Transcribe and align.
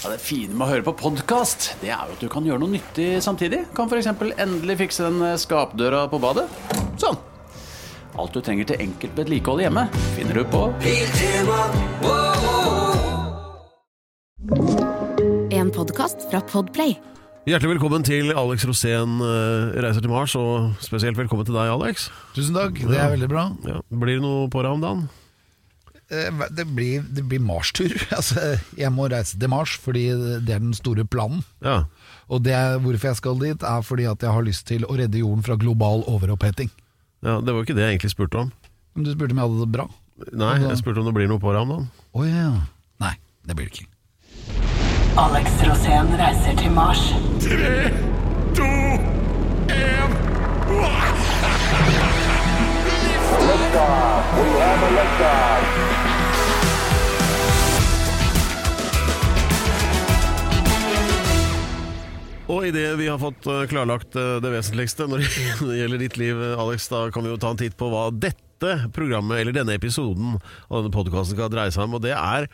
Ja, 0.00 0.08
det 0.08 0.22
fine 0.24 0.54
med 0.56 0.64
å 0.64 0.70
høre 0.70 0.84
på 0.86 0.94
podkast, 0.96 1.74
det 1.82 1.90
er 1.92 2.08
jo 2.08 2.14
at 2.14 2.22
du 2.24 2.28
kan 2.32 2.46
gjøre 2.48 2.62
noe 2.62 2.72
nyttig 2.72 3.18
samtidig. 3.20 3.66
Kan 3.76 3.90
f.eks. 3.90 4.06
endelig 4.40 4.78
fikse 4.80 5.04
den 5.04 5.18
eh, 5.26 5.34
skapdøra 5.36 6.06
på 6.08 6.16
badet. 6.22 6.46
Sånn. 6.96 7.18
Alt 8.16 8.32
du 8.32 8.40
trenger 8.40 8.70
til 8.70 8.80
enkelt 8.80 9.20
vedlikehold 9.20 9.60
hjemme, 9.60 9.84
finner 10.16 10.40
du 10.40 10.48
på 10.48 10.62
En 15.52 15.68
podkast 15.76 16.24
fra 16.32 16.40
Podplay. 16.48 16.96
Hjertelig 17.44 17.74
velkommen 17.74 18.00
til 18.04 18.32
Alex 18.32 18.64
Rosén 18.72 19.20
eh, 19.20 19.80
reiser 19.84 20.00
til 20.00 20.16
Mars, 20.16 20.32
og 20.32 20.80
spesielt 20.80 21.20
velkommen 21.20 21.44
til 21.44 21.60
deg, 21.60 21.76
Alex. 21.76 22.08
Tusen 22.32 22.56
takk, 22.56 22.80
det 22.88 22.96
er 22.96 23.12
veldig 23.18 23.28
bra. 23.36 23.50
Ja. 23.68 23.82
Blir 23.92 24.16
det 24.16 24.24
noe 24.24 24.48
på 24.48 24.64
deg 24.64 24.80
om 24.80 24.86
dagen? 24.88 25.10
Eh, 26.10 26.30
Det 26.50 26.66
blir, 26.66 27.02
det 27.08 27.22
blir 27.30 27.40
Mars-tur. 27.40 27.94
Altså, 28.18 28.58
jeg 28.76 28.90
må 28.92 29.08
reise 29.10 29.38
til 29.38 29.48
Mars 29.52 29.76
fordi 29.78 30.08
det 30.44 30.50
er 30.56 30.62
den 30.62 30.74
store 30.74 31.04
planen. 31.04 31.44
Ja. 31.64 31.84
Og 32.30 32.42
det 32.46 32.54
hvorfor 32.82 33.08
jeg 33.10 33.16
skal 33.18 33.38
dit, 33.42 33.62
er 33.62 33.82
fordi 33.82 34.04
at 34.10 34.22
jeg 34.22 34.30
har 34.34 34.42
lyst 34.46 34.66
til 34.70 34.84
å 34.86 34.96
redde 34.98 35.18
jorden 35.22 35.42
fra 35.46 35.56
global 35.58 36.04
overoppheting. 36.06 36.70
ja. 37.22 37.40
Det 37.40 37.54
var 37.54 37.62
ikke 37.64 37.74
det 37.78 37.82
jeg 37.86 37.96
egentlig 37.98 38.10
spurte 38.14 38.38
om. 38.44 38.52
Men 38.94 39.04
du 39.06 39.12
spurte 39.14 39.32
om 39.34 39.38
jeg 39.42 39.48
hadde 39.48 39.64
det 39.64 39.72
bra. 39.78 39.86
Nei, 40.36 40.54
jeg 40.66 40.76
spurte 40.82 41.00
om 41.00 41.06
det 41.08 41.14
blir 41.16 41.28
noe 41.30 41.40
på 41.40 41.52
deg 41.54 41.62
om 41.64 41.70
dagen. 41.72 41.88
Oh, 42.12 42.26
ja. 42.28 42.50
Nei, 43.00 43.14
det 43.48 43.56
blir 43.56 43.70
det 43.70 43.80
ikke. 43.80 43.88
Alex 45.18 45.50
Rosén 45.66 46.10
reiser 46.20 46.54
til 46.60 46.70
Mars. 46.76 47.02
Og 62.50 62.66
idet 62.66 62.96
vi 62.98 63.06
har 63.06 63.20
fått 63.22 63.46
eh, 63.46 63.66
klarlagt 63.70 64.16
eh, 64.18 64.38
det 64.42 64.50
vesentligste 64.50 65.06
når 65.10 65.22
det 65.68 65.78
gjelder 65.78 66.02
ditt 66.02 66.16
liv, 66.20 66.40
eh, 66.42 66.58
Alex, 66.58 66.88
da 66.90 67.04
kan 67.14 67.26
vi 67.26 67.30
jo 67.30 67.38
ta 67.40 67.52
en 67.54 67.60
titt 67.60 67.76
på 67.78 67.90
hva 67.92 68.08
dette 68.10 68.72
programmet, 68.94 69.40
eller 69.40 69.56
denne 69.56 69.76
episoden 69.78 70.34
av 70.36 70.80
denne 70.80 70.94
podkasten 70.94 71.36
skal 71.36 71.52
dreie 71.52 71.72
seg 71.72 71.86
om. 71.86 71.94
Og 72.00 72.02
det 72.04 72.16
er, 72.16 72.48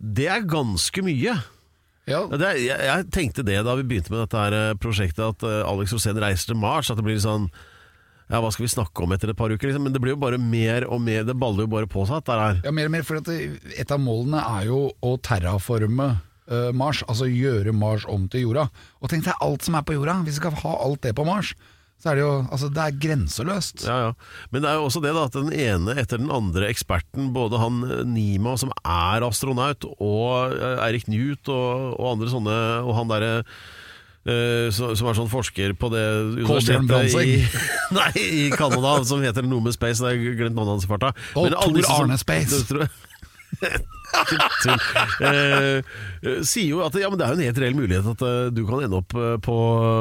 det 0.00 0.30
er 0.32 0.48
ganske 0.48 1.04
mye. 1.04 1.36
Ja, 2.08 2.24
er, 2.36 2.58
jeg, 2.60 2.80
jeg 2.88 3.06
tenkte 3.14 3.44
det 3.46 3.60
da 3.64 3.76
vi 3.78 3.86
begynte 3.88 4.12
med 4.12 4.24
dette 4.24 4.40
her 4.40 4.74
prosjektet, 4.80 5.22
at 5.24 5.62
Alex 5.64 5.94
Rosén 5.94 6.18
reiser 6.20 6.50
til 6.50 6.60
Mars. 6.60 6.90
At 6.92 7.00
det 7.00 7.06
blir 7.06 7.20
sånn 7.22 7.46
Ja, 8.28 8.40
hva 8.40 8.50
skal 8.52 8.66
vi 8.66 8.72
snakke 8.72 9.04
om 9.04 9.14
etter 9.14 9.32
et 9.32 9.38
par 9.38 9.52
uker? 9.52 9.68
Liksom? 9.70 9.86
Men 9.86 9.94
det 9.94 10.02
blir 10.04 10.16
jo 10.16 10.20
bare 10.20 10.40
mer 10.40 10.88
og 10.88 11.00
mer, 11.04 11.24
det 11.28 11.36
baller 11.40 11.64
jo 11.64 11.72
bare 11.76 11.88
på 11.88 12.04
seg. 12.08 12.28
Her. 12.28 12.60
ja 12.64 12.72
mer 12.74 12.90
og 12.90 12.96
mer, 12.96 13.06
for 13.06 13.20
et 13.20 13.94
av 13.94 14.00
målene 14.02 14.40
er 14.58 14.68
jo 14.72 14.86
å 15.04 15.16
terraforme 15.20 16.14
eh, 16.50 16.72
Mars, 16.76 17.02
altså 17.08 17.28
gjøre 17.30 17.74
Mars 17.76 18.06
om 18.10 18.26
til 18.30 18.48
jorda. 18.48 18.68
Og 19.00 19.12
tenk 19.12 19.26
deg 19.28 19.44
alt 19.44 19.64
som 19.66 19.78
er 19.78 19.86
på 19.86 19.96
jorda, 19.96 20.20
hvis 20.24 20.38
vi 20.38 20.42
skal 20.42 20.58
ha 20.64 20.74
alt 20.86 21.02
det 21.06 21.14
på 21.16 21.26
Mars, 21.28 21.54
så 22.02 22.10
er 22.10 22.18
det 22.18 22.24
jo 22.24 22.32
altså, 22.52 22.68
det 22.74 22.82
er 22.82 22.96
grenseløst. 23.00 23.84
Ja, 23.88 23.94
ja. 24.02 24.10
Men 24.52 24.64
det 24.64 24.68
er 24.70 24.80
jo 24.80 24.88
også 24.90 25.00
det 25.00 25.14
da, 25.16 25.24
at 25.28 25.38
den 25.38 25.54
ene 25.54 25.94
etter 26.00 26.20
den 26.20 26.32
andre 26.34 26.68
eksperten, 26.68 27.30
både 27.36 27.60
han 27.62 27.80
eh, 27.86 28.02
Nima 28.08 28.58
som 28.60 28.74
er 28.82 29.24
astronaut, 29.24 29.86
og 29.96 30.58
eh, 30.58 30.84
Eirik 30.84 31.08
Newt 31.08 31.48
og, 31.48 31.94
og 31.96 32.12
andre 32.16 32.34
sånne, 32.34 32.60
og 32.84 32.94
han 33.00 33.10
derre 33.14 33.32
Uh, 34.24 34.70
som, 34.72 34.94
er 35.04 35.16
sånn 35.18 35.28
forsker 35.28 35.74
på 35.76 35.90
det 35.92 36.00
universitetet 36.38 37.12
i, 37.20 37.34
nei, 37.98 38.06
i 38.16 38.46
Canada 38.56 38.94
som 39.04 39.20
heter 39.20 39.44
noe 39.44 39.60
med 39.66 39.76
space, 39.76 40.00
det 40.00 40.06
har 40.08 40.16
jeg 40.16 40.38
glemt 40.38 40.56
navnet 40.56 40.78
hans 40.78 40.86
i 40.86 40.88
farta. 40.88 41.10
Og 41.36 41.52
Tor 41.52 41.90
Arne 41.92 42.16
Space. 42.16 42.64
Tull. 44.24 44.78
Eh, 45.24 45.78
eh, 46.24 46.40
sier 46.46 46.68
jo 46.70 46.80
at 46.84 46.94
ja, 47.00 47.08
men 47.12 47.18
det 47.20 47.26
er 47.26 47.32
jo 47.34 47.38
en 47.38 47.44
helt 47.48 47.60
reell 47.62 47.76
mulighet 47.78 48.06
at 48.14 48.22
eh, 48.24 48.48
du 48.54 48.62
kan 48.68 48.84
ende 48.86 48.98
opp 49.00 49.14
eh, 49.18 49.34
på 49.44 49.56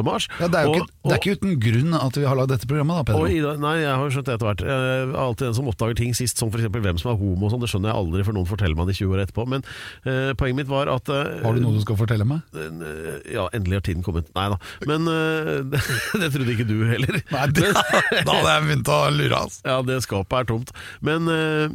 Mars. 0.07 0.27
Ja, 0.39 0.47
det, 0.51 0.59
er 0.61 0.67
jo 0.67 0.73
Og- 0.73 0.77
ikke, 0.83 0.89
det 1.03 1.13
er 1.15 1.19
ikke 1.21 1.35
uten 1.37 1.55
grunn 1.63 1.97
at 1.99 2.19
vi 2.19 2.25
har 2.29 2.37
lagd 2.39 2.53
dette 2.53 2.67
programmet, 2.69 2.99
da, 3.01 3.03
Pedro. 3.09 3.25
og 3.27 3.33
Ida, 3.35 3.53
nei, 3.61 3.73
jeg 3.83 3.95
har 3.99 4.13
skjønt 4.15 4.29
det 4.29 4.35
etter 4.37 4.49
hvert. 4.49 4.63
Jeg 4.63 4.93
er 5.03 5.15
alltid 5.25 5.45
den 5.49 5.57
som 5.57 5.69
oppdager 5.71 5.99
ting 5.99 6.13
sist, 6.17 6.39
som 6.39 6.51
f.eks. 6.53 6.69
hvem 6.73 7.01
som 7.01 7.11
er 7.13 7.19
homo 7.19 7.47
og 7.49 7.53
sånn. 7.55 7.63
Det 7.65 7.69
skjønner 7.73 7.91
jeg 7.91 7.99
aldri, 8.03 8.25
for 8.27 8.37
noen 8.37 8.49
forteller 8.49 8.79
meg 8.79 8.91
det 8.91 8.97
20 8.99 9.15
år 9.17 9.23
etterpå. 9.25 9.45
Men 9.55 9.65
eh, 10.07 10.31
poenget 10.39 10.61
mitt 10.61 10.71
var 10.71 10.91
at 10.93 11.11
eh, 11.13 11.41
Har 11.43 11.57
du 11.57 11.63
noe 11.65 11.75
du 11.77 11.81
skal 11.83 11.99
fortelle 11.99 12.27
meg? 12.29 12.43
eh, 12.55 13.19
Ja, 13.35 13.47
endelig 13.55 13.81
har 13.81 13.85
tiden 13.89 14.05
kommet. 14.05 14.29
Nei 14.37 14.47
da. 14.53 14.59
Men 14.89 15.09
eh, 15.11 15.51
det, 15.73 15.83
det 16.23 16.31
trodde 16.35 16.55
ikke 16.55 16.67
du 16.69 16.77
heller. 16.89 17.19
Nei, 17.33 17.45
det, 17.57 17.71
da 18.27 18.37
hadde 18.37 18.55
jeg 18.55 18.65
begynt 18.69 18.93
å 18.93 18.99
lure, 19.15 19.41
altså. 19.43 19.61
Ja, 19.67 19.77
det 19.87 19.99
skapet 20.07 20.39
er 20.43 20.49
tomt. 20.53 20.73
Men 21.03 21.27
eh, 21.31 21.67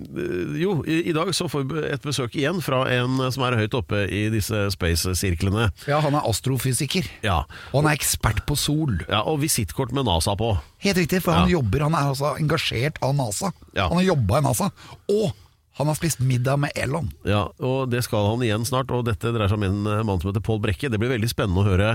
jo, 0.62 0.78
i, 0.88 1.02
i 1.10 1.16
dag 1.16 1.30
så 1.36 1.48
får 1.52 1.68
vi 1.70 1.84
et 1.92 2.04
besøk 2.04 2.27
igjen 2.36 2.60
fra 2.64 2.82
en 2.90 3.16
som 3.32 3.42
er 3.48 3.56
høyt 3.56 3.74
oppe 3.78 4.04
i 4.12 4.28
disse 4.34 4.66
space-sirklene. 4.74 5.70
Ja, 5.88 6.00
han 6.04 6.14
er 6.18 6.28
astrofysiker, 6.28 7.08
Ja. 7.24 7.44
og 7.72 7.82
han 7.84 7.92
er 7.92 7.96
ekspert 7.96 8.44
på 8.46 8.56
sol. 8.56 8.98
ja, 9.08 9.22
og 9.22 9.40
visittkort 9.40 9.92
med 9.92 10.04
NASA 10.04 10.34
på. 10.36 10.58
Helt 10.84 10.96
riktig, 10.98 11.22
for 11.22 11.32
han 11.32 11.48
jobber, 11.50 11.80
han 11.88 11.94
er 11.94 12.08
altså 12.12 12.36
engasjert 12.38 12.98
av 13.02 13.14
NASA. 13.14 13.52
Ja. 13.74 13.88
Han 13.88 13.98
har 13.98 14.04
jobba 14.14 14.38
i 14.38 14.42
NASA, 14.42 14.70
og 15.08 15.32
han 15.78 15.86
har 15.86 15.94
spist 15.94 16.18
middag 16.18 16.58
med 16.58 16.72
Elon. 16.74 17.06
Ja, 17.24 17.52
og 17.62 17.90
det 17.92 18.00
skal 18.02 18.24
han 18.32 18.40
igjen 18.42 18.64
snart, 18.66 18.90
og 18.90 19.04
dette 19.06 19.30
dreier 19.30 19.46
seg 19.46 19.60
om 19.60 19.62
en 19.62 19.86
eh, 19.86 20.02
mann 20.02 20.18
som 20.18 20.32
heter 20.32 20.42
Pål 20.42 20.58
Brekke. 20.64 20.90
Det 20.90 20.98
blir 20.98 21.12
veldig 21.12 21.28
spennende 21.30 21.62
å 21.62 21.68
høre 21.68 21.92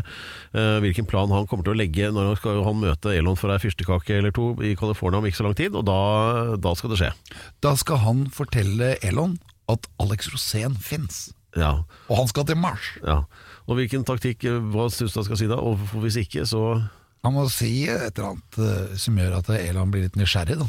uh, 0.56 0.80
hvilken 0.80 1.04
plan 1.06 1.28
han 1.36 1.48
kommer 1.52 1.66
til 1.68 1.74
å 1.74 1.80
legge 1.82 2.08
når 2.16 2.30
han 2.30 2.38
skal 2.40 2.64
han 2.64 2.80
møte 2.80 3.12
Elon 3.12 3.36
for 3.36 3.52
ei 3.52 3.60
fyrstekake 3.60 4.16
eller 4.22 4.32
to 4.32 4.54
i 4.64 4.72
California 4.80 5.20
om 5.20 5.28
ikke 5.28 5.42
så 5.42 5.48
lang 5.50 5.58
tid, 5.60 5.76
og 5.76 5.84
da, 5.84 6.56
da 6.64 6.72
skal 6.80 6.94
det 6.96 7.02
skje. 7.02 7.12
Da 7.60 7.76
skal 7.76 8.00
han 8.06 8.24
fortelle 8.32 8.96
Elon 9.04 9.36
at 9.70 9.88
Alex 10.00 10.30
Rosén 10.34 10.76
fins, 10.80 11.32
Ja, 11.56 11.84
og 12.10 12.18
han 12.18 12.28
skal 12.28 12.46
til 12.50 12.58
Mars. 12.58 12.82
ja. 13.06 13.24
Og 13.68 13.78
hvilken 13.78 14.04
taktikk, 14.04 14.44
eh, 14.44 14.60
hva 14.74 14.90
syns 14.92 15.14
du 15.14 15.20
han 15.22 15.26
skal 15.30 15.38
si 15.38 15.48
da? 15.48 15.56
Og 15.56 15.78
hvis 16.02 16.18
ikke, 16.20 16.44
så 16.50 16.82
Han 17.24 17.34
må 17.38 17.46
si 17.50 17.86
et 17.88 18.18
eller 18.20 18.34
annet 18.34 18.58
eh, 18.60 18.98
som 19.00 19.16
gjør 19.16 19.38
at 19.38 19.50
Elan 19.56 19.92
blir 19.94 20.02
litt 20.04 20.18
nysgjerrig. 20.20 20.58
Da. 20.60 20.68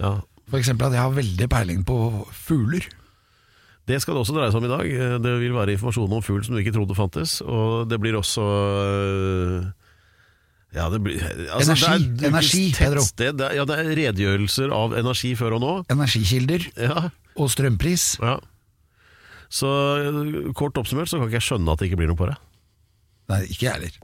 ja. 0.00 0.12
For 0.50 0.58
eksempel 0.58 0.88
at 0.88 0.92
jeg 0.96 1.00
har 1.04 1.14
veldig 1.14 1.46
peiling 1.48 1.84
på 1.86 2.26
fugler. 2.32 2.82
Det 3.86 4.00
skal 4.02 4.14
det 4.16 4.20
også 4.24 4.34
dreie 4.34 4.50
seg 4.50 4.58
om 4.58 4.66
i 4.66 4.72
dag. 4.72 4.86
Eh, 4.90 5.18
Det 5.22 5.34
vil 5.40 5.52
være 5.54 5.76
informasjon 5.76 6.12
om 6.12 6.22
fugl 6.24 6.42
som 6.44 6.56
du 6.56 6.60
ikke 6.64 6.74
trodde 6.74 6.96
fantes, 6.98 7.38
og 7.46 7.86
det 7.88 8.00
blir 8.00 8.16
også 8.18 8.42
ja, 10.74 10.88
det 10.90 10.98
blir, 11.04 11.20
altså, 11.54 11.74
Energi, 11.74 12.08
det 12.18 12.26
er 12.26 12.32
energi, 12.32 12.64
Pedro. 12.74 13.04
tettsted. 13.04 13.36
Det 13.38 13.46
er, 13.46 13.58
ja, 13.60 13.66
det 13.68 13.76
er 13.78 13.92
redegjørelser 14.00 14.74
av 14.74 14.96
energi 14.98 15.34
før 15.38 15.58
og 15.58 15.62
nå. 15.62 15.74
Energikilder 15.94 16.66
Ja, 16.74 17.08
og 17.38 17.52
strømpris. 17.52 18.08
Ja. 18.22 18.40
Så 19.54 19.70
kort 20.58 20.78
oppsummert 20.80 21.10
så 21.10 21.20
kan 21.20 21.30
ikke 21.30 21.38
jeg 21.38 21.46
skjønne 21.46 21.74
at 21.74 21.82
det 21.82 21.90
ikke 21.90 22.00
blir 22.02 22.10
noe 22.10 22.18
på 22.18 22.26
det. 22.30 22.34
Nei, 23.30 23.44
ikke 23.54 23.68
jeg 23.68 23.74
heller. 23.78 23.94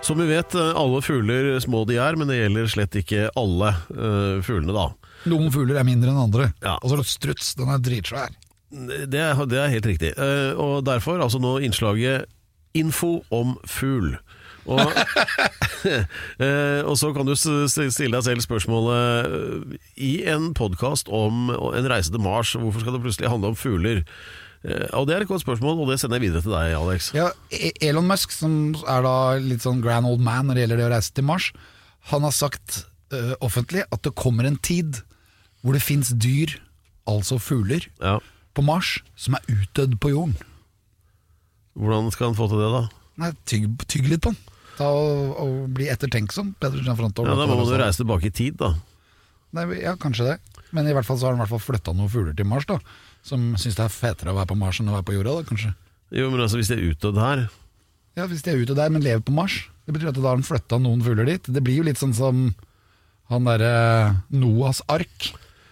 Som 0.00 0.16
vi 0.22 0.30
vet, 0.30 0.54
eh, 0.56 0.72
alle 0.80 1.02
fugler 1.04 1.52
små 1.60 1.84
de 1.84 2.00
er, 2.00 2.16
men 2.16 2.30
det 2.30 2.40
gjelder 2.40 2.70
slett 2.72 2.96
ikke 3.02 3.28
alle 3.36 3.74
uh, 3.92 4.40
fuglene, 4.42 4.72
da. 4.72 4.88
Noen 5.28 5.52
fugler 5.52 5.76
er 5.76 5.84
mindre 5.84 6.14
enn 6.14 6.22
andre. 6.24 6.48
Ja. 6.64 6.78
Og 6.80 6.88
så 6.88 7.02
det 7.02 7.08
struts, 7.10 7.52
den 7.58 7.68
er 7.68 7.82
dritsvær. 7.84 8.32
Det 8.70 9.22
det 9.50 9.58
er 9.60 9.72
helt 9.74 9.86
riktig. 9.90 10.14
Uh, 10.16 10.56
og 10.56 10.74
derfor 10.88 11.20
altså 11.20 11.40
nå 11.42 11.58
innslaget 11.60 12.30
Info 12.74 13.20
om 13.34 13.56
fugl. 13.66 14.14
Og, 14.70 14.80
eh, 16.44 16.80
og 16.84 16.94
så 17.00 17.10
kan 17.16 17.26
du 17.26 17.32
stille 17.34 18.12
deg 18.12 18.26
selv 18.26 18.44
spørsmålet 18.44 19.30
eh, 19.30 19.78
I 20.04 20.10
en 20.34 20.50
podkast 20.54 21.08
om 21.10 21.48
en 21.50 21.88
reise 21.90 22.12
til 22.12 22.22
Mars, 22.22 22.52
hvorfor 22.60 22.84
skal 22.84 22.94
det 22.98 23.02
plutselig 23.06 23.30
handle 23.32 23.52
om 23.54 23.58
fugler? 23.58 24.02
Eh, 24.62 24.86
og 24.92 25.08
Det 25.08 25.16
er 25.16 25.24
et 25.24 25.30
godt 25.30 25.42
spørsmål, 25.46 25.80
og 25.80 25.88
det 25.90 25.98
sender 26.02 26.20
jeg 26.20 26.28
videre 26.28 26.44
til 26.44 26.52
deg, 26.54 26.74
Alex. 26.76 27.10
Ja, 27.16 27.30
E- 27.50 27.72
Elon 27.88 28.06
Musk, 28.10 28.34
som 28.36 28.74
er 28.84 29.02
da 29.06 29.16
litt 29.40 29.64
sånn 29.64 29.80
grand 29.84 30.06
old 30.06 30.20
man 30.22 30.50
når 30.50 30.58
det 30.60 30.66
gjelder 30.66 30.82
det 30.82 30.88
å 30.90 30.92
reise 30.94 31.14
til 31.16 31.26
Mars, 31.32 31.50
han 32.12 32.24
har 32.28 32.32
sagt 32.36 32.82
uh, 33.12 33.32
offentlig 33.44 33.82
at 33.92 34.04
det 34.06 34.14
kommer 34.16 34.46
en 34.48 34.60
tid 34.64 35.00
hvor 35.64 35.76
det 35.76 35.82
fins 35.84 36.12
dyr, 36.16 36.54
altså 37.08 37.36
fugler, 37.40 37.84
Ja. 38.00 38.18
på 38.56 38.62
Mars 38.64 38.98
som 39.16 39.34
er 39.36 39.44
utdødd 39.52 39.98
på 40.00 40.12
jorden. 40.14 40.36
Hvordan 41.78 42.10
skal 42.14 42.30
han 42.30 42.38
få 42.38 42.48
til 42.50 42.62
det, 42.62 42.70
da? 42.74 42.82
Nei, 43.20 43.30
tygg, 43.48 43.66
tygg 43.90 44.08
litt 44.10 44.22
på 44.24 44.32
den. 44.32 44.40
Ta 44.78 44.88
og, 44.96 45.34
og 45.42 45.56
bli 45.76 45.90
ettertenksom. 45.92 46.54
Gianfranto. 46.60 47.26
Ja, 47.28 47.36
Da 47.36 47.46
må 47.50 47.60
du 47.68 47.74
reise 47.76 48.00
tilbake 48.02 48.30
i 48.30 48.34
tid, 48.34 48.56
da. 48.60 48.72
Nei, 49.56 49.66
ja, 49.82 49.94
kanskje 50.00 50.30
det. 50.30 50.36
Men 50.74 50.86
i 50.86 50.94
hvert 50.94 51.06
fall 51.06 51.18
så 51.18 51.26
har 51.28 51.34
han 51.34 51.40
i 51.40 51.44
hvert 51.44 51.52
fall 51.52 51.64
flytta 51.74 51.94
noen 51.96 52.10
fugler 52.12 52.36
til 52.38 52.46
Mars, 52.48 52.66
da. 52.70 52.78
Som 53.26 53.50
syns 53.60 53.76
det 53.76 53.84
er 53.84 53.92
fetere 53.92 54.32
å 54.32 54.38
være 54.38 54.52
på 54.52 54.58
Mars 54.58 54.80
enn 54.80 54.88
å 54.88 54.94
være 54.96 55.08
på 55.10 55.16
jorda, 55.18 55.40
da, 55.40 55.48
kanskje. 55.48 55.72
Jo, 56.16 56.30
men 56.32 56.42
altså 56.42 56.58
Hvis 56.58 56.70
de 56.72 56.74
er 56.74 56.88
utdødd 56.90 57.18
her 57.22 57.44
Ja, 58.18 58.24
Hvis 58.26 58.40
de 58.42 58.50
er 58.50 58.62
ute 58.64 58.74
der, 58.74 58.90
men 58.90 59.04
lever 59.04 59.22
på 59.22 59.34
Mars. 59.34 59.60
Det 59.86 59.94
betyr 59.94 60.10
at 60.10 60.16
da 60.18 60.24
har 60.26 60.38
han 60.38 60.46
flytta 60.46 60.78
noen 60.82 61.04
fugler 61.06 61.28
dit. 61.28 61.50
Det 61.50 61.62
blir 61.62 61.80
jo 61.80 61.86
litt 61.86 62.00
sånn 62.00 62.14
som 62.16 62.48
han 63.30 63.46
derre 63.46 63.74
Noahs 64.34 64.80
ark. 64.90 65.30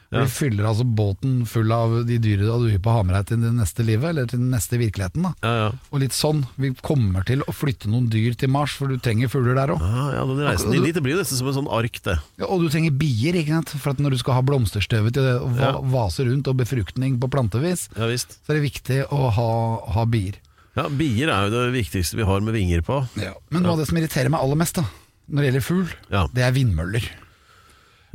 Og 0.08 0.22
Vi 0.24 0.30
fyller 0.32 0.64
altså 0.64 0.86
båten 0.88 1.42
full 1.46 1.68
av 1.70 2.06
de 2.08 2.16
dyra 2.16 2.54
du 2.56 2.64
vil 2.70 2.78
på 2.80 2.92
ha 2.94 3.02
med 3.04 3.12
deg 3.12 3.26
til 3.28 3.42
det 3.42 3.50
neste 3.52 3.84
livet, 3.84 4.08
eller 4.08 4.24
til 4.30 4.38
den 4.40 4.48
neste 4.54 4.78
virkeligheten. 4.80 5.22
da 5.26 5.32
Ja, 5.44 5.50
ja. 5.66 5.66
Og 5.92 6.00
litt 6.00 6.16
sånn, 6.16 6.46
Vi 6.56 6.70
kommer 6.80 7.26
til 7.28 7.42
å 7.44 7.52
flytte 7.52 7.90
noen 7.92 8.08
dyr 8.08 8.32
til 8.34 8.48
Mars, 8.48 8.72
for 8.72 8.88
du 8.88 8.96
trenger 8.96 9.28
fugler 9.28 9.54
der 9.54 9.74
òg. 9.74 9.82
Ah, 9.84 10.12
ja, 10.16 10.24
den 10.24 10.40
reisen 10.48 10.70
din 10.72 10.82
dit 10.82 10.94
det 10.94 11.02
blir 11.04 11.16
nesten 11.20 11.36
som 11.36 11.48
en 11.48 11.58
sånn 11.60 11.68
ark, 11.70 12.00
det. 12.02 12.16
Ja, 12.40 12.46
og 12.48 12.62
du 12.64 12.70
trenger 12.72 12.90
bier, 12.96 13.34
ikke 13.36 13.48
sant? 13.58 13.68
for 13.76 13.90
at 13.90 13.98
når 14.00 14.10
du 14.16 14.18
skal 14.24 14.34
ha 14.34 14.40
blomsterstøvet 14.48 15.12
til 15.12 15.22
det, 15.28 15.36
og 15.42 15.52
va 15.58 15.72
Ja. 15.76 15.80
vase 15.80 16.24
rundt 16.24 16.48
og 16.48 16.56
befruktning 16.56 17.18
på 17.20 17.28
plantevis, 17.28 17.88
Ja 17.98 18.06
visst. 18.06 18.38
så 18.46 18.54
er 18.56 18.60
det 18.62 18.72
viktig 18.72 19.08
å 19.12 19.30
ha, 19.30 19.92
ha 19.92 20.04
bier. 20.06 20.40
Ja, 20.74 20.88
Bier 20.88 21.28
er 21.28 21.50
jo 21.50 21.70
det 21.72 21.84
viktigste 21.84 22.14
vi 22.16 22.22
har 22.24 22.40
med 22.40 22.54
vinger 22.54 22.80
på. 22.80 23.06
Men 23.50 23.62
noe 23.62 23.72
av 23.72 23.78
det 23.78 23.88
som 23.88 23.98
irriterer 23.98 24.30
meg 24.30 24.40
aller 24.40 24.56
mest 24.56 24.74
da 24.76 24.84
når 25.28 25.42
det 25.42 25.52
gjelder 25.52 25.66
fugl, 25.68 25.88
Ja. 26.10 26.26
det 26.32 26.42
er 26.44 26.52
vindmøller. 26.52 27.02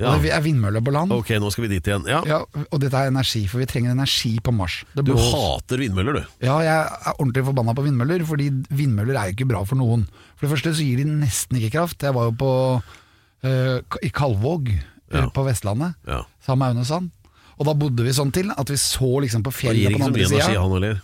Ja. 0.02 0.16
Det 0.18 0.32
er 0.34 0.42
vindmøller 0.42 0.82
på 0.82 0.92
land. 0.92 1.12
Ok, 1.14 1.30
nå 1.38 1.52
skal 1.54 1.68
vi 1.68 1.76
dit 1.76 1.86
igjen. 1.86 2.08
Ja, 2.10 2.24
Ja, 2.26 2.40
og 2.72 2.80
dette 2.82 2.98
er 2.98 3.12
energi, 3.12 3.44
for 3.48 3.62
vi 3.62 3.68
trenger 3.70 3.92
energi 3.94 4.40
på 4.42 4.52
Mars. 4.52 4.80
Du 4.98 5.14
hater 5.14 5.78
vindmøller, 5.78 6.14
du. 6.18 6.24
Ja, 6.42 6.56
jeg 6.66 6.74
er 6.74 7.14
ordentlig 7.20 7.44
forbanna 7.46 7.76
på 7.78 7.84
vindmøller, 7.86 8.26
fordi 8.26 8.48
vindmøller 8.74 9.20
er 9.20 9.30
jo 9.30 9.36
ikke 9.38 9.50
bra 9.54 9.62
for 9.70 9.78
noen. 9.78 10.08
For 10.36 10.48
det 10.48 10.54
første 10.56 10.74
så 10.80 10.82
gir 10.88 10.98
de 11.04 11.06
nesten 11.22 11.60
ikke 11.62 11.76
kraft. 11.78 12.02
Jeg 12.02 12.16
var 12.18 12.32
jo 12.32 12.36
på 12.42 12.52
eh, 13.44 13.80
i 14.02 14.10
Kalvåg 14.10 14.72
eh, 14.74 14.82
Ja. 15.14 15.28
på 15.30 15.44
Vestlandet 15.46 15.94
Ja. 16.08 16.24
sammen 16.46 16.60
med 16.74 16.78
Aune 16.78 16.86
Sand. 16.86 17.12
Og 17.60 17.66
da 17.70 17.74
bodde 17.78 18.02
vi 18.04 18.10
sånn 18.18 18.32
til 18.34 18.50
at 18.50 18.68
vi 18.70 18.76
så 18.82 19.20
liksom 19.22 19.44
på 19.46 19.54
fjellet 19.54 19.94
på 19.94 20.00
den 20.00 20.00
mye 20.02 20.08
andre 20.10 20.26
energi, 20.26 20.42
sida. 20.42 20.62
han 20.62 20.72
heller. 20.74 21.02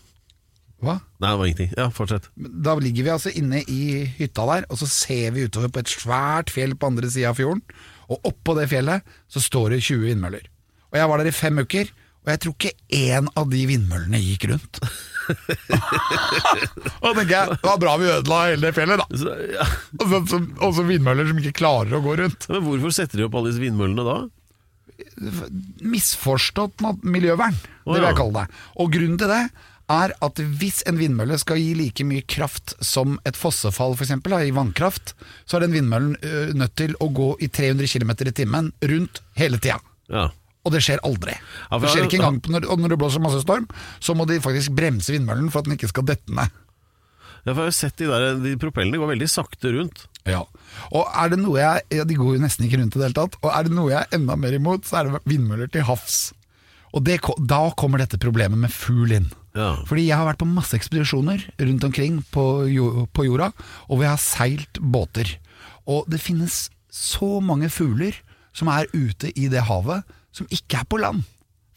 Hva? 0.81 0.95
Nei, 1.19 1.29
det 1.29 1.37
var 1.37 1.45
ingenting. 1.45 1.71
Ja, 1.77 1.89
fortsett. 1.93 2.29
Da 2.39 2.73
ligger 2.79 3.03
vi 3.03 3.09
altså 3.13 3.29
inne 3.35 3.61
i 3.67 4.05
hytta 4.17 4.45
der, 4.47 4.65
og 4.71 4.77
så 4.79 4.87
ser 4.89 5.31
vi 5.35 5.43
utover 5.45 5.69
på 5.69 5.79
et 5.83 5.91
svært 5.91 6.49
fjell 6.49 6.73
på 6.79 6.87
andre 6.87 7.09
sida 7.11 7.29
av 7.29 7.35
fjorden. 7.37 7.61
Og 8.09 8.29
oppå 8.31 8.55
det 8.57 8.69
fjellet 8.71 9.17
så 9.29 9.43
står 9.43 9.75
det 9.75 9.83
20 9.85 10.07
vindmøller. 10.09 10.47
Og 10.89 10.97
jeg 10.97 11.11
var 11.11 11.21
der 11.21 11.29
i 11.29 11.35
fem 11.35 11.61
uker, 11.61 11.91
og 12.19 12.31
jeg 12.33 12.41
tror 12.43 12.55
ikke 12.57 12.97
én 12.97 13.29
av 13.39 13.45
de 13.51 13.61
vindmøllene 13.69 14.19
gikk 14.21 14.49
rundt. 14.51 14.79
og 17.05 17.15
tenker 17.15 17.35
jeg, 17.35 17.53
det 17.53 17.63
var 17.63 17.79
bra 17.81 17.93
vi 18.01 18.09
ødela 18.09 18.39
hele 18.49 18.67
det 18.67 18.73
fjellet, 18.75 19.01
da. 19.01 19.21
Så, 19.21 19.35
ja. 19.53 19.67
Og 19.99 20.03
så, 20.03 20.19
så, 20.33 20.41
også 20.67 20.85
vindmøller 20.89 21.29
som 21.29 21.39
ikke 21.41 21.59
klarer 21.61 21.95
å 21.95 22.03
gå 22.03 22.17
rundt. 22.19 22.49
Men 22.51 22.65
hvorfor 22.65 22.95
setter 22.95 23.21
de 23.21 23.29
opp 23.29 23.37
alle 23.39 23.53
disse 23.53 23.63
vindmøllene 23.63 24.07
da? 24.07 24.17
Misforstått 25.85 26.83
miljøvern, 27.07 27.55
det 27.55 27.95
vil 27.95 28.09
jeg 28.09 28.19
kalle 28.19 28.41
det. 28.41 28.61
Og 28.83 28.91
grunnen 28.93 29.19
til 29.21 29.31
det 29.31 29.43
er 29.89 30.13
at 30.25 30.41
hvis 30.61 30.81
en 30.89 30.99
vindmølle 30.99 31.37
skal 31.41 31.59
gi 31.59 31.73
like 31.77 32.05
mye 32.07 32.25
kraft 32.29 32.75
som 32.85 33.17
et 33.27 33.37
fossefall 33.37 33.95
eksempel, 33.97 34.35
i 34.45 34.53
vannkraft, 34.55 35.15
så 35.49 35.57
er 35.57 35.65
den 35.65 35.75
vindmøllen 35.75 36.15
ø, 36.21 36.33
nødt 36.57 36.75
til 36.79 36.93
å 37.01 37.09
gå 37.09 37.31
i 37.41 37.49
300 37.49 37.89
km 37.89 38.13
i 38.29 38.35
timen 38.41 38.71
rundt 38.91 39.21
hele 39.39 39.59
tida. 39.61 39.79
Ja. 40.09 40.29
Og 40.67 40.73
det 40.75 40.83
skjer 40.85 41.01
aldri. 41.07 41.33
Ja, 41.71 41.79
det 41.81 41.91
skjer 41.93 42.05
ikke 42.05 42.19
engang 42.19 42.39
når, 42.51 42.67
når 42.77 42.93
det 42.93 42.99
blåser 43.01 43.23
masse 43.23 43.41
storm, 43.43 43.67
så 44.03 44.15
må 44.17 44.27
de 44.29 44.41
faktisk 44.43 44.75
bremse 44.77 45.13
vindmøllen 45.15 45.49
for 45.49 45.61
at 45.63 45.69
den 45.69 45.77
ikke 45.77 45.91
skal 45.91 46.07
dette 46.09 46.33
ned. 46.35 46.51
Ja, 47.47 47.53
for 47.55 47.63
jeg 47.63 47.63
har 47.63 47.69
jo 47.71 47.77
sett 47.77 48.01
de 48.01 48.09
der 48.09 48.41
de 48.43 48.55
propellene 48.59 48.99
går 48.99 49.13
veldig 49.13 49.29
sakte 49.31 49.71
rundt. 49.73 50.03
Ja. 50.27 50.43
Og 50.91 51.07
er 51.07 51.31
det 51.31 51.39
noe 51.39 51.55
jeg 51.57 51.85
Ja, 51.95 52.03
de 52.05 52.17
går 52.19 52.35
jo 52.35 52.41
nesten 52.43 52.67
ikke 52.67 52.81
rundt 52.81 52.97
i 52.97 52.99
det 52.99 53.07
hele 53.07 53.17
tatt. 53.17 53.37
Og 53.39 53.49
er 53.53 53.65
det 53.65 53.73
noe 53.73 53.93
jeg 53.93 54.03
er 54.03 54.19
enda 54.19 54.35
mer 54.37 54.57
imot, 54.57 54.85
så 54.85 54.99
er 54.99 55.07
det 55.07 55.21
vindmøller 55.29 55.71
til 55.71 55.87
havs. 55.87 56.19
Og 56.93 57.05
det, 57.05 57.19
da 57.49 57.61
kommer 57.79 58.01
dette 58.01 58.19
problemet 58.21 58.59
med 58.59 58.73
fugl 58.73 59.15
inn. 59.15 59.29
Ja. 59.57 59.71
Fordi 59.89 60.05
jeg 60.07 60.17
har 60.19 60.27
vært 60.27 60.41
på 60.41 60.49
masse 60.49 60.77
ekspedisjoner 60.77 61.45
rundt 61.57 61.85
omkring 61.87 62.19
på, 62.33 62.45
på 63.15 63.25
jorda, 63.25 63.51
og 63.89 64.01
vi 64.03 64.09
har 64.09 64.19
seilt 64.21 64.79
båter. 64.79 65.37
Og 65.89 66.05
det 66.11 66.21
finnes 66.21 66.67
så 66.93 67.39
mange 67.41 67.69
fugler 67.73 68.17
som 68.55 68.69
er 68.73 68.89
ute 68.93 69.31
i 69.37 69.47
det 69.51 69.65
havet, 69.69 70.05
som 70.35 70.49
ikke 70.53 70.83
er 70.83 70.89
på 70.89 70.99
land. 71.01 71.25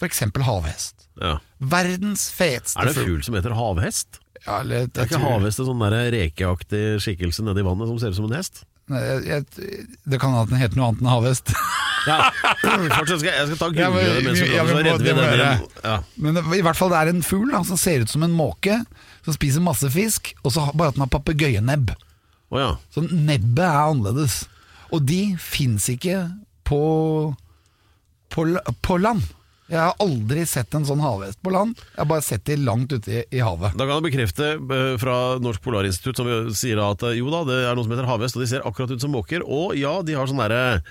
Eksempel 0.02 0.42
havhest. 0.42 1.06
Ja. 1.20 1.36
Verdens 1.62 2.26
feteste 2.34 2.74
fugl. 2.74 2.82
Er 2.82 2.90
det 2.90 2.98
en 2.98 3.06
fugl 3.06 3.22
som 3.22 3.36
heter 3.38 3.54
havhest? 3.54 4.18
Ja, 4.42 4.58
eller, 4.58 4.88
Det 4.90 5.04
er 5.04 5.06
ikke 5.06 5.22
havhest 5.22 5.62
en 5.62 5.68
sånn 5.68 5.84
rekeaktig 5.86 6.82
skikkelse 7.04 7.44
nedi 7.46 7.62
vannet 7.62 7.86
som 7.86 8.00
ser 8.02 8.10
ut 8.10 8.18
som 8.18 8.26
en 8.26 8.34
hest? 8.34 8.64
Jeg, 8.98 9.24
jeg, 9.28 9.86
det 10.04 10.18
kan 10.20 10.32
hende 10.34 10.50
den 10.52 10.60
heter 10.62 10.78
noe 10.80 10.90
annet 10.92 11.02
enn 11.04 11.12
havhest. 11.12 11.54
Ja, 12.02 12.16
fortsatt 12.58 13.20
skal 13.22 13.28
jeg, 13.30 13.46
skal 13.52 13.58
ta 13.60 13.66
men- 13.94 14.24
mens 14.26 14.40
vi 14.42 14.46
prater, 14.58 14.72
så 14.74 15.92
men 16.18 16.38
i 16.58 16.62
hvert 16.66 16.74
fall 16.74 16.90
det 16.90 16.98
er 16.98 17.10
en 17.12 17.20
fugl 17.22 17.52
som 17.68 17.78
ser 17.78 18.02
ut 18.02 18.10
som 18.10 18.24
en 18.26 18.34
måke, 18.34 18.74
som 19.22 19.36
spiser 19.36 19.62
masse 19.62 19.86
fisk, 19.94 20.32
og 20.42 20.50
så 20.50 20.64
bare 20.74 20.90
at 20.90 20.96
den 20.98 21.04
har 21.04 21.12
papegøyenebb. 21.12 21.92
Oh, 22.50 22.58
ja. 22.58 22.72
Så 22.90 23.04
nebbet 23.06 23.62
er 23.62 23.78
annerledes. 23.84 24.40
Og 24.90 25.06
de 25.06 25.20
fins 25.38 25.86
ikke 25.94 26.24
på, 26.66 26.80
på, 28.34 28.48
på 28.82 28.98
land. 28.98 29.22
Jeg 29.72 29.80
har 29.80 29.94
aldri 30.04 30.42
sett 30.48 30.74
en 30.76 30.84
sånn 30.84 31.00
havhest 31.00 31.38
på 31.42 31.52
land. 31.54 31.78
Jeg 31.94 32.02
har 32.02 32.08
bare 32.10 32.24
sett 32.26 32.44
de 32.44 32.58
langt 32.60 32.92
ute 32.92 33.08
i, 33.08 33.22
i 33.32 33.40
havet. 33.40 33.72
Da 33.78 33.86
kan 33.88 33.96
jeg 34.02 34.06
bekrefte 34.10 34.50
eh, 34.60 34.88
fra 35.00 35.14
Norsk 35.40 35.62
Polarinstitutt 35.64 36.20
som 36.20 36.28
sier 36.56 36.76
da 36.76 36.90
at 36.92 37.06
eh, 37.08 37.16
jo 37.22 37.32
da, 37.32 37.40
det 37.48 37.62
er 37.70 37.78
noe 37.78 37.86
som 37.86 37.94
heter 37.96 38.10
havhest, 38.10 38.36
og 38.36 38.44
de 38.44 38.50
ser 38.52 38.66
akkurat 38.68 38.92
ut 38.92 39.00
som 39.00 39.14
måker. 39.16 39.46
Og 39.48 39.72
ja, 39.80 39.94
de 40.04 40.18
har 40.18 40.28
sånn 40.28 40.42
derre 40.44 40.82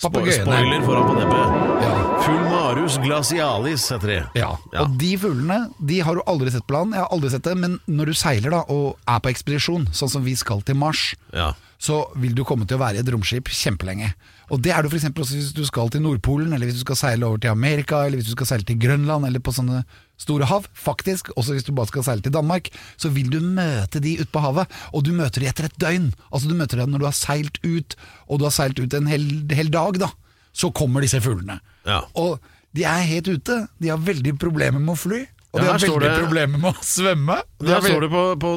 spo 0.00 0.22
spoiler 0.24 0.80
foran 0.86 1.10
på 1.10 1.16
nebbet. 1.18 1.56
Ja. 1.84 1.92
Fulmarus 2.24 2.96
glacialis 3.04 3.84
heter 3.92 4.12
de. 4.14 4.18
Ja. 4.40 4.54
Ja. 4.72 4.86
Og 4.86 4.96
de 5.00 5.10
fuglene 5.20 5.58
de 5.92 6.00
har 6.04 6.16
du 6.16 6.22
aldri 6.24 6.52
sett 6.54 6.64
på 6.68 6.78
land. 6.78 6.96
Jeg 6.96 7.04
har 7.04 7.12
aldri 7.12 7.32
sett 7.34 7.44
det, 7.44 7.56
men 7.60 7.76
når 7.90 8.12
du 8.12 8.16
seiler 8.16 8.56
da 8.56 8.62
og 8.72 8.96
er 9.04 9.20
på 9.20 9.32
ekspedisjon, 9.34 9.90
sånn 9.96 10.12
som 10.16 10.24
vi 10.24 10.36
skal 10.40 10.64
til 10.64 10.80
Mars, 10.80 11.10
Ja. 11.36 11.52
Så 11.80 12.02
vil 12.20 12.34
du 12.36 12.42
komme 12.44 12.66
til 12.68 12.76
å 12.76 12.82
være 12.82 12.98
i 12.98 13.00
et 13.00 13.08
romskip 13.08 13.48
kjempelenge. 13.56 14.10
Og 14.52 14.60
det 14.60 14.74
er 14.74 14.84
du 14.84 14.90
f.eks. 14.90 15.06
også 15.08 15.36
hvis 15.38 15.52
du 15.56 15.62
skal 15.64 15.88
til 15.92 16.02
Nordpolen, 16.04 16.52
eller 16.52 16.68
hvis 16.68 16.80
du 16.80 16.84
skal 16.84 16.98
seile 16.98 17.24
over 17.24 17.40
til 17.40 17.54
Amerika, 17.54 18.02
eller 18.04 18.20
hvis 18.20 18.28
du 18.28 18.34
skal 18.34 18.50
seile 18.50 18.66
til 18.68 18.76
Grønland, 18.82 19.24
eller 19.24 19.40
på 19.40 19.54
sånne 19.56 19.80
store 20.20 20.48
hav. 20.50 20.68
Faktisk, 20.76 21.32
også 21.40 21.56
hvis 21.56 21.64
du 21.64 21.72
bare 21.76 21.88
skal 21.88 22.04
seile 22.04 22.26
til 22.26 22.34
Danmark, 22.36 22.68
så 23.00 23.08
vil 23.14 23.32
du 23.32 23.38
møte 23.40 24.02
de 24.04 24.18
ute 24.20 24.28
på 24.34 24.44
havet, 24.44 24.68
og 24.92 25.06
du 25.06 25.14
møter 25.16 25.40
de 25.40 25.48
etter 25.48 25.70
et 25.70 25.80
døgn. 25.80 26.10
Altså 26.28 26.50
du 26.50 26.56
møter 26.58 26.82
dem 26.82 26.92
når 26.92 27.00
du 27.00 27.08
har 27.08 27.16
seilt 27.16 27.60
ut, 27.64 27.96
og 28.28 28.42
du 28.42 28.48
har 28.50 28.56
seilt 28.58 28.82
ut 28.82 29.00
en 29.00 29.08
hel, 29.08 29.26
hel 29.56 29.72
dag, 29.72 30.02
da. 30.04 30.12
Så 30.52 30.72
kommer 30.76 31.00
disse 31.06 31.22
fuglene. 31.24 31.62
Ja. 31.88 32.02
Og 32.18 32.42
de 32.76 32.84
er 32.84 33.08
helt 33.08 33.30
ute. 33.30 33.62
De 33.80 33.88
har 33.88 34.02
veldig 34.04 34.36
problemer 34.42 34.82
med 34.82 34.98
å 34.98 35.00
fly. 35.00 35.24
Og 35.50 35.58
Ja, 35.58 35.64
de 35.64 35.66
her 35.66 35.72
har 35.72 35.82
veldig 35.82 36.00
det- 36.06 36.22
problemer 36.22 36.58
med 36.62 36.74
å 36.78 36.84
svømme. 36.86 37.36
De 37.58 37.66
Der 37.66 37.74
har 37.74 37.80
står 37.82 37.96
veld- 37.96 38.04
det 38.04 38.10
på, 38.10 38.22
på 38.38 38.50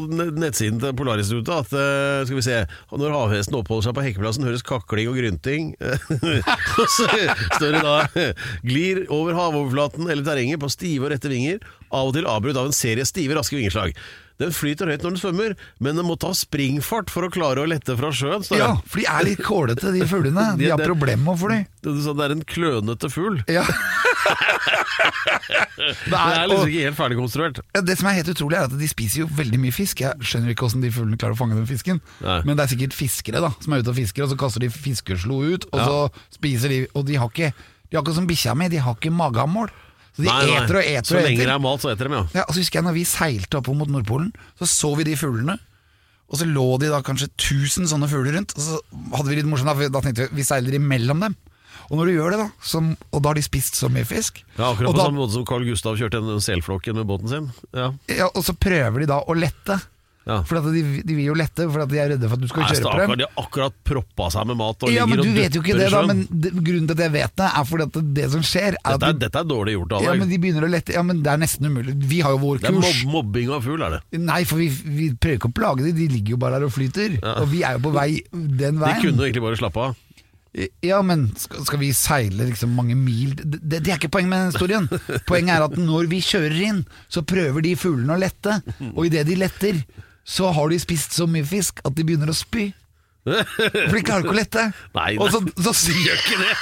nettsiden 0.43 0.79
til 0.79 0.93
Polarinstituttet 0.93 1.55
at 1.63 1.71
uh, 1.73 2.25
skal 2.27 2.37
vi 2.37 2.43
se, 2.45 2.57
når 2.93 3.15
havhesten 3.17 3.57
oppholder 3.57 3.87
seg 3.87 3.95
på 3.97 4.03
hekkeplassen, 4.05 4.45
høres 4.45 4.61
kakling 4.67 5.09
og 5.09 5.17
grynting. 5.17 5.71
og 6.79 6.87
så 6.93 7.07
står 7.57 7.73
det 7.73 7.81
da 7.81 7.95
glir 8.61 9.03
over 9.09 9.33
havoverflaten 9.33 10.05
eller 10.05 10.23
terrenget 10.27 10.61
på 10.61 10.69
stive 10.69 11.07
og 11.09 11.15
rette 11.15 11.31
vinger, 11.33 11.65
av 11.89 12.11
og 12.11 12.13
til 12.13 12.29
avbrutt 12.29 12.57
av 12.61 12.69
en 12.69 12.77
serie 12.77 13.05
stive, 13.09 13.33
raske 13.39 13.57
vingeslag. 13.57 13.97
Den 14.41 14.51
flyter 14.51 14.89
høyt 14.89 15.03
når 15.05 15.11
den 15.13 15.19
svømmer, 15.21 15.53
men 15.79 15.95
den 15.99 16.05
må 16.07 16.15
ta 16.19 16.31
springfart 16.33 17.11
for 17.13 17.27
å 17.27 17.29
klare 17.31 17.61
å 17.61 17.67
lette 17.69 17.93
fra 17.99 18.09
sjøen. 18.11 18.41
Ja, 18.57 18.71
for 18.85 18.99
de 18.99 19.05
er 19.05 19.23
litt 19.27 19.43
kålete, 19.45 19.91
de 19.93 20.07
fuglene. 20.09 20.47
De- 20.57 20.63
De 20.65 20.71
har 20.73 20.81
problemer 20.81 21.21
med 21.23 21.35
å 21.35 21.39
fly. 21.43 21.59
Du 21.85 21.91
sa 22.01 22.13
det 22.17 22.25
er 22.25 22.33
en 22.37 22.43
klønete 22.47 23.09
fugl. 23.13 23.43
Ja. 23.51 23.63
Det 25.83 26.15
er 26.17 26.47
liksom 26.47 26.69
ikke 26.69 26.83
helt 26.87 26.97
ferdigkonstruert. 26.97 27.59
Det 27.85 27.95
som 27.99 28.07
er 28.09 28.17
helt 28.19 28.29
utrolig 28.31 28.57
er 28.59 28.67
at 28.69 28.75
De 28.79 28.87
spiser 28.89 29.23
jo 29.23 29.27
veldig 29.35 29.59
mye 29.61 29.75
fisk. 29.75 30.03
Jeg 30.03 30.25
skjønner 30.29 30.53
ikke 30.53 30.65
hvordan 30.67 30.83
de 30.85 30.91
fuglene 30.95 31.19
klarer 31.19 31.35
å 31.35 31.39
fange 31.39 31.57
den 31.57 31.67
fisken. 31.69 31.99
Nei. 32.23 32.39
Men 32.47 32.55
det 32.57 32.65
er 32.65 32.71
sikkert 32.73 32.95
fiskere 32.97 33.41
da 33.43 33.51
som 33.63 33.75
er 33.75 33.83
ute 33.83 33.91
og 33.93 33.97
fisker, 33.99 34.25
og 34.25 34.31
så 34.33 34.37
kaster 34.39 34.63
de 34.63 34.69
fiskeslo 34.73 35.41
ut, 35.53 35.67
og 35.71 35.79
Ja. 35.79 35.85
så 35.87 36.37
spiser 36.39 36.69
de 36.73 36.79
Og 36.95 37.05
de 37.05 37.15
har 37.19 37.29
ikke 37.29 37.51
De 37.91 37.97
har 37.97 38.03
ikke 38.03 38.15
som 38.15 38.27
bikkja 38.27 38.55
mi, 38.57 38.69
de 38.69 38.77
har 38.81 38.95
ikke 38.95 39.11
magemål. 39.13 39.69
Så 40.13 40.21
de 40.21 40.27
Nei, 40.29 40.39
nei. 40.45 40.57
eter 40.61 40.77
og 40.77 40.87
eter 40.87 41.09
Så 41.09 41.17
og 41.17 41.23
lenge 41.25 41.41
det 41.41 41.49
er 41.49 41.61
mat, 41.63 41.81
så 41.81 41.89
eter 41.93 42.09
de, 42.09 42.17
ja. 42.19 42.23
Ja, 42.37 42.43
og 42.47 42.53
så 42.53 42.61
husker 42.61 42.79
jeg 42.79 42.85
når 42.85 42.97
vi 42.99 43.05
seilte 43.09 43.57
opp 43.59 43.69
mot 43.73 43.89
Nordpolen, 43.89 44.29
så 44.61 44.67
så 44.69 44.91
vi 44.99 45.07
de 45.07 45.15
fuglene. 45.17 45.55
Og 46.33 46.37
så 46.39 46.45
lå 46.49 46.67
de 46.81 46.89
da 46.89 46.99
kanskje 47.05 47.27
1000 47.33 47.89
sånne 47.91 48.07
fugler 48.09 48.37
rundt. 48.37 48.53
Og 48.57 48.61
så 48.65 48.77
hadde 49.17 49.29
vi 49.29 49.39
litt 49.39 49.49
morsomt, 49.49 49.69
da, 49.73 49.89
da 49.93 50.01
tenkte 50.05 50.29
vi 50.31 50.39
vi 50.41 50.45
seiler 50.47 50.77
imellom 50.77 51.21
dem. 51.25 51.35
Og 51.89 51.97
når 51.99 52.09
du 52.09 52.13
gjør 52.15 52.33
det, 52.33 52.39
da, 52.39 52.47
så, 52.63 52.79
og 53.11 53.21
da 53.21 53.29
har 53.33 53.37
de 53.37 53.43
spist 53.43 53.75
så 53.75 53.89
mye 53.91 54.05
fisk 54.07 54.39
Ja, 54.55 54.69
Akkurat 54.69 54.87
og 54.87 54.93
på 54.93 54.99
da, 55.01 55.07
samme 55.09 55.19
måte 55.19 55.35
som 55.35 55.43
Carl 55.49 55.65
Gustav 55.67 55.97
kjørte 55.99 56.21
den 56.23 56.41
selflokken 56.41 56.95
med 56.95 57.09
båten 57.09 57.29
sin. 57.29 57.49
Ja, 57.75 57.89
ja, 58.07 58.29
Og 58.31 58.45
så 58.47 58.55
prøver 58.55 59.03
de 59.03 59.09
da 59.11 59.19
å 59.27 59.35
lette. 59.37 59.77
Ja. 60.23 60.37
For 60.47 60.59
at 60.61 60.67
de, 60.71 60.81
de 61.03 61.15
vil 61.17 61.25
jo 61.27 61.35
lette, 61.35 61.65
for 61.67 61.83
at 61.83 61.89
de 61.91 61.99
er 61.99 62.13
redde 62.13 62.29
for 62.29 62.39
at 62.39 62.43
du 62.43 62.47
skal 62.47 62.63
Nei, 62.63 62.69
kjøre 62.71 62.91
på 62.93 62.99
dem. 63.01 63.19
de 63.19 63.25
har 63.27 63.41
akkurat 63.43 63.75
proppa 63.89 64.29
seg 64.31 64.47
med 64.51 64.59
mat 64.61 64.85
og 64.87 64.93
Ja, 64.93 65.07
men 65.09 65.19
ligger 65.19 65.27
Du 65.27 65.33
og 65.33 65.41
vet 65.41 65.57
jo 65.57 65.63
ikke 65.65 65.75
det, 65.79 65.89
da. 65.91 66.03
Men 66.07 66.21
grunnen 66.31 66.87
til 66.87 66.95
at 66.95 67.03
jeg 67.03 67.13
vet 67.17 67.35
det, 67.41 67.49
er 67.49 67.67
fordi 67.71 67.87
at 67.89 67.99
det, 68.19 68.27
som 68.35 68.45
skjer, 68.47 68.77
er 68.77 68.77
Dette 68.77 68.93
er, 68.93 68.99
at 68.99 69.03
de, 69.03 69.25
dette 69.25 69.41
er 69.43 69.49
dårlig 69.51 69.75
gjort 69.75 69.97
av 69.97 70.07
ja, 70.07 70.13
deg. 70.13 70.23
men 70.23 70.31
de 70.31 70.39
begynner 70.45 70.67
å 70.67 70.71
lette. 70.71 70.95
Ja, 70.95 71.03
men 71.03 71.19
det 71.25 71.33
er 71.33 71.43
nesten 71.43 71.67
umulig. 71.67 71.97
Vi 72.13 72.21
har 72.23 72.37
jo 72.37 72.39
vår 72.45 72.63
kurs. 72.63 72.69
det 72.69 72.71
er 72.71 73.03
mob 73.09 73.17
mobbing 73.17 73.51
av 73.57 73.67
fugl, 73.67 73.83
er 73.83 73.97
det. 73.97 74.23
Nei, 74.23 74.39
for 74.47 74.61
vi, 74.63 74.69
vi 74.71 75.09
prøver 75.11 75.41
ikke 75.41 75.51
å 75.51 75.57
plage 75.59 75.87
dem, 75.89 75.99
de 75.99 76.07
ligger 76.15 76.37
jo 76.37 76.41
bare 76.45 76.59
der 76.61 76.69
og 76.69 76.75
flyter. 76.77 77.19
Og 77.35 77.51
vi 77.51 77.65
er 77.67 77.77
jo 77.77 77.83
på 77.89 77.93
vei 77.97 78.09
den 78.31 78.79
veien. 78.79 78.79
De 78.79 79.03
kunne 79.03 79.19
jo 79.19 79.27
egentlig 79.27 79.45
bare 79.49 79.59
slappe 79.59 79.89
av. 79.89 79.99
Ja, 80.85 80.99
men 81.01 81.31
skal 81.39 81.79
vi 81.81 81.89
seile 81.97 82.45
liksom 82.45 82.75
mange 82.77 82.93
mil 82.93 83.31
det, 83.33 83.57
det, 83.57 83.79
det 83.87 83.89
er 83.89 83.97
ikke 83.97 84.11
poenget 84.13 84.29
med 84.29 84.43
den 84.43 84.51
historien. 84.53 84.85
Poenget 85.29 85.55
er 85.55 85.65
at 85.65 85.77
når 85.81 86.09
vi 86.11 86.19
kjører 86.21 86.59
inn, 86.67 86.81
så 87.09 87.23
prøver 87.25 87.65
de 87.65 87.73
fuglene 87.79 88.13
å 88.13 88.21
lette. 88.21 88.59
Og 88.93 89.07
idet 89.09 89.25
de 89.31 89.39
letter, 89.41 89.79
så 90.23 90.51
har 90.55 90.71
de 90.71 90.79
spist 90.79 91.13
så 91.17 91.27
mye 91.29 91.45
fisk 91.47 91.83
at 91.83 91.95
de 91.97 92.05
begynner 92.07 92.31
å 92.31 92.37
spy. 92.37 92.69
For 93.23 93.95
de 93.95 94.01
klarer 94.03 94.25
ikke 94.25 94.33
å 94.33 94.35
lette. 94.35 94.63
Nei, 94.97 95.11
nei. 95.15 95.19
Og 95.23 95.29
så, 95.31 95.39
så, 95.55 95.71
så, 95.79 95.93
Gjør 95.95 96.17
ikke 96.19 96.39
det! 96.41 96.55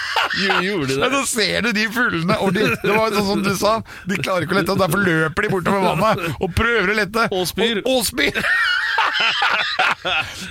Gjorde- 0.68 0.92
de 0.92 0.98
Ja, 1.02 1.08
det? 1.10 1.22
så 1.24 1.24
ser 1.32 1.66
du 1.66 1.72
de 1.74 1.86
fuglene, 1.94 2.38
og 2.38 2.54
de, 2.54 2.68
det 2.84 2.94
var 2.98 3.16
sånn 3.16 3.30
som 3.32 3.42
du 3.46 3.50
sa, 3.58 3.72
de 4.06 4.20
klarer 4.22 4.46
ikke 4.46 4.54
å 4.54 4.60
lette, 4.60 4.76
og 4.76 4.84
derfor 4.84 5.02
løper 5.08 5.48
de 5.48 5.52
bortover 5.56 5.88
vannet 5.88 6.38
og 6.38 6.54
prøver 6.58 6.94
å 6.94 7.00
lette. 7.02 7.26
Og 7.34 7.48
spyr. 7.50 7.82
Og, 7.82 7.90
og 7.98 8.06
spyr. 8.06 8.38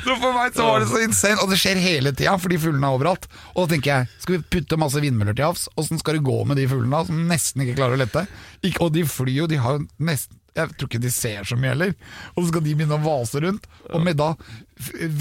så 0.04 0.16
for 0.18 0.34
meg 0.34 0.54
så 0.56 0.66
var 0.66 0.82
det 0.82 0.88
så 0.90 1.00
insane, 1.04 1.38
og 1.44 1.50
det 1.52 1.58
skjer 1.62 1.78
hele 1.82 2.12
tida, 2.16 2.34
fordi 2.42 2.58
fuglene 2.62 2.90
er 2.90 2.98
overalt. 2.98 3.26
Og 3.54 3.64
da 3.68 3.74
tenker 3.76 3.92
jeg, 3.92 4.10
skal 4.24 4.36
vi 4.36 4.42
putte 4.56 4.78
masse 4.80 5.02
vindmøller 5.02 5.36
til 5.38 5.46
havs, 5.46 5.68
åssen 5.80 6.00
skal 6.02 6.18
det 6.18 6.24
gå 6.26 6.40
med 6.48 6.58
de 6.60 6.66
fuglene 6.70 7.04
som 7.06 7.22
nesten 7.30 7.62
ikke 7.64 7.78
klarer 7.78 7.98
å 7.98 8.02
lette? 8.02 8.26
Ikke, 8.66 8.88
og 8.88 8.94
de 8.98 9.06
flyr 9.08 9.36
jo, 9.44 9.48
de 9.50 9.62
har 9.62 9.78
jo 9.78 9.86
nesten 10.10 10.39
jeg 10.56 10.74
tror 10.74 10.90
ikke 10.90 11.02
de 11.02 11.12
ser 11.14 11.46
så 11.46 11.58
mye 11.58 11.74
heller. 11.74 11.94
Og 12.34 12.42
så 12.42 12.50
skal 12.50 12.64
de 12.64 12.74
begynne 12.74 12.98
å 12.98 13.04
vase 13.04 13.42
rundt. 13.44 13.68
Og 13.90 14.02
med 14.04 14.18
da 14.20 14.32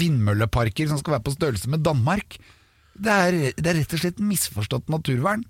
vindmølleparker 0.00 0.90
som 0.90 1.00
skal 1.00 1.16
være 1.16 1.26
på 1.28 1.36
størrelse 1.36 1.70
med 1.72 1.84
Danmark. 1.86 2.38
Det 3.00 3.14
er, 3.14 3.38
det 3.56 3.70
er 3.70 3.80
rett 3.80 3.96
og 3.96 4.02
slett 4.02 4.20
misforstått 4.22 4.90
naturvern. 4.92 5.44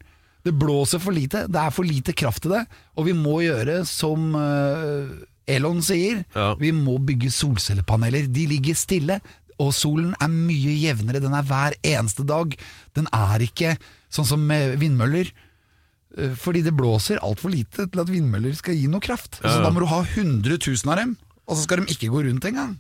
Det 0.47 0.55
blåser 0.57 1.03
for 1.03 1.13
lite, 1.13 1.45
det 1.53 1.61
er 1.61 1.75
for 1.75 1.85
lite 1.85 2.15
kraft 2.17 2.47
til 2.47 2.55
det, 2.55 2.63
og 2.97 3.05
vi 3.11 3.13
må 3.13 3.43
gjøre 3.45 3.83
som 3.89 4.31
eh, 4.39 5.11
Elon 5.53 5.83
sier. 5.85 6.23
Ja. 6.33 6.55
Vi 6.61 6.71
må 6.73 6.97
bygge 7.05 7.33
solcellepaneler. 7.35 8.29
De 8.33 8.47
ligger 8.49 8.79
stille, 8.79 9.19
og 9.61 9.75
solen 9.77 10.15
er 10.17 10.33
mye 10.33 10.73
jevnere. 10.81 11.21
Den 11.21 11.37
er 11.37 11.45
hver 11.45 11.77
eneste 11.85 12.25
dag. 12.29 12.55
Den 12.97 13.11
er 13.13 13.45
ikke 13.45 13.75
sånn 14.09 14.29
som 14.31 14.47
vindmøller. 14.81 15.29
Eh, 16.19 16.37
Fordi 16.39 16.63
det 16.67 16.75
blåser 16.77 17.23
altfor 17.25 17.53
lite 17.55 17.87
til 17.91 18.03
at 18.03 18.11
vindmøller 18.11 18.55
skal 18.59 18.79
gi 18.79 18.87
noe 18.91 19.03
kraft. 19.05 19.41
Så 19.43 19.59
da 19.63 19.73
må 19.73 19.85
du 19.85 19.91
ha 19.91 20.03
100 20.05 20.59
000 20.59 20.93
av 20.93 21.03
dem, 21.03 21.17
og 21.47 21.57
så 21.57 21.67
skal 21.67 21.83
de 21.83 21.95
ikke 21.95 22.13
gå 22.13 22.25
rundt 22.29 22.49
engang. 22.51 22.79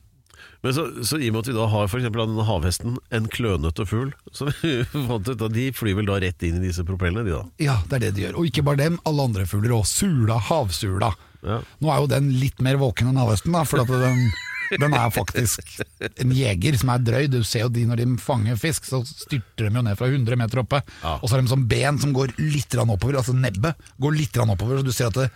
Men 0.60 0.74
så, 0.76 0.82
så 1.08 1.16
i 1.16 1.30
og 1.30 1.34
med 1.34 1.40
at 1.40 1.48
vi 1.48 1.54
da 1.56 1.66
har 1.72 1.86
eksempel 1.88 2.20
denne 2.26 2.44
havhesten 2.44 2.98
en 3.16 3.28
klønete 3.32 3.86
fugl, 3.88 4.10
så 4.36 4.50
vi 4.50 4.74
fant 5.08 5.30
ut 5.30 5.46
at 5.46 5.54
de 5.54 5.70
flyr 5.72 5.96
vel 5.96 6.10
da 6.10 6.18
rett 6.20 6.44
inn 6.44 6.58
i 6.60 6.66
disse 6.66 6.84
propellene, 6.84 7.24
de 7.24 7.32
da. 7.32 7.42
Ja, 7.64 7.78
det 7.88 7.96
er 7.96 8.04
det 8.06 8.12
de 8.18 8.26
gjør. 8.26 8.38
Og 8.42 8.50
ikke 8.50 8.66
bare 8.66 8.82
dem, 8.82 9.00
alle 9.08 9.24
andre 9.30 9.46
fugler 9.48 9.78
òg. 9.78 9.88
Sula, 9.88 10.36
havsula. 10.50 11.14
Ja. 11.46 11.62
Nå 11.80 11.88
er 11.88 12.02
jo 12.02 12.10
den 12.12 12.28
litt 12.36 12.60
mer 12.64 12.76
våken 12.80 13.08
enn 13.08 13.20
havhesten, 13.20 13.56
da, 13.56 13.64
for 13.68 13.80
at 13.86 13.88
den, 13.88 14.26
den 14.70 14.94
er 14.94 15.12
faktisk 15.14 15.80
en 16.22 16.34
jeger 16.34 16.78
som 16.80 16.92
er 16.94 17.04
drøy. 17.04 17.28
Du 17.32 17.40
ser 17.46 17.64
jo 17.66 17.70
de 17.74 17.84
når 17.88 18.02
de 18.02 18.08
fanger 18.22 18.58
fisk, 18.60 18.86
så 18.88 19.02
styrter 19.06 19.68
de 19.68 19.80
jo 19.80 19.84
ned 19.86 19.98
fra 19.98 20.10
100 20.10 20.38
meter 20.38 20.62
oppe. 20.62 20.82
Ja. 21.02 21.16
Og 21.18 21.28
så 21.28 21.36
har 21.36 21.42
de 21.42 21.52
sånn 21.52 21.68
ben 21.70 22.00
som 22.02 22.14
går 22.16 22.36
litt 22.38 22.76
oppover, 22.80 23.18
altså 23.20 23.34
nebbet 23.36 23.78
går 24.00 24.16
litt 24.16 24.38
oppover, 24.42 24.80
så 24.80 24.86
du 24.86 24.94
ser 24.94 25.10
at 25.10 25.18
det, 25.18 25.30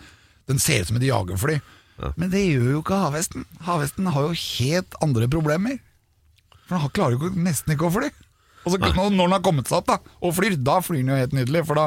den 0.51 0.61
ser 0.61 0.83
ut 0.83 0.91
som 0.91 0.99
et 1.01 1.09
jagerfly. 1.09 1.59
Men 2.19 2.31
det 2.31 2.43
gjør 2.43 2.71
jo 2.73 2.83
ikke 2.83 3.01
havhesten. 3.05 3.45
Havhesten 3.63 4.07
har 4.11 4.27
jo 4.27 4.35
helt 4.35 4.97
andre 5.03 5.29
problemer. 5.31 5.79
For 6.65 6.77
den 6.77 6.95
klarer 6.95 7.19
jo 7.19 7.31
nesten 7.39 7.75
ikke 7.75 7.87
å 7.89 7.93
fly. 7.93 8.09
Og 8.65 8.73
så, 8.73 8.79
når 8.81 9.13
den 9.13 9.35
har 9.35 9.45
kommet 9.45 9.69
seg 9.69 9.83
opp 9.83 9.91
da, 9.91 9.99
og 10.25 10.33
flyr, 10.35 10.57
da 10.57 10.79
flyr 10.81 11.03
den 11.03 11.13
jo 11.13 11.19
helt 11.19 11.35
nydelig, 11.37 11.61
for 11.69 11.77
da, 11.77 11.85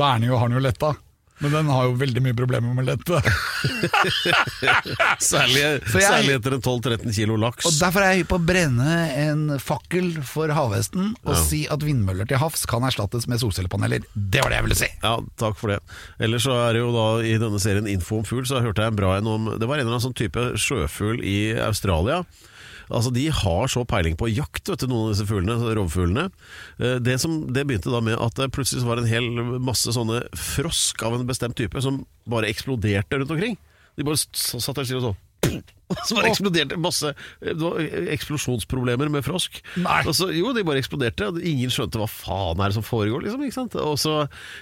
da 0.00 0.14
jo, 0.24 0.38
har 0.40 0.48
den 0.48 0.56
jo 0.56 0.64
letta. 0.64 0.94
Men 1.40 1.52
den 1.54 1.68
har 1.72 1.86
jo 1.88 1.94
veldig 2.00 2.20
mye 2.24 2.36
problemer 2.36 2.74
med 2.76 2.88
dette. 2.90 3.20
Særlig, 5.20 5.60
jeg- 5.60 6.02
særlig 6.04 6.34
etter 6.36 6.56
en 6.56 6.62
12-13 6.64 7.14
kilo 7.16 7.36
laks. 7.40 7.66
Og 7.68 7.72
Derfor 7.80 8.04
er 8.04 8.12
jeg 8.14 8.22
hypp 8.22 8.30
på 8.34 8.38
å 8.40 8.44
brenne 8.50 8.96
en 9.22 9.42
fakkel 9.62 10.10
for 10.26 10.52
havhesten 10.56 11.14
og 11.24 11.34
si 11.46 11.62
at 11.72 11.84
vindmøller 11.86 12.28
til 12.28 12.40
havs 12.42 12.66
kan 12.70 12.84
erstattes 12.88 13.26
med 13.30 13.40
solcellepaneler. 13.42 14.04
Det 14.14 14.44
var 14.44 14.52
det 14.52 14.60
jeg 14.60 14.68
ville 14.68 14.80
si! 14.82 14.90
Ja, 15.02 15.14
takk 15.40 15.56
for 15.60 15.72
det. 15.74 15.80
Ellers 16.20 16.44
så 16.46 16.56
er 16.68 16.76
det 16.76 16.84
jo 16.84 16.92
da 16.94 17.06
i 17.24 17.34
denne 17.40 17.60
serien 17.62 17.88
Info 17.90 18.20
om 18.20 18.26
fugl, 18.28 18.44
så 18.48 18.60
hørte 18.64 18.84
jeg 18.84 18.92
en 18.94 19.00
bra 19.00 19.16
en 19.18 19.30
om 19.30 19.50
Det 19.56 19.66
var 19.68 19.78
en 19.80 19.86
eller 19.86 19.96
annen 19.96 20.06
sånn 20.10 20.18
type 20.20 20.50
sjøfugl 20.60 21.24
i 21.24 21.38
Australia. 21.64 22.22
Altså 22.90 23.12
De 23.14 23.28
har 23.30 23.70
så 23.70 23.84
peiling 23.88 24.16
på 24.18 24.28
jakt, 24.32 24.66
vet 24.68 24.82
du, 24.82 24.88
noen 24.90 25.08
av 25.08 25.14
disse 25.14 25.26
fuglene, 25.28 25.74
rovfuglene. 25.78 26.26
Eh, 26.80 26.98
Det, 26.98 27.16
det 27.54 27.66
begynte 27.66 27.92
da 27.92 28.02
med 28.04 28.18
at 28.18 28.36
det 28.40 28.50
plutselig 28.54 28.84
var 28.86 29.00
en 29.00 29.10
hel 29.10 29.30
masse 29.62 29.94
sånne 29.94 30.24
frosk 30.34 31.02
av 31.06 31.14
en 31.16 31.26
bestemt 31.28 31.56
type 31.58 31.80
som 31.82 32.02
bare 32.30 32.50
eksploderte 32.50 33.18
rundt 33.20 33.34
omkring. 33.36 33.58
De 33.96 34.06
bare 34.06 34.18
satt 34.18 34.76
der 34.76 34.86
stille 34.88 35.02
og 35.02 35.10
så 35.12 35.29
og 35.90 36.00
så 36.06 36.14
bare 36.14 36.28
eksploderte 36.30 36.76
masse 36.78 37.10
Det 37.40 37.54
var 37.58 37.80
eksplosjonsproblemer 38.14 39.08
med 39.10 39.24
frosk. 39.26 39.56
Så, 40.14 40.28
jo, 40.36 40.52
de 40.54 40.62
bare 40.66 40.78
eksploderte. 40.82 41.26
og 41.32 41.40
Ingen 41.42 41.72
skjønte 41.72 41.98
hva 42.00 42.06
faen 42.10 42.60
er 42.60 42.70
det 42.70 42.76
som 42.76 42.84
foregår. 42.86 43.24
Liksom, 43.24 43.70
så, 43.98 44.14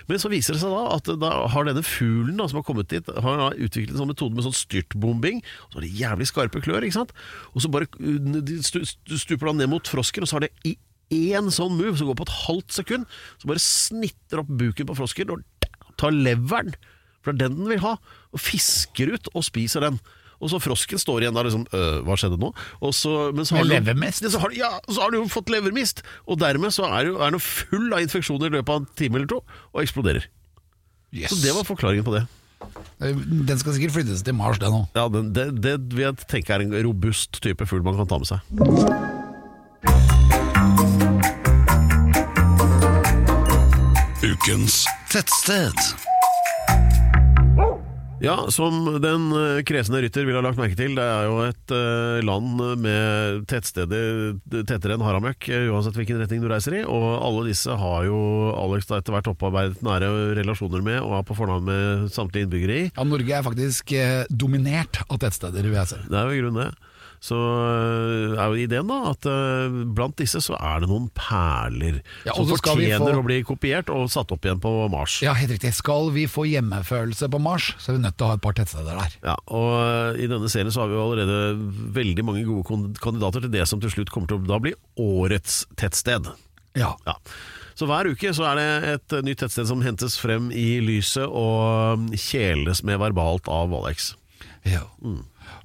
men 0.09 0.23
så 0.23 0.31
viser 0.33 0.57
det 0.57 0.63
seg 0.63 0.73
da 0.73 0.85
at 0.95 1.11
da 1.21 1.33
har 1.53 1.69
denne 1.69 1.83
fuglen 1.85 2.39
da, 2.41 2.47
som 2.49 2.61
har 2.61 2.67
kommet 2.69 2.89
dit, 2.93 3.11
har 3.27 3.59
utviklet 3.59 3.93
en 3.97 4.03
sånn 4.05 4.13
metode 4.15 4.39
med 4.39 4.47
sånn 4.47 4.57
styrtbombing. 4.57 5.43
Og 5.67 5.73
så 5.75 5.81
har 5.81 5.87
de 5.89 5.95
jævlig 6.03 6.29
skarpe 6.31 6.63
klør. 6.65 6.87
ikke 6.87 7.01
sant? 7.01 7.13
Og 7.53 7.65
så 7.65 7.73
bare 7.75 7.91
de 7.99 8.61
stu- 8.65 8.85
stu- 8.89 9.19
stuper 9.21 9.51
da 9.51 9.59
ned 9.61 9.73
mot 9.75 9.91
frosken, 9.91 10.25
og 10.25 10.31
så 10.31 10.39
har 10.39 10.47
det 10.47 10.53
i 10.69 10.77
én 11.35 11.49
sånn 11.53 11.77
move 11.77 11.97
som 11.97 12.09
går 12.11 12.19
på 12.21 12.27
et 12.29 12.37
halvt 12.47 12.75
sekund, 12.83 13.07
så 13.41 13.49
bare 13.49 13.63
snitter 13.65 14.43
opp 14.43 14.51
buken 14.61 14.89
på 14.91 14.97
frosken 14.99 15.31
og 15.33 15.45
tar 16.01 16.13
leveren, 16.15 16.75
for 17.25 17.33
det 17.33 17.47
er 17.47 17.49
den 17.51 17.63
den 17.65 17.71
vil 17.73 17.81
ha, 17.83 17.95
og 18.33 18.41
fisker 18.45 19.15
ut 19.17 19.31
og 19.35 19.43
spiser 19.47 19.83
den. 19.87 19.97
Og 20.39 20.51
så 20.53 20.61
frosken 20.63 21.01
står 21.03 21.25
igjen 21.25 21.35
da 21.35 21.43
liksom 21.43 21.65
øh, 21.75 21.99
Hva 22.07 22.15
skjedde 22.21 22.39
nå? 22.39 22.53
Og 22.85 22.93
så, 22.95 23.13
men 23.35 23.45
så 23.49 23.57
har 23.57 23.65
Med 23.67 23.73
den- 23.75 23.89
levermist? 23.89 24.23
Ja, 24.23 24.31
så 24.31 24.39
har, 24.45 24.55
ja, 24.55 24.71
så 24.87 25.03
har 25.03 25.11
du 25.11 25.19
jo 25.19 25.27
fått 25.33 25.51
levermist, 25.51 26.05
og 26.31 26.39
dermed 26.39 26.71
så 26.77 26.87
er 26.87 27.09
du 27.11 27.19
er 27.19 27.35
du 27.35 27.39
full 27.43 27.91
av 27.93 28.05
infeksjoner 28.07 28.47
i 28.53 28.57
løpet 28.59 28.71
av 28.75 28.83
en 28.85 28.91
time 28.99 29.19
eller 29.19 29.31
to, 29.35 29.41
og 29.75 29.83
eksploderer. 29.83 30.29
Yes. 31.13 31.31
Så 31.33 31.41
det 31.43 31.55
var 31.57 31.65
forklaringen 31.67 32.05
på 32.07 32.15
det. 32.15 32.27
Den 33.01 33.59
skal 33.59 33.75
sikkert 33.77 33.95
flyttes 33.95 34.23
til 34.27 34.35
Mars, 34.35 34.59
den 34.63 34.75
òg. 34.75 34.87
Ja, 34.99 35.07
den, 35.09 35.33
det, 35.35 35.49
det 35.63 35.77
vil 35.95 36.05
jeg 36.09 36.17
tenke 36.31 36.55
er 36.57 36.65
en 36.67 36.75
robust 36.87 37.39
type 37.43 37.67
fugl 37.71 37.83
man 37.87 37.97
kan 37.99 38.11
ta 38.11 38.19
med 38.19 38.31
seg. 38.31 38.43
Ukens 44.23 44.85
Tettsted. 45.11 45.73
Ja, 48.19 48.51
som 48.51 48.81
den 48.99 49.29
eh, 49.31 49.61
kresne 49.67 50.01
rytter 50.03 50.25
vil 50.27 50.35
ha 50.35 50.43
lagt 50.43 50.59
merke 50.59 50.75
til, 50.79 50.97
det 50.99 51.05
er 51.05 51.29
jo 51.29 51.37
et 51.45 51.75
eh, 51.75 52.19
land 52.27 52.59
med 52.83 53.45
tettsteder 53.51 54.35
tettere 54.67 54.97
enn 54.97 55.05
haramøkk, 55.07 55.47
eh, 55.55 55.69
uansett 55.71 55.95
hvilken 55.99 56.19
retning 56.19 56.43
du 56.43 56.49
reiser 56.51 56.81
i. 56.81 56.83
Og 56.83 57.07
alle 57.15 57.47
disse 57.47 57.79
har 57.79 58.09
jo 58.09 58.19
Alex 58.59 58.91
da 58.91 58.99
etter 58.99 59.15
hvert 59.15 59.31
opparbeidet 59.31 59.85
nære 59.87 60.11
relasjoner 60.41 60.83
med, 60.83 60.99
og 61.05 61.15
er 61.21 61.29
på 61.29 61.39
fornavn 61.39 61.71
med 61.71 62.09
samtlige 62.15 62.49
innbyggere 62.49 62.81
i. 62.81 62.91
Ja, 62.91 63.07
Norge 63.07 63.39
er 63.39 63.47
faktisk 63.47 63.95
dominert 64.35 65.03
av 65.07 65.23
tettsteder, 65.23 65.63
vil 65.63 65.79
jeg 65.79 65.93
si. 65.93 66.03
Det 66.11 66.19
er 66.19 66.27
jo 66.27 66.35
i 66.35 66.43
grunnen 66.43 66.65
det. 66.67 66.95
Så 67.21 67.35
øh, 67.35 68.37
er 68.39 68.47
jo 68.53 68.59
ideen 68.63 68.87
da 68.91 68.99
at 69.11 69.27
øh, 69.27 69.79
blant 69.97 70.15
disse 70.21 70.39
så 70.45 70.55
er 70.55 70.85
det 70.85 70.89
noen 70.91 71.09
perler 71.19 71.99
Ja, 72.27 72.35
som 72.37 72.47
fortjener 72.53 73.01
få- 73.17 73.19
å 73.23 73.25
bli 73.27 73.41
kopiert 73.49 73.91
og 73.91 74.07
satt 74.13 74.31
opp 74.35 74.47
igjen 74.47 74.61
på 74.63 74.71
Mars. 74.93 75.17
Ja, 75.25 75.35
helt 75.35 75.51
riktig. 75.57 75.73
Skal 75.75 76.13
vi 76.15 76.29
få 76.31 76.47
hjemmefølelse 76.47 77.29
på 77.33 77.41
Mars, 77.43 77.73
så 77.83 77.91
er 77.93 77.99
vi 77.99 78.05
nødt 78.07 78.17
til 78.19 78.29
å 78.29 78.31
ha 78.33 78.39
et 78.39 78.45
par 78.45 78.55
tettsteder 78.59 79.01
der. 79.03 79.17
Ja, 79.33 79.37
og 79.51 79.71
øh, 79.83 80.21
I 80.23 80.31
denne 80.31 80.51
serien 80.53 80.71
så 80.75 80.85
har 80.85 80.93
vi 80.93 80.99
jo 80.99 81.07
allerede 81.09 81.39
veldig 81.99 82.25
mange 82.29 82.45
gode 82.47 82.95
kandidater 83.03 83.43
til 83.47 83.55
det 83.59 83.67
som 83.71 83.83
til 83.83 83.91
slutt 83.97 84.15
kommer 84.15 84.31
til 84.31 84.39
å 84.39 84.47
da 84.49 84.61
bli 84.63 84.75
årets 85.03 85.65
tettsted. 85.79 86.31
Ja. 86.79 86.93
Ja. 87.09 87.17
Så 87.79 87.87
hver 87.87 88.09
uke 88.11 88.31
så 88.35 88.43
er 88.51 88.59
det 88.59 88.69
et 88.95 89.17
nytt 89.27 89.39
tettsted 89.43 89.69
som 89.71 89.83
hentes 89.87 90.17
frem 90.19 90.49
i 90.55 90.79
lyset 90.83 91.27
og 91.27 92.09
kjeles 92.19 92.81
med 92.87 92.99
verbalt 93.03 93.47
av 93.51 93.75
Alex. 93.83 94.13
ja. 94.67 94.83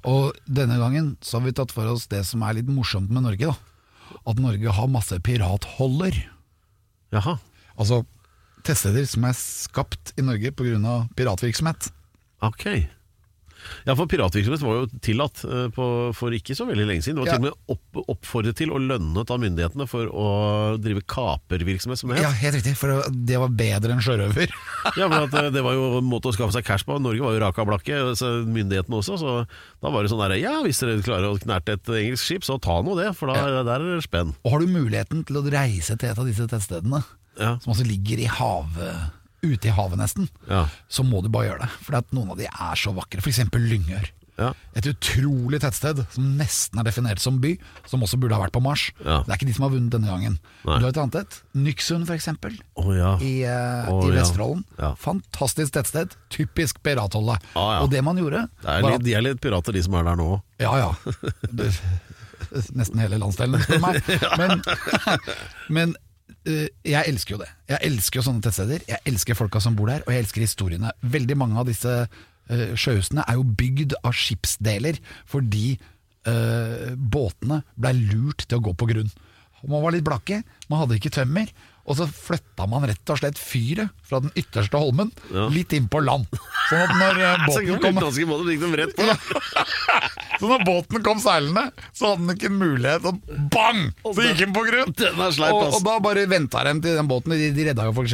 Og 0.08 0.34
denne 0.44 0.78
gangen 0.80 1.14
så 1.24 1.38
har 1.38 1.46
vi 1.46 1.54
tatt 1.56 1.72
for 1.74 1.88
oss 1.90 2.08
det 2.12 2.24
som 2.28 2.44
er 2.44 2.58
litt 2.58 2.70
morsomt 2.70 3.12
med 3.12 3.26
Norge. 3.26 3.52
da. 3.52 4.18
At 4.28 4.40
Norge 4.40 4.74
har 4.76 4.90
masse 4.92 5.16
piratholder. 5.24 6.18
Jaha. 7.14 7.38
Altså 7.78 8.02
tettsteder 8.64 9.06
som 9.08 9.26
er 9.28 9.36
skapt 9.36 10.14
i 10.18 10.24
Norge 10.24 10.52
pga. 10.56 10.96
piratvirksomhet. 11.16 11.90
Ok. 12.44 12.88
Ja, 13.86 13.94
for 13.98 14.06
piratvirksomhet 14.10 14.62
var 14.64 14.80
jo 14.82 14.86
tillatt 15.04 15.42
eh, 15.44 15.68
på, 15.74 15.86
for 16.16 16.34
ikke 16.36 16.56
så 16.58 16.66
veldig 16.68 16.86
lenge 16.88 17.04
siden. 17.06 17.18
Det 17.20 17.24
var 17.24 17.32
Ja. 17.32 17.36
til 17.38 17.44
og 17.44 17.48
med 17.48 17.74
opp, 17.76 18.02
oppfordret 18.16 18.56
til 18.58 18.72
og 18.74 18.80
lønnet 18.84 19.30
av 19.30 19.40
myndighetene 19.42 19.86
for 19.88 20.06
å 20.12 20.26
drive 20.82 21.02
kapervirksomhet, 21.10 21.98
som 22.00 22.10
det 22.12 22.20
Ja, 22.22 22.30
helt 22.30 22.58
riktig, 22.58 22.76
for 22.76 23.02
det 23.10 23.38
var 23.40 23.48
bedre 23.54 23.94
enn 23.96 24.04
sjørøver. 24.04 24.52
Ja, 25.00 25.08
men 25.08 25.24
at 25.24 25.32
eh, 25.40 25.50
Det 25.54 25.62
var 25.64 25.72
jo 25.78 25.86
en 25.98 26.04
måte 26.08 26.28
å 26.28 26.34
skaffe 26.36 26.52
seg 26.52 26.64
cash 26.66 26.84
på. 26.84 26.98
Norge 27.00 27.22
var 27.24 27.32
jo 27.36 27.40
raka 27.40 27.64
blakke, 27.64 28.02
myndighetene 28.44 28.98
også. 29.00 29.16
Så 29.20 29.34
da 29.80 29.90
var 29.94 30.04
det 30.04 30.12
sånn 30.12 30.20
der 30.26 30.36
Ja, 30.42 30.58
hvis 30.64 30.80
dere 30.82 31.00
klarer 31.04 31.30
å 31.32 31.38
knerte 31.40 31.78
et 31.78 31.88
engelsk 31.88 32.24
skip, 32.28 32.44
så 32.46 32.58
ta 32.60 32.80
nå 32.84 32.94
det, 32.98 33.10
for 33.16 33.32
da 33.32 33.62
der 33.64 33.80
er 33.80 33.96
det 33.96 34.04
spenn. 34.06 34.34
Og 34.44 34.52
har 34.54 34.60
du 34.64 34.66
muligheten 34.74 35.24
til 35.26 35.40
å 35.40 35.44
reise 35.48 35.96
til 35.96 36.10
et 36.12 36.18
av 36.20 36.26
disse 36.28 36.46
tettstedene, 36.50 37.02
Ja. 37.40 37.56
som 37.64 37.72
altså 37.72 37.86
ligger 37.88 38.20
i 38.22 38.28
havet, 38.30 39.10
ute 39.44 39.70
i 39.70 39.74
havet 39.74 40.00
nesten, 40.00 40.28
Ja. 40.48 40.66
så 40.88 41.04
må 41.06 41.22
du 41.22 41.30
bare 41.32 41.52
gjøre 41.52 41.64
det. 41.64 41.70
For 41.84 42.00
noen 42.16 42.34
av 42.34 42.40
de 42.40 42.48
er 42.50 42.76
så 42.80 42.94
vakre. 42.96 43.22
F.eks. 43.22 43.44
Lyngør. 43.54 44.10
Ja. 44.34 44.48
Et 44.74 44.86
utrolig 44.90 45.60
tettsted 45.62 46.00
som 46.10 46.30
nesten 46.38 46.80
er 46.80 46.86
definert 46.88 47.22
som 47.22 47.36
by, 47.42 47.52
som 47.86 48.02
også 48.02 48.18
burde 48.18 48.34
ha 48.34 48.42
vært 48.42 48.54
på 48.56 48.62
Mars. 48.64 48.88
Ja. 49.04 49.20
Det 49.22 49.30
er 49.30 49.38
ikke 49.38 49.48
de 49.50 49.54
som 49.54 49.66
har 49.68 49.74
vunnet 49.76 49.94
denne 49.94 50.10
gangen. 50.10 50.38
Nei. 50.64 50.78
Du 50.80 50.86
har 50.86 50.90
et 50.90 50.98
annet 51.04 51.20
et. 51.20 51.36
Nyksund, 51.54 52.08
f.eks. 52.10 52.28
Oh, 52.80 52.90
ja. 52.96 53.12
I, 53.22 53.34
uh, 53.46 53.92
oh, 53.92 54.02
i. 54.08 54.14
Vesterålen. 54.16 54.64
Fantastisk 55.02 55.76
tettsted. 55.76 56.16
Typisk 56.34 56.82
piratholde. 56.82 57.38
Ah. 57.54 57.84
Og 57.84 57.92
det 57.94 58.02
man 58.06 58.18
gjorde 58.18 58.48
Det 58.62 58.74
er 58.74 58.88
litt, 58.88 59.06
de 59.06 59.14
er 59.14 59.26
litt 59.28 59.42
pirater, 59.44 59.76
de 59.76 59.84
som 59.86 59.94
er 60.00 60.10
der 60.10 60.18
nå. 60.18 60.28
Ja 60.62 60.74
ja. 60.80 60.90
Du, 61.54 61.64
nesten 62.78 63.00
hele 63.02 63.18
landsdelen, 63.22 63.62
spør 63.62 63.78
du 63.78 63.84
meg. 63.86 64.00
Men, 64.40 64.64
men 65.76 65.94
jeg 66.44 67.08
elsker 67.08 67.34
jo 67.34 67.40
det. 67.40 67.50
Jeg 67.68 67.80
elsker 67.88 68.20
jo 68.20 68.24
sånne 68.26 68.44
tettsteder. 68.44 68.84
Jeg 68.88 69.00
elsker 69.08 69.36
folka 69.36 69.60
som 69.60 69.76
bor 69.76 69.90
der, 69.90 70.04
og 70.06 70.12
jeg 70.12 70.24
elsker 70.24 70.44
historiene. 70.44 70.92
Veldig 71.00 71.36
mange 71.40 71.58
av 71.60 71.68
disse 71.68 71.92
uh, 72.04 72.72
sjøhusene 72.76 73.24
er 73.28 73.38
jo 73.38 73.44
bygd 73.60 73.96
av 74.00 74.16
skipsdeler 74.16 75.00
fordi 75.30 75.74
uh, 76.28 76.92
båtene 76.96 77.62
blei 77.76 77.94
lurt 77.98 78.46
til 78.48 78.60
å 78.60 78.64
gå 78.68 78.76
på 78.76 78.88
grunn. 78.92 79.12
Man 79.64 79.84
var 79.84 79.94
litt 79.94 80.04
blakke, 80.04 80.42
man 80.68 80.82
hadde 80.82 80.98
ikke 81.00 81.14
tømmer. 81.14 81.48
Og 81.84 81.98
så 81.98 82.06
flytta 82.08 82.64
man 82.70 82.86
rett 82.88 83.10
og 83.12 83.18
slett 83.20 83.36
fyret 83.36 83.90
fra 84.08 84.20
den 84.24 84.32
ytterste 84.40 84.78
holmen 84.80 85.10
Ja. 85.34 85.48
litt 85.52 85.72
inn 85.76 85.84
på 85.92 86.00
land. 86.00 86.24
Sånn 86.70 86.80
at 86.80 86.94
når 86.96 87.18
eh, 87.20 87.44
båten 87.48 87.80
kom 87.82 87.98
båten. 88.00 88.94
Så 90.40 90.48
når 90.50 90.64
båten 90.66 91.02
kom 91.04 91.20
seilende, 91.22 91.62
så 91.94 92.08
hadde 92.10 92.24
den 92.26 92.34
ikke 92.34 92.48
en 92.50 92.56
mulighet, 92.58 93.04
og 93.06 93.20
bang! 93.54 93.84
Så 94.02 94.24
gikk 94.24 94.40
den 94.40 94.54
på 94.56 94.64
grunn! 94.66 94.90
Den 94.98 95.20
sleip, 95.36 95.54
og, 95.54 95.76
og 95.78 95.84
da 95.86 95.94
bare 96.02 96.24
venta 96.30 96.64
de 96.66 96.72
til 96.82 96.96
den 96.98 97.08
båten. 97.10 97.36
De, 97.38 97.52
de 97.54 97.66
redda 97.68 97.86
jo 97.86 97.94
folk, 98.00 98.10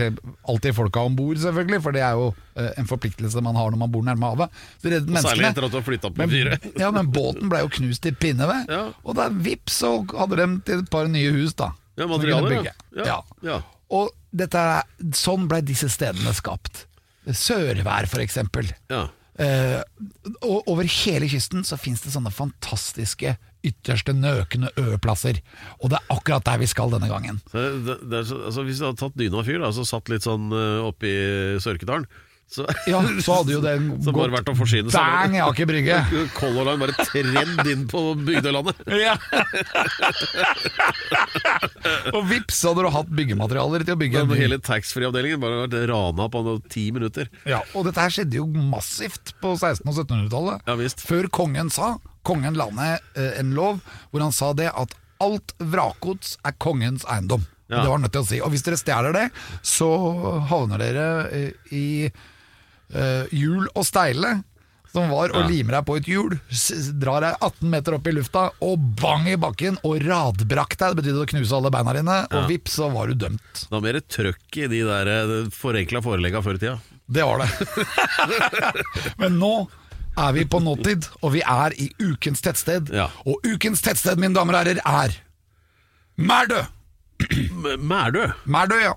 alltid 0.52 0.76
folka 0.76 1.06
om 1.08 1.16
bord, 1.16 1.40
selvfølgelig, 1.40 1.80
for 1.86 1.96
det 1.96 2.02
er 2.04 2.18
jo 2.20 2.28
eh, 2.60 2.68
en 2.80 2.90
forpliktelse 2.90 3.40
man 3.46 3.56
har 3.58 3.72
når 3.72 3.80
man 3.86 3.94
bor 3.94 4.04
nærme 4.06 4.30
havet. 4.34 4.60
Så 4.82 4.88
de 4.90 4.94
reddet 4.98 5.24
Særlig 5.24 5.48
etter 5.48 5.66
at 5.70 5.72
du 5.74 5.78
har 5.80 5.86
flytta 5.88 6.10
opp 6.12 6.20
Men, 6.20 6.30
fyret. 6.36 6.68
ja, 6.80 6.90
men 6.94 7.08
båten 7.14 7.48
ble 7.52 7.64
jo 7.64 7.72
knust 7.80 8.04
til 8.04 8.14
pinneved, 8.20 8.68
Ja. 8.70 8.82
og 9.02 9.16
da 9.16 9.30
vips 9.32 9.80
så 9.80 9.94
hadde 10.12 10.36
de 10.42 10.48
til 10.68 10.84
et 10.84 10.90
par 10.92 11.08
nye 11.10 11.32
hus, 11.40 11.56
da. 11.56 11.72
Ja, 12.00 12.08
materialer, 12.10 12.70
ja. 12.96 13.20
Ja. 13.44 13.60
Og 13.90 14.10
dette 14.30 14.60
er, 14.76 14.86
sånn 15.16 15.48
ble 15.50 15.60
disse 15.66 15.90
stedene 15.92 16.32
skapt. 16.36 16.86
Sørvær, 17.26 18.08
for 18.10 18.22
eksempel. 18.22 18.70
Ja. 18.90 19.08
Eh, 19.40 19.78
og 20.44 20.68
over 20.68 20.84
hele 20.84 21.28
kysten 21.30 21.64
så 21.64 21.78
fins 21.80 22.02
det 22.04 22.12
sånne 22.12 22.32
fantastiske 22.34 23.36
ytterste 23.66 24.14
nøkne 24.16 24.72
øplasser. 24.80 25.40
Og 25.80 25.92
det 25.92 26.00
er 26.00 26.16
akkurat 26.16 26.46
der 26.48 26.60
vi 26.62 26.68
skal 26.70 26.92
denne 26.94 27.10
gangen. 27.10 27.40
Så 27.52 27.66
det, 27.84 27.98
det 28.08 28.22
er 28.22 28.26
så, 28.28 28.40
altså 28.48 28.64
Hvis 28.66 28.80
du 28.80 28.86
hadde 28.88 29.00
tatt 29.02 29.20
dyna 29.20 29.44
fyr, 29.44 29.60
da, 29.62 29.72
så 29.76 29.84
satt 29.88 30.12
litt 30.12 30.24
sånn 30.26 30.48
uh, 30.52 30.88
oppi 30.88 31.12
Sørkedalen 31.60 32.08
så, 32.50 32.64
Ja, 32.90 32.98
så 33.22 33.36
hadde 33.40 33.52
jo 33.54 33.60
den 33.62 33.84
Så 34.04 34.12
bare 34.14 34.32
vært 34.34 34.48
å 34.50 34.56
forsyne 34.58 34.90
seg. 34.90 34.98
bang 34.98 35.36
i 35.38 35.42
Aker 35.44 35.68
Brygge. 35.70 35.98
Color 36.38 36.66
Line 36.66 36.80
bare 36.82 37.06
tredd 37.06 37.70
inn 37.70 37.84
på 37.90 38.02
Bygdelandet. 38.26 38.80
Ja. 39.00 39.14
og 42.14 42.24
vips 42.30 42.58
hadde 42.66 42.84
du 42.84 42.90
hatt 42.92 43.10
byggematerialer 43.16 43.84
til 43.86 43.94
å 43.96 44.00
bygge 44.00 44.20
en 44.22 44.28
Den 44.28 44.34
by. 44.34 44.40
hele 44.42 44.58
taxfree-avdelingen 44.66 45.40
bare 45.42 45.62
vært 45.64 45.76
rana 45.90 46.26
på 46.32 46.42
ti 46.72 46.88
minutter. 46.94 47.30
Ja, 47.48 47.62
og 47.74 47.86
dette 47.88 48.02
her 48.02 48.12
skjedde 48.14 48.40
jo 48.40 48.46
massivt 48.50 49.34
på 49.42 49.54
1600- 49.56 49.86
og 49.86 50.00
1700-tallet. 50.04 50.66
Ja, 50.68 50.76
visst. 50.80 51.04
Før 51.06 51.30
kongen 51.32 51.70
sa 51.72 51.94
Kongen 52.26 52.52
la 52.58 52.66
ned 52.76 53.00
eh, 53.16 53.38
en 53.40 53.54
lov 53.56 53.78
hvor 54.12 54.20
han 54.20 54.34
sa 54.36 54.50
det 54.52 54.66
at 54.76 54.90
alt 55.24 55.54
vrakgods 55.56 56.34
er 56.44 56.52
kongens 56.60 57.06
eiendom. 57.08 57.46
Ja. 57.70 57.80
Det 57.80 57.88
var 57.94 58.02
nødt 58.02 58.12
til 58.12 58.20
å 58.20 58.28
si. 58.28 58.40
Og 58.44 58.52
hvis 58.52 58.64
dere 58.66 58.76
stjeler 58.76 59.14
det, 59.16 59.22
så 59.64 59.88
havner 60.50 60.82
dere 60.84 61.06
eh, 61.32 61.72
i 61.72 61.84
hjul 63.30 63.68
og 63.74 63.84
steile. 63.86 64.40
Som 64.90 65.06
var 65.12 65.30
å 65.30 65.44
Ja. 65.44 65.46
lime 65.46 65.70
deg 65.70 65.84
på 65.86 65.94
et 66.00 66.06
hjul, 66.10 66.32
drar 66.98 67.20
deg 67.22 67.36
18 67.46 67.70
meter 67.70 67.94
opp 67.94 68.08
i 68.10 68.10
lufta 68.16 68.48
og 68.60 68.80
bang 68.98 69.28
i 69.30 69.36
bakken 69.38 69.76
og 69.86 70.00
radbrakk 70.02 70.74
deg. 70.80 70.96
Det 70.96 70.98
betydde 71.04 71.20
å 71.22 71.28
knuse 71.30 71.54
alle 71.54 71.70
beina 71.70 71.92
dine, 71.94 72.16
og 72.34 72.48
vips, 72.50 72.74
så 72.80 72.88
var 72.90 73.06
du 73.06 73.14
dømt. 73.14 73.52
Det 73.54 73.70
var 73.70 73.84
mer 73.84 74.00
trøkk 74.00 74.58
i 74.58 74.66
de 74.72 74.80
der 74.88 75.06
eh, 75.12 75.34
forenkla 75.54 76.02
forelegga 76.02 76.42
før 76.42 76.58
i 76.58 76.62
tida. 76.64 76.80
Det 77.06 77.22
var 77.22 77.38
det. 77.38 77.50
Men 79.22 79.38
nå 79.38 79.52
er 80.18 80.32
vi 80.34 80.44
på 80.50 80.58
nåtid, 80.58 81.06
og 81.22 81.36
vi 81.36 81.44
er 81.46 81.70
i 81.78 81.86
ukens 82.02 82.42
tettsted. 82.42 82.90
Ja. 82.90 83.06
Og 83.30 83.46
ukens 83.46 83.80
tettsted, 83.86 84.18
mine 84.18 84.34
damer 84.34 84.58
og 84.58 84.64
herrer, 84.66 84.82
er 84.82 85.14
Mærdø! 86.18 86.64
Mærdø, 87.78 88.26
Mærdø, 88.44 88.82
ja. 88.82 88.92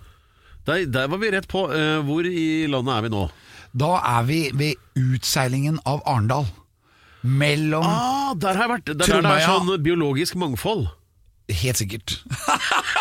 der, 0.66 0.86
der 0.90 1.08
var 1.08 1.22
vi 1.22 1.30
rett 1.38 1.48
på. 1.52 1.68
Uh, 1.70 2.02
hvor 2.08 2.26
i 2.26 2.66
landet 2.66 2.98
er 2.98 3.06
vi 3.06 3.14
nå? 3.14 3.28
Da 3.74 3.96
er 4.18 4.26
vi 4.28 4.40
ved 4.54 4.76
utseilingen 5.00 5.80
av 5.90 6.04
Arendal. 6.06 6.46
Mellom 7.24 7.86
Ah, 7.88 8.34
der 8.36 8.58
har 8.58 8.68
jeg 8.68 8.72
vært. 8.74 8.92
Det 8.92 9.08
er 9.08 9.22
der 9.22 9.24
det 9.26 9.38
er 9.40 9.48
sånn 9.48 9.72
biologisk 9.84 10.36
mangfold. 10.38 10.90
Helt 11.52 11.80
sikkert. 11.80 12.14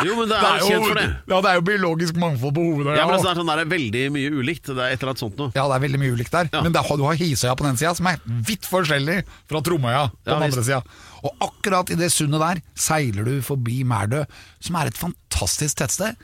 Jo, 0.02 0.16
men 0.18 0.26
det 0.26 0.34
er, 0.34 0.56
jo 0.58 0.66
kjent 0.66 0.86
for 0.88 0.98
det. 0.98 1.04
Ja, 1.30 1.36
det 1.44 1.50
er 1.52 1.58
jo 1.60 1.62
biologisk 1.66 2.16
mangfold 2.18 2.56
på 2.56 2.62
Hovedøya. 2.64 2.96
Ja, 2.98 3.04
men 3.06 3.20
det 3.22 3.28
er 3.30 3.36
sånn 3.38 3.50
der, 3.52 3.60
det 3.60 3.66
er 3.68 3.70
veldig 3.70 4.00
mye 4.16 4.32
ulikt. 4.34 4.64
Det 4.66 4.82
er 4.82 4.94
et 4.96 4.98
eller 4.98 5.12
annet 5.12 5.22
sånt 5.22 5.38
noe. 5.38 5.52
Ja, 5.54 5.66
det 5.70 5.76
er 5.76 5.84
veldig 5.84 6.00
mye 6.02 6.14
ulikt 6.16 6.34
der. 6.34 6.50
Ja. 6.50 6.62
Men 6.66 6.74
det, 6.74 6.82
du 6.98 7.04
har 7.06 7.20
Hisøya 7.20 7.54
på 7.58 7.66
den 7.68 7.78
sida, 7.78 7.92
som 7.98 8.08
er 8.10 8.18
vidt 8.48 8.66
forskjellig 8.66 9.20
fra 9.50 9.62
Tromøya 9.62 10.02
på 10.10 10.26
Ja, 10.26 10.32
den 10.32 10.46
andre 10.48 10.64
sida. 10.66 10.80
Og 11.22 11.46
akkurat 11.46 11.92
i 11.94 11.98
det 12.00 12.10
sundet 12.14 12.42
der 12.42 12.62
seiler 12.74 13.30
du 13.30 13.37
forbi 13.46 13.85
Mærdø, 13.87 14.24
som 14.58 14.80
er 14.80 14.90
et 14.90 14.98
fantastisk 14.98 15.78
tettsted. 15.78 16.18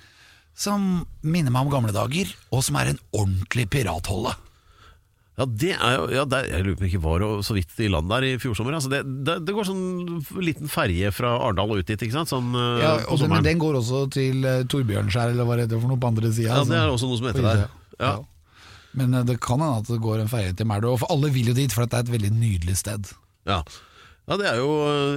Som 0.59 1.07
minner 1.23 1.55
meg 1.55 1.69
om 1.69 1.73
gamle 1.73 1.95
dager, 1.95 2.31
og 2.51 2.65
som 2.67 2.79
er 2.81 2.93
en 2.93 3.01
ordentlig 3.15 3.69
piratholde. 3.71 4.35
Ja, 5.39 5.45
det 5.47 5.75
er 5.77 5.93
jo 5.95 6.07
ja, 6.11 6.25
det 6.27 6.39
Jeg 6.49 6.65
lurer 6.67 6.79
på 6.79 6.83
om 6.83 6.89
ikke 6.89 7.01
var 7.05 7.25
så 7.47 7.55
vidt 7.55 7.77
i 7.79 7.87
land 7.93 8.09
der 8.11 8.25
i 8.27 8.31
fjor 8.43 8.57
sommer. 8.59 8.75
Altså, 8.75 8.91
det, 8.91 9.05
det, 9.27 9.37
det 9.47 9.55
går 9.55 9.69
sånn 9.69 9.85
liten 10.43 10.71
ferje 10.73 11.13
fra 11.15 11.37
Arendal 11.37 11.77
og 11.77 11.85
ut 11.85 11.87
dit, 11.87 12.03
ikke 12.09 12.17
sant? 12.17 12.33
Sånn 12.33 12.49
eh, 12.59 12.81
Ja, 12.83 12.97
og 13.05 13.13
den, 13.13 13.21
sommeren. 13.23 13.47
den 13.47 13.61
går 13.63 13.79
også 13.79 14.01
til 14.17 14.43
uh, 14.43 14.65
Torbjørnskjær, 14.67 15.31
eller 15.37 15.47
hva 15.47 15.61
det 15.61 15.69
heter 15.69 15.79
for 15.85 15.93
noe 15.93 16.03
på 16.03 16.11
andre 16.11 16.33
sida. 16.35 16.57
Ja, 16.57 16.65
det 16.67 16.81
er 16.81 16.91
også 16.91 17.11
noe 17.11 17.21
som 17.21 17.31
heter 17.31 17.47
der. 17.47 17.63
Ja. 18.03 18.17
Men 18.99 19.15
eh, 19.15 19.29
det 19.31 19.39
kan 19.45 19.63
hende 19.63 19.85
at 19.85 19.93
det 19.93 20.01
går 20.03 20.25
en 20.25 20.33
ferje 20.33 20.57
til 20.59 20.67
Merdø. 20.67 20.97
og 20.97 21.05
for 21.05 21.15
alle 21.15 21.31
vil 21.35 21.53
jo 21.53 21.55
dit, 21.55 21.71
for 21.71 21.87
det 21.87 22.01
er 22.01 22.09
et 22.09 22.15
veldig 22.17 22.33
nydelig 22.35 22.75
sted. 22.83 23.15
Ja. 23.47 23.63
Ja, 24.29 24.37
det 24.37 24.47
er 24.51 24.59
jo 24.61 24.69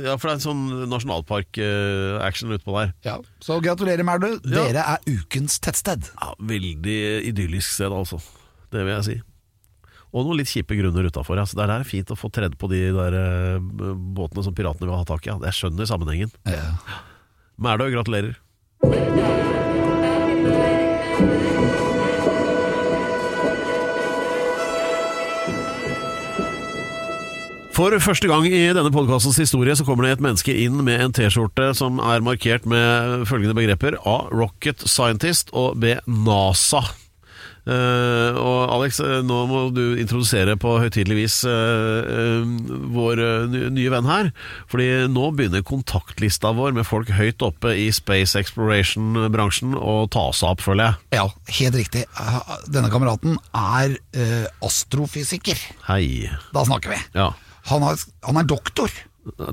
Ja, 0.06 0.13
for 0.17 0.30
det 0.30 0.34
er 0.34 0.38
en 0.39 0.45
sånn 0.45 0.62
nasjonalpark-action 0.91 2.54
utpå 2.58 2.76
der. 2.78 2.93
Ja, 3.06 3.17
Så 3.43 3.60
gratulerer, 3.63 4.06
Mærdø. 4.08 4.34
Ja. 4.45 4.63
Dere 4.71 4.86
er 4.95 5.04
ukens 5.12 5.60
tettsted. 5.63 6.08
Ja, 6.15 6.32
Veldig 6.39 6.97
idyllisk 7.32 7.76
sted, 7.76 7.91
altså. 7.91 8.21
Det 8.71 8.86
vil 8.88 8.95
jeg 8.95 9.08
si. 9.10 9.17
Og 10.12 10.26
noen 10.28 10.41
litt 10.41 10.52
kjipe 10.52 10.76
grunner 10.76 11.08
utafor. 11.08 11.39
Altså, 11.39 11.56
det 11.60 11.69
er 11.71 11.88
fint 11.88 12.12
å 12.12 12.17
få 12.19 12.32
tredd 12.34 12.58
på 12.60 12.67
de 12.71 12.82
der 12.95 13.15
eh, 13.15 13.60
båtene 14.15 14.43
som 14.43 14.56
piratene 14.56 14.89
vil 14.89 14.97
ha 14.97 15.08
tak 15.08 15.28
i. 15.28 15.32
Ja. 15.32 15.39
Jeg 15.47 15.60
skjønner 15.60 15.88
sammenhengen. 15.88 16.32
Ja. 16.47 16.76
Mærdø, 17.62 17.91
gratulerer. 17.93 19.61
For 27.72 27.94
første 28.04 28.28
gang 28.28 28.44
i 28.50 28.66
denne 28.76 28.92
podkastens 28.92 29.40
historie 29.40 29.74
så 29.80 29.86
kommer 29.88 30.04
det 30.04 30.18
et 30.18 30.24
menneske 30.24 30.54
inn 30.66 30.82
med 30.84 31.06
en 31.06 31.14
T-skjorte 31.16 31.70
som 31.78 32.02
er 32.04 32.24
markert 32.24 32.66
med 32.70 33.24
følgende 33.30 33.56
begreper 33.56 33.96
A. 34.04 34.18
Rocket 34.28 34.84
Scientist 34.92 35.54
og 35.56 35.80
B. 35.80 35.96
NASA. 36.06 36.84
Uh, 37.62 38.34
og 38.42 38.72
Alex, 38.74 38.98
eh, 39.06 39.20
nå 39.22 39.36
må 39.46 39.60
du 39.70 40.00
introdusere 40.02 40.56
på 40.58 40.72
høytidelig 40.82 41.18
vis 41.20 41.36
uh, 41.46 42.02
uh, 42.02 42.72
vår 42.96 43.22
nye 43.70 43.92
venn 43.94 44.10
her. 44.10 44.32
Fordi 44.72 44.88
nå 45.14 45.28
begynner 45.38 45.64
kontaktlista 45.66 46.52
vår 46.58 46.74
med 46.80 46.88
folk 46.90 47.12
høyt 47.14 47.46
oppe 47.46 47.76
i 47.78 47.86
space 47.94 48.40
exploration-bransjen 48.42 49.78
å 49.78 50.10
ta 50.12 50.26
seg 50.36 50.56
opp, 50.56 50.66
føler 50.66 50.90
jeg. 50.90 51.22
Ja, 51.22 51.28
helt 51.62 51.80
riktig. 51.84 52.04
Eh, 52.10 52.58
Denne 52.68 52.92
kameraten 52.92 53.38
er 53.54 53.96
astrofysiker. 54.66 55.62
Hei. 55.88 56.28
Da 56.52 56.66
snakker 56.68 56.98
vi. 56.98 57.00
Ja. 57.16 57.30
Han, 57.69 57.84
har, 57.86 58.00
han 58.26 58.39
er 58.41 58.47
doktor 58.50 58.89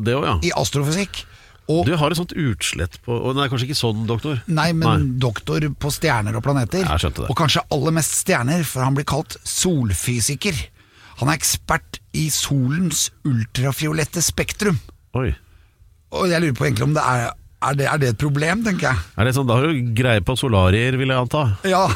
Det 0.00 0.14
òg, 0.16 0.24
ja. 0.24 0.36
i 0.48 0.52
astrofysikk. 0.56 1.26
Og 1.68 1.84
Du 1.84 1.92
har 2.00 2.08
et 2.10 2.16
sånt 2.16 2.32
utslett 2.32 2.96
på 3.04 3.12
og 3.12 3.34
Det 3.36 3.42
er 3.44 3.50
kanskje 3.52 3.66
ikke 3.68 3.76
sånn, 3.76 4.06
doktor? 4.08 4.38
Nei, 4.48 4.70
men 4.72 5.18
doktor 5.20 5.66
på 5.76 5.90
stjerner 5.92 6.38
og 6.38 6.44
planeter. 6.46 6.80
Jeg 6.86 7.02
skjønte 7.04 7.26
det. 7.26 7.28
Og 7.28 7.36
kanskje 7.36 7.64
aller 7.74 7.92
mest 7.98 8.14
stjerner, 8.22 8.64
for 8.64 8.86
han 8.86 8.96
blir 8.96 9.04
kalt 9.08 9.36
solfysiker. 9.44 10.56
Han 11.20 11.28
er 11.28 11.36
ekspert 11.36 11.98
i 12.16 12.28
solens 12.32 13.08
ultrafiolette 13.28 14.22
spektrum. 14.24 14.78
Oi. 15.18 15.34
Og 16.16 16.30
jeg 16.30 16.40
lurer 16.40 16.56
på 16.56 16.68
egentlig 16.70 16.88
om 16.88 16.96
det 16.96 17.04
er 17.04 17.28
Er 17.58 17.74
det, 17.74 17.86
er 17.90 17.98
det 17.98 18.08
et 18.12 18.18
problem, 18.20 18.60
tenker 18.62 18.86
jeg. 18.86 18.98
Er 19.18 19.26
det 19.26 19.32
sånn, 19.34 19.48
Da 19.48 19.56
har 19.58 19.66
du 19.66 19.92
greie 19.98 20.22
på 20.22 20.36
solarier, 20.38 20.94
vil 20.94 21.10
jeg 21.10 21.18
anta. 21.18 21.40
Ja. 21.66 21.88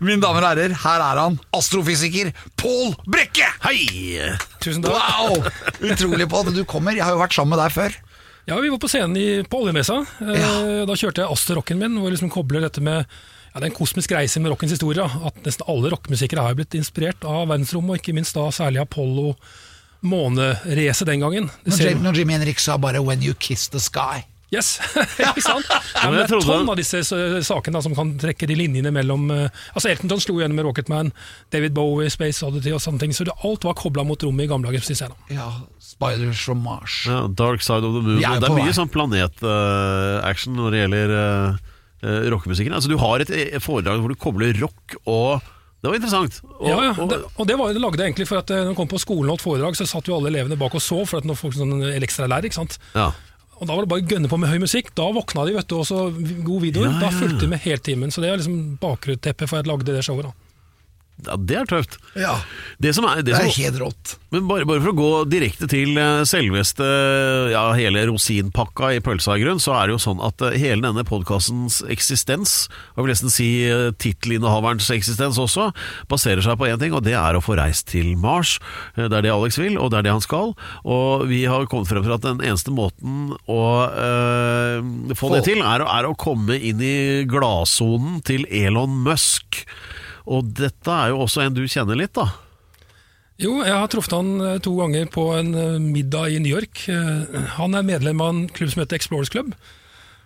Mine 0.00 0.20
damer 0.22 0.44
og 0.44 0.48
herrer, 0.52 0.74
her 0.84 1.02
er 1.02 1.18
han, 1.18 1.38
astrofysiker 1.56 2.30
Pål 2.60 2.92
Brekke! 3.10 3.48
Hei! 3.64 3.80
Tusen 4.62 4.84
takk. 4.84 4.94
Wow! 4.94 5.48
Utrolig 5.90 6.28
på 6.30 6.42
at 6.44 6.52
du 6.54 6.62
kommer. 6.68 6.94
Jeg 6.94 7.02
har 7.06 7.16
jo 7.16 7.22
vært 7.22 7.34
sammen 7.34 7.56
med 7.56 7.62
deg 7.64 7.74
før. 7.74 7.96
Ja, 8.48 8.56
Vi 8.62 8.70
var 8.72 8.78
på 8.80 8.88
scenen 8.88 9.16
i, 9.20 9.26
på 9.44 9.58
Oljemessa. 9.64 9.98
Eh, 10.22 10.38
Ja. 10.38 10.52
Da 10.88 10.94
kjørte 10.96 11.24
jeg 11.24 11.32
Aster-rocken 11.34 11.80
min, 11.82 11.98
hvor 11.98 12.08
jeg 12.08 12.16
liksom 12.18 12.30
kobler 12.32 12.62
dette 12.64 12.80
med 12.80 13.02
ja, 13.02 13.60
det 13.60 13.64
er 13.66 13.70
en 13.72 13.76
kosmisk 13.78 14.12
reise 14.14 14.38
med 14.40 14.52
rockens 14.52 14.72
historie. 14.76 15.02
At 15.02 15.42
nesten 15.44 15.66
alle 15.68 15.90
rockemusikere 15.90 16.44
har 16.46 16.54
blitt 16.54 16.76
inspirert 16.78 17.24
av 17.26 17.48
verdensrommet, 17.50 17.96
og 17.96 17.98
ikke 18.02 18.14
minst 18.14 18.36
da 18.38 18.46
særlig 18.54 18.80
Apollo 18.84 19.34
måneracet 20.06 21.08
den 21.10 21.20
gangen. 21.24 21.48
Når 21.66 21.78
Jim- 21.82 22.02
når 22.04 22.14
Jimmy 22.20 22.32
Henrik 22.38 22.60
sa 22.62 22.76
bare 22.78 23.00
'When 23.02 23.22
you 23.22 23.34
kiss 23.34 23.68
the 23.68 23.78
sky'. 23.78 24.22
Yes, 24.48 24.78
ikke 25.20 25.42
sant? 25.44 25.66
Ja, 25.68 26.08
men 26.08 26.22
det 26.22 26.24
er 26.24 26.40
tonn 26.40 26.70
av 26.72 26.78
disse 26.78 27.02
sakene 27.04 27.76
da, 27.76 27.82
som 27.84 27.92
kan 27.96 28.14
trekke 28.20 28.48
de 28.48 28.54
linjene 28.56 28.92
mellom 28.96 29.26
eh, 29.34 29.50
Altså 29.74 29.90
Elton 29.90 30.08
John 30.08 30.22
slo 30.24 30.38
gjennom 30.40 30.56
med 30.56 30.64
Rocketman, 30.64 31.10
David 31.52 31.74
Bowie, 31.76 32.08
Space 32.12 32.40
Oddity 32.46 32.72
og 32.72 32.80
sånne 32.80 33.02
ting. 33.02 33.12
Så 33.12 33.26
det, 33.28 33.34
alt 33.44 33.66
var 33.68 33.76
kobla 33.76 34.06
mot 34.08 34.24
rommet 34.24 34.46
i 34.46 34.50
gamle 34.50 34.72
dager, 34.72 35.12
Ja, 35.34 35.50
Spiders 35.84 36.40
from 36.40 36.64
Mars. 36.64 37.02
Ja, 37.08 37.26
Dark 37.28 37.60
Side 37.64 37.84
of 37.84 37.98
the 37.98 38.00
Moon. 38.06 38.24
Er 38.24 38.40
Det 38.40 38.48
er 38.48 38.56
mye 38.56 38.72
sånn 38.76 38.88
planet-action 38.92 40.56
når 40.56 40.72
det 40.72 40.82
gjelder 40.82 41.14
uh, 41.18 42.24
rockemusikken. 42.32 42.72
Altså, 42.72 42.88
du 42.88 42.96
har 43.04 43.24
et 43.24 43.32
eh, 43.34 43.60
foredrag 43.60 44.00
hvor 44.00 44.12
du 44.12 44.18
kobler 44.18 44.56
rock 44.62 44.96
og 45.04 45.44
Det 45.78 45.92
var 45.92 45.94
interessant. 46.00 46.40
Og, 46.56 46.66
ja, 46.66 46.78
ja, 46.88 47.06
det, 47.06 47.20
og 47.36 47.46
det 47.46 47.54
var, 47.54 47.70
det 47.76 47.84
lagde 47.84 48.00
jeg 48.00 48.10
egentlig 48.10 48.26
for 48.26 48.40
at 48.40 48.50
eh, 48.50 48.64
når 48.64 48.72
jeg 48.72 48.80
kom 48.80 48.88
på 48.90 48.98
skolen 48.98 49.28
og 49.28 49.36
holdt 49.36 49.44
foredrag, 49.44 49.76
så 49.78 49.86
satt 49.86 50.08
jo 50.08 50.16
alle 50.16 50.32
elevene 50.32 50.58
bak 50.58 50.74
og 50.74 50.82
så, 50.82 51.04
for 51.06 51.20
at 51.20 51.28
nå 51.28 51.36
får 51.38 51.52
vi 51.52 51.60
sånn 51.60 51.76
ekstralærer. 52.00 52.48
ikke 52.48 52.62
sant? 52.64 52.80
ja. 52.96 53.12
Og 53.58 53.66
Da 53.66 53.74
var 53.74 53.82
det 53.84 53.90
bare 53.90 54.04
å 54.04 54.10
gønne 54.12 54.28
på 54.30 54.38
med 54.38 54.50
høy 54.52 54.58
musikk. 54.62 54.92
Da 54.94 55.08
våkna 55.14 55.46
de, 55.48 55.54
vet 55.58 55.68
du, 55.70 55.76
også 55.80 56.04
god 56.46 56.60
videoer. 56.62 56.90
Ja, 56.90 56.92
ja, 56.94 57.00
Da 57.06 57.10
fulgte 57.10 57.40
de 57.44 57.48
med 57.54 57.62
hele 57.64 57.82
timen. 57.82 58.12
Så 58.14 58.22
det 58.22 58.30
er 58.30 58.38
liksom 58.38 58.78
bakgrunnsteppet 58.82 59.48
for 59.50 59.58
at 59.58 59.66
jeg 59.66 59.72
lagde 59.72 59.90
det 59.96 60.04
showet. 60.06 60.30
da. 60.30 60.47
Ja, 61.26 61.36
det 61.36 61.56
er 61.58 61.68
tøft. 61.70 61.98
Ja, 62.18 62.36
Det 62.78 62.92
som 62.94 63.06
er, 63.08 63.22
det 63.22 63.32
det 63.32 63.36
er 63.38 63.48
som, 63.50 63.62
helt 63.62 63.78
rått. 63.82 64.14
men 64.30 64.46
bare, 64.48 64.66
bare 64.68 64.82
for 64.84 64.92
å 64.92 64.98
gå 64.98 65.10
direkte 65.32 65.66
til 65.70 65.96
eh, 65.98 66.22
selveste 66.28 66.86
ja, 67.52 67.64
hele 67.78 68.04
rosinpakka 68.10 68.92
i 68.96 69.00
pølsa 69.04 69.36
i 69.38 69.42
grunn, 69.42 69.60
så 69.62 69.74
er 69.76 69.88
det 69.88 69.96
jo 69.96 70.02
sånn 70.04 70.22
at 70.24 70.42
eh, 70.46 70.56
hele 70.60 70.84
denne 70.86 71.04
podkastens 71.08 71.80
eksistens, 71.90 72.68
og 72.94 73.00
jeg 73.00 73.06
vil 73.06 73.12
nesten 73.14 73.34
si 73.34 73.48
eh, 73.66 73.88
tittelinnehaverens 73.98 74.90
eksistens 74.94 75.40
også, 75.42 75.70
baserer 76.10 76.44
seg 76.44 76.58
på 76.60 76.68
én 76.70 76.78
ting, 76.80 76.94
og 76.96 77.04
det 77.06 77.16
er 77.18 77.38
å 77.38 77.42
få 77.44 77.58
reist 77.58 77.88
til 77.92 78.14
Mars. 78.20 78.56
Det 78.96 79.08
er 79.10 79.26
det 79.26 79.34
Alex 79.34 79.58
vil, 79.60 79.78
og 79.80 79.90
det 79.92 80.00
er 80.00 80.08
det 80.08 80.14
han 80.16 80.24
skal. 80.24 80.54
Og 80.88 81.26
vi 81.30 81.44
har 81.50 81.66
kommet 81.70 81.90
frem 81.90 82.04
til 82.06 82.14
at 82.16 82.24
den 82.26 82.42
eneste 82.44 82.74
måten 82.74 83.34
å 83.50 83.62
øh, 83.90 85.14
få 85.18 85.32
det 85.34 85.44
til, 85.48 85.62
er, 85.64 85.84
er 85.86 86.08
å 86.08 86.16
komme 86.18 86.58
inn 86.58 86.82
i 86.84 86.96
gladsonen 87.28 88.20
til 88.26 88.46
Elon 88.54 89.00
Musk. 89.06 89.64
Og 90.28 90.52
dette 90.58 90.92
er 90.92 91.14
jo 91.14 91.22
også 91.24 91.46
en 91.46 91.56
du 91.56 91.64
kjenner 91.64 91.98
litt, 91.98 92.12
da. 92.18 92.28
Jo, 93.38 93.60
jeg 93.62 93.70
har 93.70 93.86
truffet 93.90 94.16
han 94.16 94.30
eh, 94.42 94.56
to 94.62 94.72
ganger 94.80 95.06
på 95.14 95.28
en 95.36 95.52
eh, 95.54 95.76
middag 95.78 96.34
i 96.34 96.40
New 96.42 96.50
York. 96.50 96.88
Eh, 96.90 97.52
Han 97.54 97.76
er 97.78 97.86
medlem 97.86 98.20
av 98.20 98.32
en 98.32 98.40
klubb 98.50 98.72
som 98.72 98.82
heter 98.82 98.98
Explorers 98.98 99.30
Club. 99.30 99.52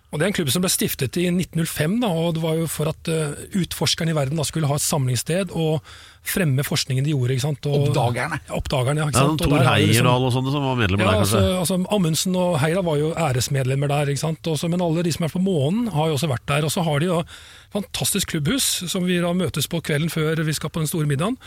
Og 0.09 0.17
Det 0.17 0.25
er 0.25 0.31
en 0.31 0.37
klubb 0.37 0.49
som 0.53 0.63
ble 0.65 0.71
stiftet 0.73 1.17
i 1.21 1.27
1905, 1.29 1.99
da, 2.01 2.09
og 2.09 2.35
det 2.35 2.41
var 2.43 2.57
jo 2.57 2.65
for 2.69 2.89
at 2.91 3.09
utforskerne 3.57 4.13
i 4.13 4.17
verden 4.17 4.37
da 4.37 4.43
skulle 4.45 4.69
ha 4.69 4.77
et 4.77 4.85
samlingssted 4.85 5.53
og 5.57 5.81
fremme 6.23 6.63
forskningen 6.63 7.03
de 7.05 7.11
gjorde. 7.13 7.35
ikke 7.35 7.45
sant? 7.45 7.65
Og, 7.67 7.89
Oppdagerne. 7.89 8.39
Ja, 8.47 8.55
oppdagerne, 8.57 9.03
ja. 9.03 9.07
ikke 9.11 9.19
Ja, 9.19 9.27
sant? 9.27 9.41
Og 9.41 9.49
Tor 9.49 9.59
er 9.59 9.81
liksom- 9.83 10.07
og 10.07 10.31
sånne 10.33 10.51
som 10.55 10.63
var 10.63 10.75
medlemmer 10.79 11.05
Ja, 11.05 11.11
der, 11.11 11.19
altså, 11.19 11.41
kanskje. 11.41 11.59
altså 11.59 11.95
Amundsen 11.97 12.35
og 12.35 12.59
Heira 12.61 12.81
var 12.81 12.95
jo 12.97 13.13
æresmedlemmer 13.13 13.87
der, 13.87 14.05
ikke 14.13 14.23
sant? 14.23 14.41
Også, 14.47 14.69
men 14.69 14.81
alle 14.81 15.03
de 15.03 15.11
som 15.11 15.25
er 15.25 15.29
på 15.29 15.43
månen 15.43 15.91
har 15.91 16.07
jo 16.07 16.13
også 16.15 16.29
vært 16.31 16.45
der. 16.47 16.63
Og 16.63 16.71
så 16.71 16.83
har 16.83 16.99
de 16.99 17.07
da 17.07 17.23
fantastisk 17.73 18.27
klubbhus 18.33 18.89
som 18.89 19.05
vi 19.05 19.19
da 19.19 19.33
møtes 19.33 19.67
på 19.67 19.81
kvelden 19.81 20.09
før 20.09 20.43
vi 20.43 20.53
skal 20.53 20.69
på 20.69 20.79
den 20.79 20.87
store 20.87 21.05
middagen. 21.05 21.37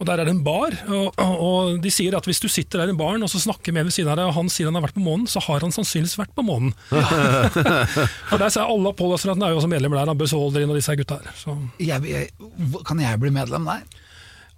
Og 0.00 0.06
Der 0.06 0.18
er 0.18 0.24
det 0.24 0.32
en 0.34 0.42
bar, 0.42 0.72
og, 0.88 1.14
og 1.20 1.80
de 1.80 1.90
sier 1.90 2.16
at 2.16 2.24
hvis 2.26 2.40
du 2.40 2.48
sitter 2.48 2.80
der 2.80 2.90
i 2.90 2.96
baren 2.96 3.22
og 3.22 3.28
så 3.30 3.38
snakker 3.38 3.70
med 3.72 3.80
en 3.84 3.86
ved 3.86 3.92
siden 3.94 4.10
av 4.10 4.16
deg, 4.18 4.26
og 4.26 4.34
han 4.34 4.48
sier 4.50 4.66
han 4.66 4.74
har 4.74 4.82
vært 4.82 4.96
på 4.96 5.04
månen, 5.04 5.28
så 5.30 5.38
har 5.44 5.60
han 5.60 5.70
sannsynligvis 5.70 6.18
vært 6.18 6.32
på 6.34 6.42
månen. 6.42 6.72
og 8.32 8.38
der 8.40 8.48
ser 8.50 8.66
Alle 8.66 8.90
Apollo-astronautene 8.90 9.46
er 9.46 9.54
jo 9.54 9.60
også 9.60 9.70
medlemmer 9.70 10.00
der, 10.02 10.14
Buzz 10.18 10.34
Aldrin 10.34 10.72
og 10.72 10.78
disse 10.78 10.90
her 10.90 10.98
gutta 10.98 11.20
her. 11.20 11.30
Så. 11.38 11.54
Jeg, 11.78 12.02
jeg, 12.08 12.30
kan 12.88 12.98
jeg 13.04 13.20
bli 13.22 13.30
medlem 13.30 13.68
der? 13.68 13.84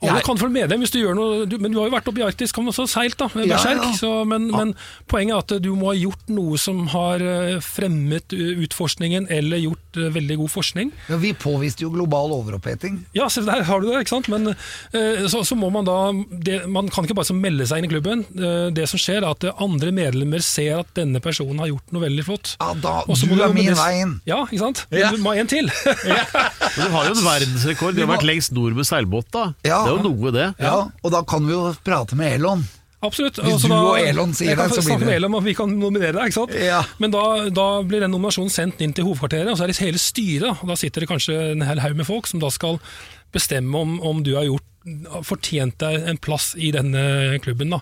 Alle 0.03 0.21
kan 0.21 0.35
kan 0.35 0.41
få 0.41 0.49
medlem 0.53 0.83
hvis 0.83 0.93
du 0.93 0.99
gjør 0.99 1.15
noe 1.17 1.45
du, 1.49 1.57
Men 1.63 1.73
du 1.73 1.79
har 1.81 1.89
jo 1.89 1.95
vært 1.95 2.09
oppe 2.11 2.21
i 2.21 2.27
Arktis, 2.27 2.53
kan 2.53 2.67
også 2.69 2.87
seilt, 2.91 3.17
da. 3.21 3.29
Med 3.35 3.49
Ja, 3.49 3.61
ja. 3.63 3.93
Så, 3.97 4.11
men, 4.29 4.51
men 4.53 4.75
poenget 5.11 5.37
er 5.37 5.45
at 5.45 5.65
du 5.65 5.71
må 5.79 5.93
ha 5.93 5.97
gjort 5.97 6.29
noe 6.35 6.59
som 6.61 6.87
har 6.93 7.23
eh, 7.25 7.61
fremmet 7.65 8.35
utforskningen, 8.35 9.31
eller 9.33 9.63
gjort 9.63 9.84
eh, 10.01 10.11
veldig 10.15 10.37
god 10.43 10.51
forskning. 10.53 10.91
Ja, 11.11 11.17
vi 11.23 11.33
påviste 11.37 11.85
jo 11.85 11.91
global 11.95 12.33
overoppheting. 12.37 13.01
Ja, 13.17 13.29
se 13.33 13.43
der 13.47 13.63
har 13.67 13.81
du 13.83 13.89
det, 13.91 14.01
ikke 14.05 14.15
sant. 14.17 14.29
Men 14.33 14.53
eh, 14.55 15.25
så, 15.31 15.43
så 15.47 15.57
må 15.59 15.71
man 15.75 15.87
da 15.89 15.97
det, 16.45 16.61
Man 16.71 16.89
kan 16.93 17.05
ikke 17.07 17.17
bare 17.19 17.29
så 17.31 17.37
melde 17.37 17.67
seg 17.69 17.81
inn 17.83 17.89
i 17.89 17.93
klubben. 17.93 18.25
Eh, 18.35 18.69
det 18.77 18.89
som 18.91 19.01
skjer, 19.01 19.23
er 19.25 19.31
at 19.33 19.47
andre 19.63 19.93
medlemmer 19.95 20.43
ser 20.45 20.81
at 20.83 20.93
denne 20.99 21.21
personen 21.25 21.61
har 21.63 21.71
gjort 21.73 21.95
noe 21.95 22.05
veldig 22.07 22.27
flott. 22.27 22.55
Ja, 22.61 22.71
da, 22.85 22.95
Også 23.11 23.29
du 23.31 23.37
er 23.41 23.53
min 23.55 23.71
med- 23.73 23.79
vei 23.81 23.93
inn. 24.03 24.17
Ja, 24.29 24.43
ikke 24.49 24.63
sant. 24.65 24.85
Ja. 24.95 25.11
Du 25.15 25.21
må 25.25 25.35
ha 25.35 25.41
en 25.43 25.51
til. 25.51 25.71
ja. 26.11 26.23
du 26.77 26.87
har 26.95 27.11
jo 27.11 27.17
en 27.17 27.25
verdensrekord. 27.27 27.95
Du 27.97 28.05
har 28.05 28.13
vært 28.17 28.27
lengst 28.29 28.53
nord 28.57 28.77
med 28.79 28.89
seilbåt, 28.89 29.31
da. 29.35 29.49
Ja. 29.67 29.83
Det 29.85 29.93
er 29.93 29.99
jo 30.01 30.09
noe, 30.11 30.33
det. 30.35 30.49
Ja, 30.63 30.77
og 31.03 31.13
da 31.15 31.23
kan 31.29 31.45
vi 31.47 31.55
jo 31.57 31.69
prate 31.85 32.17
med 32.19 32.39
Elon. 32.39 32.65
Absolutt. 33.05 33.37
Hvis 33.45 33.55
Altså, 33.59 33.69
du 33.69 33.75
da- 33.75 33.81
og 33.93 33.99
Elon 34.01 34.33
sier 34.35 34.57
det, 34.57 34.69
så 34.73 34.83
blir 34.87 34.99
det- 35.05 35.17
Elon, 35.19 35.39
vi 35.45 35.55
kan 35.55 35.69
nominere 35.79 36.13
deg. 36.17 36.31
ikke 36.31 36.39
sant? 36.41 36.55
Ja. 36.59 36.83
Men 36.99 37.11
da, 37.13 37.25
da 37.51 37.67
blir 37.83 38.01
den 38.01 38.11
nominasjonen 38.15 38.51
sendt 38.51 38.81
inn 38.81 38.93
til 38.97 39.05
hovedkvarteret, 39.05 39.51
og 39.53 39.59
så 39.59 39.65
er 39.65 39.73
det 39.73 39.77
hele 39.85 39.99
styret. 40.01 40.63
og 40.63 40.69
Da 40.73 40.75
sitter 40.81 41.01
det 41.05 41.09
kanskje 41.11 41.37
en 41.53 41.61
hel 41.69 41.79
haug 41.85 41.97
med 41.97 42.07
folk 42.09 42.27
som 42.27 42.41
da 42.41 42.49
skal 42.51 42.81
bestemme 43.35 43.75
om, 43.77 44.01
om 44.01 44.23
du 44.23 44.35
har 44.37 44.45
gjort 44.49 44.63
fortjent 45.25 45.79
deg 45.81 46.03
en 46.11 46.19
plass 46.21 46.55
i 46.61 46.71
denne 46.75 47.39
klubben. 47.41 47.71
da. 47.71 47.81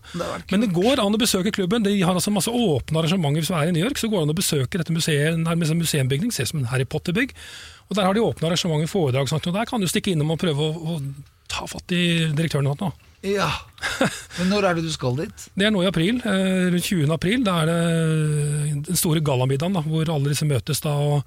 Men 0.50 0.60
det 0.60 0.72
går 0.72 1.00
an 1.02 1.14
å 1.14 1.18
besøke 1.18 1.50
klubben. 1.52 1.82
De 1.82 2.00
har 2.00 2.14
altså 2.14 2.30
masse 2.32 2.48
åpne 2.48 3.02
arrangementer. 3.02 3.42
Hvis 3.42 3.48
du 3.50 3.54
er 3.58 3.68
i 3.68 3.72
New 3.74 3.82
York, 3.84 3.98
så 3.98 4.08
går 4.10 4.22
det 4.22 4.28
an 4.28 4.34
å 4.34 4.38
besøke 4.38 4.78
dette 4.78 4.94
museet, 4.94 5.36
nærmest 5.38 5.70
en 5.74 5.80
museumbygning. 5.82 6.32
Ser 6.32 6.44
ut 6.44 6.48
som 6.54 6.60
en 6.60 6.66
Harry 6.70 6.84
Potter-bygg. 6.84 7.32
Og 7.90 7.96
Der 7.96 8.04
har 8.06 8.14
de 8.14 8.20
åpne 8.20 8.48
arrangementer, 8.48 8.88
foredrag, 8.88 9.22
og 9.26 9.28
sånt, 9.28 9.46
og 9.48 9.54
der 9.54 9.66
kan 9.66 9.80
du 9.80 9.86
stikke 9.86 10.12
innom 10.14 10.30
og 10.30 10.38
prøve 10.38 10.56
å, 10.56 10.70
å 10.72 11.14
ta 11.48 11.66
fatt 11.66 11.90
i 11.92 12.30
direktøren. 12.32 12.66
og 12.70 12.78
sånt, 12.78 12.92
da. 12.94 13.11
Ja. 13.22 13.48
Men 14.38 14.50
når 14.50 14.66
er 14.66 14.78
det 14.78 14.86
du 14.86 14.92
skal 14.92 15.16
dit? 15.20 15.44
Det 15.58 15.66
er 15.66 15.74
nå 15.74 15.84
i 15.84 15.90
april, 15.90 16.18
eh, 16.26 16.70
rundt 16.74 16.88
20. 16.88 17.12
april. 17.14 17.44
Da 17.46 17.60
er 17.62 17.70
det 17.70 18.86
den 18.88 18.98
store 18.98 19.22
gallamiddagen 19.24 19.78
da, 19.78 19.84
hvor 19.86 20.10
alle 20.10 20.32
disse 20.32 20.48
møtes. 20.48 20.82
da, 20.82 20.90
og, 20.90 21.22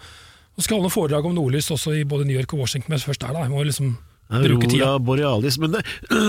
og 0.55 0.65
skal 0.65 0.81
holde 0.81 0.91
foredrag 0.93 1.25
om 1.27 1.35
nordlys 1.37 1.71
også 1.71 1.95
i 1.95 2.03
både 2.03 2.27
New 2.27 2.35
York 2.35 2.53
og 2.53 2.65
Washington. 2.65 2.91
Men 2.91 2.99
først 3.03 3.23
der, 3.23 3.33
da. 3.33 3.45
Jeg 3.47 3.53
må 3.53 3.63
liksom. 3.63 3.95
Aurora 4.33 4.95
borealis. 4.99 5.59
Men 5.61 5.77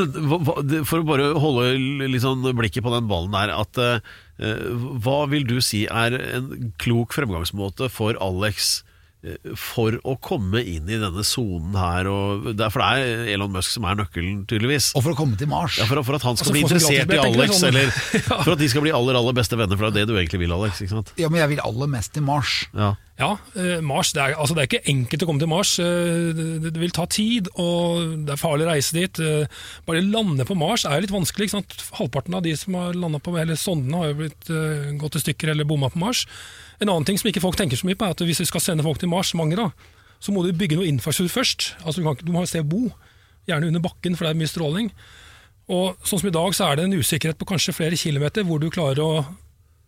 det, 0.70 0.82
for 0.86 1.00
å 1.00 1.08
bare 1.08 1.30
holde 1.40 1.74
litt 2.06 2.22
sånn 2.22 2.44
blikket 2.56 2.84
på 2.84 2.92
den 2.94 3.08
ballen 3.10 3.34
der, 3.34 3.54
at 3.56 3.80
eh, 3.82 4.66
hva 5.02 5.22
vil 5.32 5.48
du 5.48 5.58
si 5.64 5.86
er 5.88 6.14
en 6.36 6.74
klok 6.82 7.16
fremgangsmåte 7.16 7.88
for 7.90 8.18
Alex 8.22 8.84
for 9.58 9.96
å 10.06 10.16
komme 10.22 10.62
inn 10.62 10.88
i 10.90 10.98
denne 11.00 11.24
sonen 11.26 11.76
her? 11.78 12.08
Og, 12.10 12.50
det 12.52 12.66
er, 12.66 12.72
for 12.74 12.82
det 12.82 12.90
er 13.06 13.32
Elon 13.36 13.54
Musk 13.54 13.76
som 13.76 13.86
er 13.88 13.98
nøkkelen, 14.00 14.44
tydeligvis. 14.50 14.92
Og 14.98 15.06
for 15.06 15.14
å 15.14 15.18
komme 15.18 15.38
til 15.40 15.50
Mars. 15.50 15.80
Ja, 15.80 15.88
for, 15.90 16.02
for 16.06 16.18
at 16.18 16.26
han 16.26 16.38
skal 16.38 16.50
Altså, 16.50 16.56
bli 16.56 16.64
interessert 16.66 17.16
i 17.16 17.22
Alex, 17.22 17.62
sånn. 17.62 17.70
eller 17.72 18.44
for 18.44 18.54
at 18.54 18.62
de 18.62 18.70
skal 18.72 18.86
bli 18.86 18.94
aller 18.96 19.18
aller 19.18 19.36
beste 19.36 19.58
venner, 19.58 19.78
for 19.78 19.88
det 19.88 20.04
er 20.04 20.06
det 20.06 20.12
du 20.12 20.20
egentlig 20.20 20.44
vil, 20.44 20.54
Alex. 20.56 20.84
ikke 20.84 20.98
sant? 20.98 21.12
Ja, 21.20 21.32
men 21.32 21.42
jeg 21.42 21.56
vil 21.56 21.66
aller 21.66 21.92
mest 21.96 22.14
til 22.16 22.26
Mars. 22.26 22.62
Ja. 22.76 22.94
Ja, 23.16 23.30
eh, 23.56 23.80
Mars, 23.80 24.10
det 24.12 24.20
er, 24.20 24.34
altså 24.36 24.52
det 24.52 24.60
er 24.62 24.68
ikke 24.68 24.92
enkelt 24.92 25.22
å 25.24 25.28
komme 25.30 25.40
til 25.40 25.48
Mars. 25.48 25.70
Eh, 25.80 26.34
det, 26.36 26.68
det 26.68 26.82
vil 26.82 26.92
ta 26.92 27.06
tid, 27.08 27.48
og 27.56 28.26
det 28.28 28.34
er 28.34 28.40
farlig 28.40 28.66
å 28.66 28.74
reise 28.74 28.96
dit. 28.96 29.20
Eh, 29.24 29.62
bare 29.88 30.04
lande 30.04 30.44
på 30.44 30.56
Mars 30.58 30.84
er 30.84 31.00
litt 31.00 31.14
vanskelig. 31.14 31.48
Ikke 31.48 31.56
sant? 31.56 31.78
Halvparten 31.96 32.36
av 32.36 32.44
de 32.44 32.52
som 32.60 32.76
har 32.76 32.98
landet 32.98 33.24
på, 33.24 33.32
eller 33.40 33.56
sondene 33.56 34.02
har 34.02 34.12
jo 34.12 34.18
blitt 34.20 34.52
eh, 34.52 34.92
gått 35.00 35.16
i 35.16 35.24
stykker 35.24 35.54
eller 35.54 35.68
bomma 35.68 35.88
på 35.92 36.02
Mars. 36.02 36.26
En 36.80 36.90
annen 36.90 37.06
ting 37.08 37.18
som 37.20 37.28
ikke 37.30 37.42
folk 37.44 37.56
tenker 37.58 37.78
så 37.80 37.88
mye 37.88 37.98
på, 37.98 38.04
er 38.06 38.16
at 38.16 38.24
hvis 38.28 38.42
vi 38.44 38.48
skal 38.48 38.62
sende 38.64 38.84
folk 38.86 39.00
til 39.00 39.10
Mars, 39.12 39.32
mange 39.38 39.56
da, 39.58 39.70
så 40.20 40.32
må 40.32 40.42
du 40.44 40.52
bygge 40.56 40.78
noe 40.78 40.88
infrastruktur 40.88 41.32
først. 41.40 41.70
Altså 41.84 42.00
Du, 42.02 42.06
kan, 42.08 42.18
du 42.20 42.32
må 42.32 42.42
ha 42.42 42.48
et 42.48 42.52
sted 42.52 42.64
å 42.64 42.68
bo, 42.68 42.90
gjerne 43.48 43.70
under 43.70 43.84
bakken, 43.84 44.16
for 44.16 44.26
det 44.26 44.34
er 44.34 44.40
mye 44.40 44.50
stråling. 44.50 44.90
Og 45.72 46.06
sånn 46.06 46.22
som 46.22 46.30
i 46.30 46.34
dag, 46.36 46.54
så 46.54 46.68
er 46.68 46.78
det 46.78 46.86
en 46.86 46.96
usikkerhet 47.00 47.38
på 47.40 47.48
kanskje 47.48 47.74
flere 47.74 47.98
kilometer 47.98 48.46
hvor 48.46 48.60
du 48.62 48.68
klarer 48.70 49.02
å 49.02 49.24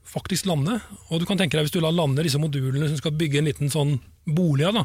faktisk 0.09 0.49
lande. 0.49 0.79
Og 1.13 1.21
du 1.21 1.27
kan 1.29 1.39
tenke 1.39 1.59
deg 1.59 1.69
hvis 1.69 1.75
du 1.77 1.83
lar 1.85 1.95
lande 1.95 2.25
disse 2.25 2.41
modulene 2.41 2.89
som 2.89 2.99
skal 3.01 3.15
bygge 3.19 3.43
en 3.43 3.51
liten 3.51 3.73
sånn 3.73 3.99
bolig 4.25 4.67
av. 4.69 4.81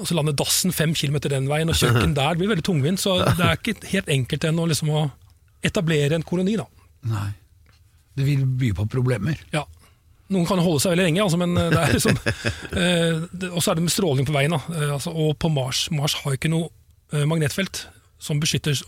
Og 0.00 0.06
så 0.08 0.16
lander 0.16 0.36
dassen 0.38 0.72
fem 0.72 0.94
kilometer 0.96 1.32
den 1.34 1.50
veien, 1.50 1.68
og 1.72 1.76
kjøkken 1.76 2.14
der. 2.18 2.32
Det 2.36 2.42
blir 2.42 2.52
veldig 2.54 2.66
tungvint. 2.66 3.02
Så 3.02 3.18
det 3.26 3.44
er 3.44 3.58
ikke 3.58 3.76
helt 3.90 4.08
enkelt 4.14 4.46
ennå 4.48 4.68
liksom 4.70 4.92
å 4.94 5.04
etablere 5.66 6.16
en 6.16 6.24
koloni, 6.24 6.56
da. 6.56 6.64
Nei. 7.10 7.28
Det 8.16 8.24
vil 8.26 8.46
by 8.60 8.72
på 8.78 8.86
problemer. 8.90 9.40
Ja. 9.52 9.66
Noen 10.30 10.46
kan 10.46 10.60
holde 10.62 10.82
seg 10.82 10.94
veldig 10.94 11.06
lenge, 11.08 11.22
altså, 11.24 11.38
men 11.40 11.56
det 11.58 11.80
er 11.80 11.94
liksom 11.96 12.18
eh, 12.80 13.48
Og 13.50 13.58
så 13.58 13.72
er 13.72 13.78
det 13.78 13.86
med 13.86 13.94
stråling 13.94 14.28
på 14.28 14.34
veien, 14.36 14.54
da. 14.54 14.60
Eh, 14.76 14.92
altså, 14.98 15.14
og 15.14 15.34
på 15.42 15.50
Mars. 15.52 15.88
Mars 15.94 16.14
har 16.22 16.36
ikke 16.36 16.52
noe 16.52 16.70
eh, 17.14 17.26
magnetfelt 17.26 17.84
som 18.22 18.42
beskytter 18.42 18.78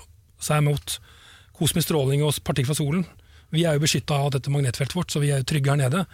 seg 0.43 0.65
mot 0.67 0.99
kosmisk 1.59 1.89
stråling 1.89 2.23
og 2.25 2.37
partikler 2.47 2.73
fra 2.73 2.79
solen. 2.79 3.07
Vi 3.53 3.67
er 3.69 3.77
jo 3.77 3.85
beskytta 3.85 4.17
av 4.25 4.33
dette 4.37 4.53
magnetfeltet 4.53 4.97
vårt, 4.97 5.13
så 5.13 5.21
vi 5.23 5.33
er 5.33 5.43
jo 5.43 5.49
trygge 5.51 5.75
her 5.75 5.83
nede. 5.83 6.05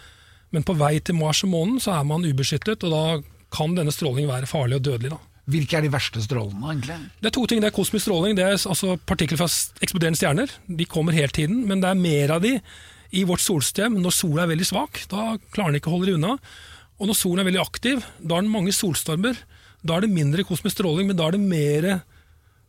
Men 0.55 0.65
på 0.67 0.77
vei 0.79 0.97
til 1.05 1.19
Mars 1.19 1.45
og 1.47 1.53
månen 1.53 1.83
så 1.83 1.95
er 1.99 2.07
man 2.09 2.25
ubeskyttet, 2.27 2.85
og 2.87 2.95
da 2.95 3.03
kan 3.55 3.77
denne 3.77 3.93
strålingen 3.95 4.31
være 4.31 4.49
farlig 4.49 4.81
og 4.81 4.87
dødelig. 4.89 5.13
da. 5.15 5.21
Hvilke 5.49 5.79
er 5.79 5.87
de 5.87 5.93
verste 5.93 6.21
strålene, 6.21 6.61
egentlig? 6.75 6.99
Det 7.23 7.31
er 7.31 7.37
to 7.37 7.47
ting. 7.49 7.63
Det 7.63 7.71
er 7.71 7.77
kosmisk 7.77 8.05
stråling. 8.05 8.37
Det 8.37 8.45
er 8.45 8.57
altså 8.57 8.99
partikler 9.09 9.41
fra 9.41 9.49
eksploderende 9.85 10.21
stjerner. 10.21 10.53
De 10.67 10.85
kommer 10.85 11.17
hele 11.17 11.33
tiden, 11.33 11.63
men 11.69 11.81
det 11.81 11.89
er 11.89 12.03
mer 12.03 12.35
av 12.37 12.45
de 12.45 12.59
i 13.11 13.25
vårt 13.29 13.43
solsystem 13.45 13.97
når 14.03 14.15
sola 14.15 14.45
er 14.45 14.53
veldig 14.53 14.69
svak. 14.69 15.03
Da 15.11 15.39
klarer 15.55 15.73
den 15.73 15.81
ikke 15.81 15.93
å 15.93 15.97
holde 15.97 16.11
det 16.11 16.19
unna. 16.19 16.37
Og 16.99 17.09
når 17.09 17.19
solen 17.19 17.43
er 17.43 17.49
veldig 17.49 17.63
aktiv, 17.63 18.03
da 18.19 18.39
er 18.39 18.47
det 18.47 18.53
mange 18.53 18.75
solstormer. 18.75 19.39
Da 19.87 19.97
er 19.97 20.05
det 20.05 20.13
mindre 20.15 20.45
kosmisk 20.47 20.77
stråling, 20.77 21.09
men 21.09 21.19
da 21.19 21.29
er 21.29 21.37
det 21.37 21.45
mer 21.45 21.89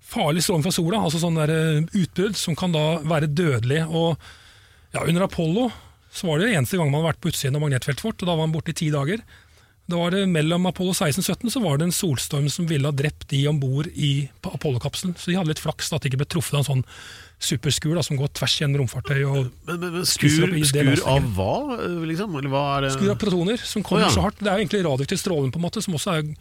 farlig 0.10 0.44
stråling 0.46 0.66
fra 0.66 0.74
sola. 0.74 1.02
Altså 1.04 1.22
sånn 1.22 1.38
der 1.40 1.54
eh, 1.54 1.84
utbrudd 2.02 2.38
som 2.38 2.58
kan 2.58 2.74
da 2.76 3.02
være 3.02 3.32
dødelig. 3.32 3.84
Og 3.90 4.16
ja, 4.96 5.04
under 5.04 5.26
Apollo 5.26 5.70
så 6.14 6.30
var 6.30 6.42
det 6.42 6.54
eneste 6.54 6.80
gang 6.80 6.90
man 6.90 7.04
har 7.04 7.12
vært 7.12 7.22
på 7.24 7.34
utsiden 7.34 7.60
av 7.60 7.66
magnetfeltet 7.66 8.06
vårt, 8.06 8.22
og 8.22 8.30
da 8.30 8.34
var 8.34 8.48
man 8.48 8.56
borte 8.56 8.74
i 8.74 8.80
ti 8.80 8.90
dager. 8.94 9.22
Da 9.90 9.98
var 9.98 10.14
det 10.14 10.28
Mellom 10.30 10.68
Apollo 10.70 10.94
16 10.94 11.24
og 11.24 11.26
17 11.26 11.54
så 11.54 11.62
var 11.64 11.80
det 11.80 11.88
en 11.88 11.96
solstorm 11.96 12.50
som 12.54 12.68
ville 12.70 12.86
ha 12.86 12.94
drept 12.94 13.26
de 13.32 13.42
om 13.50 13.58
bord 13.62 13.90
i 13.90 14.28
Apollo-kapselen. 14.46 15.16
Så 15.18 15.32
de 15.32 15.38
hadde 15.40 15.50
litt 15.50 15.62
flaks 15.62 15.90
da 15.90 15.98
at 15.98 16.06
de 16.06 16.12
ikke 16.12 16.22
ble 16.22 16.30
truffet 16.30 16.58
av 16.58 16.62
en 16.62 16.68
sånn 16.68 16.84
superskur 17.40 17.96
da, 17.96 18.04
som 18.04 18.18
går 18.20 18.32
tvers 18.36 18.56
gjennom 18.60 18.84
romfartøy. 18.84 19.20
og 19.24 19.38
Men, 19.68 19.80
men, 19.80 19.94
men 19.98 20.08
skur, 20.08 20.46
opp 20.46 20.56
i 20.60 20.64
skur 20.68 21.04
av 21.08 21.28
hva, 21.38 21.54
liksom? 22.10 22.36
Eller 22.40 22.52
hva 22.52 22.64
er 22.76 22.86
det? 22.86 22.94
Skur 22.98 23.14
av 23.14 23.20
protoner 23.22 23.62
som 23.64 23.86
kommer 23.86 24.04
oh, 24.04 24.08
ja. 24.10 24.16
så 24.16 24.26
hardt. 24.26 24.42
Det 24.42 24.50
er 24.50 24.58
jo 24.58 24.66
egentlig 24.66 24.82
radioaktiv 24.88 25.22
stråling 25.22 25.54
på 25.56 25.62
en 25.62 25.66
måte, 25.66 25.84
som 25.86 25.96
også 25.96 26.18
er, 26.18 26.34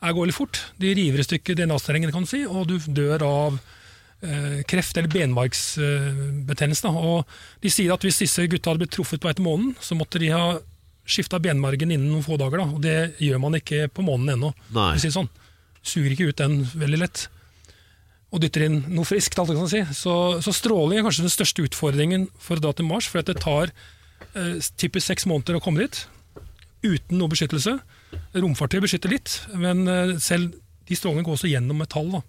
er 0.00 0.16
går 0.16 0.30
litt 0.30 0.38
fort. 0.38 0.62
De 0.80 0.94
river 0.96 1.20
i 1.20 1.26
stykker 1.28 1.58
DNA-strengene, 1.60 2.14
kan 2.14 2.24
du 2.24 2.30
si, 2.30 2.42
og 2.48 2.70
du 2.70 2.78
dør 2.96 3.26
av 3.28 3.58
eh, 4.24 4.62
kreft 4.68 4.96
eller 4.96 5.12
benmargsbetennelse. 5.12 6.88
Eh, 6.88 7.12
og 7.12 7.36
de 7.64 7.72
sier 7.76 7.92
at 7.92 8.08
hvis 8.08 8.24
disse 8.24 8.48
gutta 8.48 8.72
hadde 8.72 8.86
blitt 8.86 8.96
truffet 8.96 9.20
på 9.20 9.28
vei 9.28 9.36
til 9.36 9.48
månen, 9.50 9.76
så 9.84 9.98
måtte 9.98 10.22
de 10.22 10.32
ha 10.32 10.56
skifta 11.06 11.38
benmargen 11.38 11.92
innen 11.92 12.08
noen 12.10 12.24
få 12.24 12.40
dager. 12.40 12.64
da, 12.64 12.70
og 12.72 12.80
Det 12.82 12.98
gjør 13.22 13.44
man 13.44 13.60
ikke 13.60 13.86
på 13.92 14.08
månen 14.08 14.34
ennå. 14.34 14.54
Si 14.98 15.12
sånn. 15.12 15.28
Suger 15.86 16.16
ikke 16.16 16.32
ut 16.32 16.40
den 16.40 16.62
veldig 16.72 17.04
lett. 17.04 17.28
Og 18.36 18.42
dytter 18.42 18.66
inn 18.66 18.82
noe 18.92 19.08
friskt. 19.08 19.38
alt 19.40 19.48
det 19.48 19.56
kan 19.56 19.70
si. 19.72 19.80
Så, 19.96 20.12
så 20.44 20.52
stråling 20.52 21.00
er 21.00 21.06
kanskje 21.06 21.24
den 21.24 21.32
største 21.32 21.64
utfordringen 21.64 22.26
for 22.36 22.58
å 22.58 22.64
dra 22.66 22.74
til 22.76 22.84
Mars. 22.88 23.08
For 23.08 23.24
det 23.24 23.38
tar 23.40 23.70
eh, 24.36 24.58
typisk 24.76 25.06
seks 25.08 25.24
måneder 25.30 25.56
å 25.56 25.62
komme 25.64 25.86
dit 25.86 26.02
uten 26.84 27.16
noe 27.18 27.32
beskyttelse. 27.32 27.78
Romfartøy 28.36 28.82
beskytter 28.84 29.10
litt, 29.10 29.38
men 29.56 29.86
eh, 29.88 30.12
selv 30.22 30.52
de 30.86 30.98
strålingene 30.98 31.24
går 31.26 31.38
også 31.38 31.48
gjennom 31.50 31.80
metall. 31.80 32.12
da. 32.18 32.20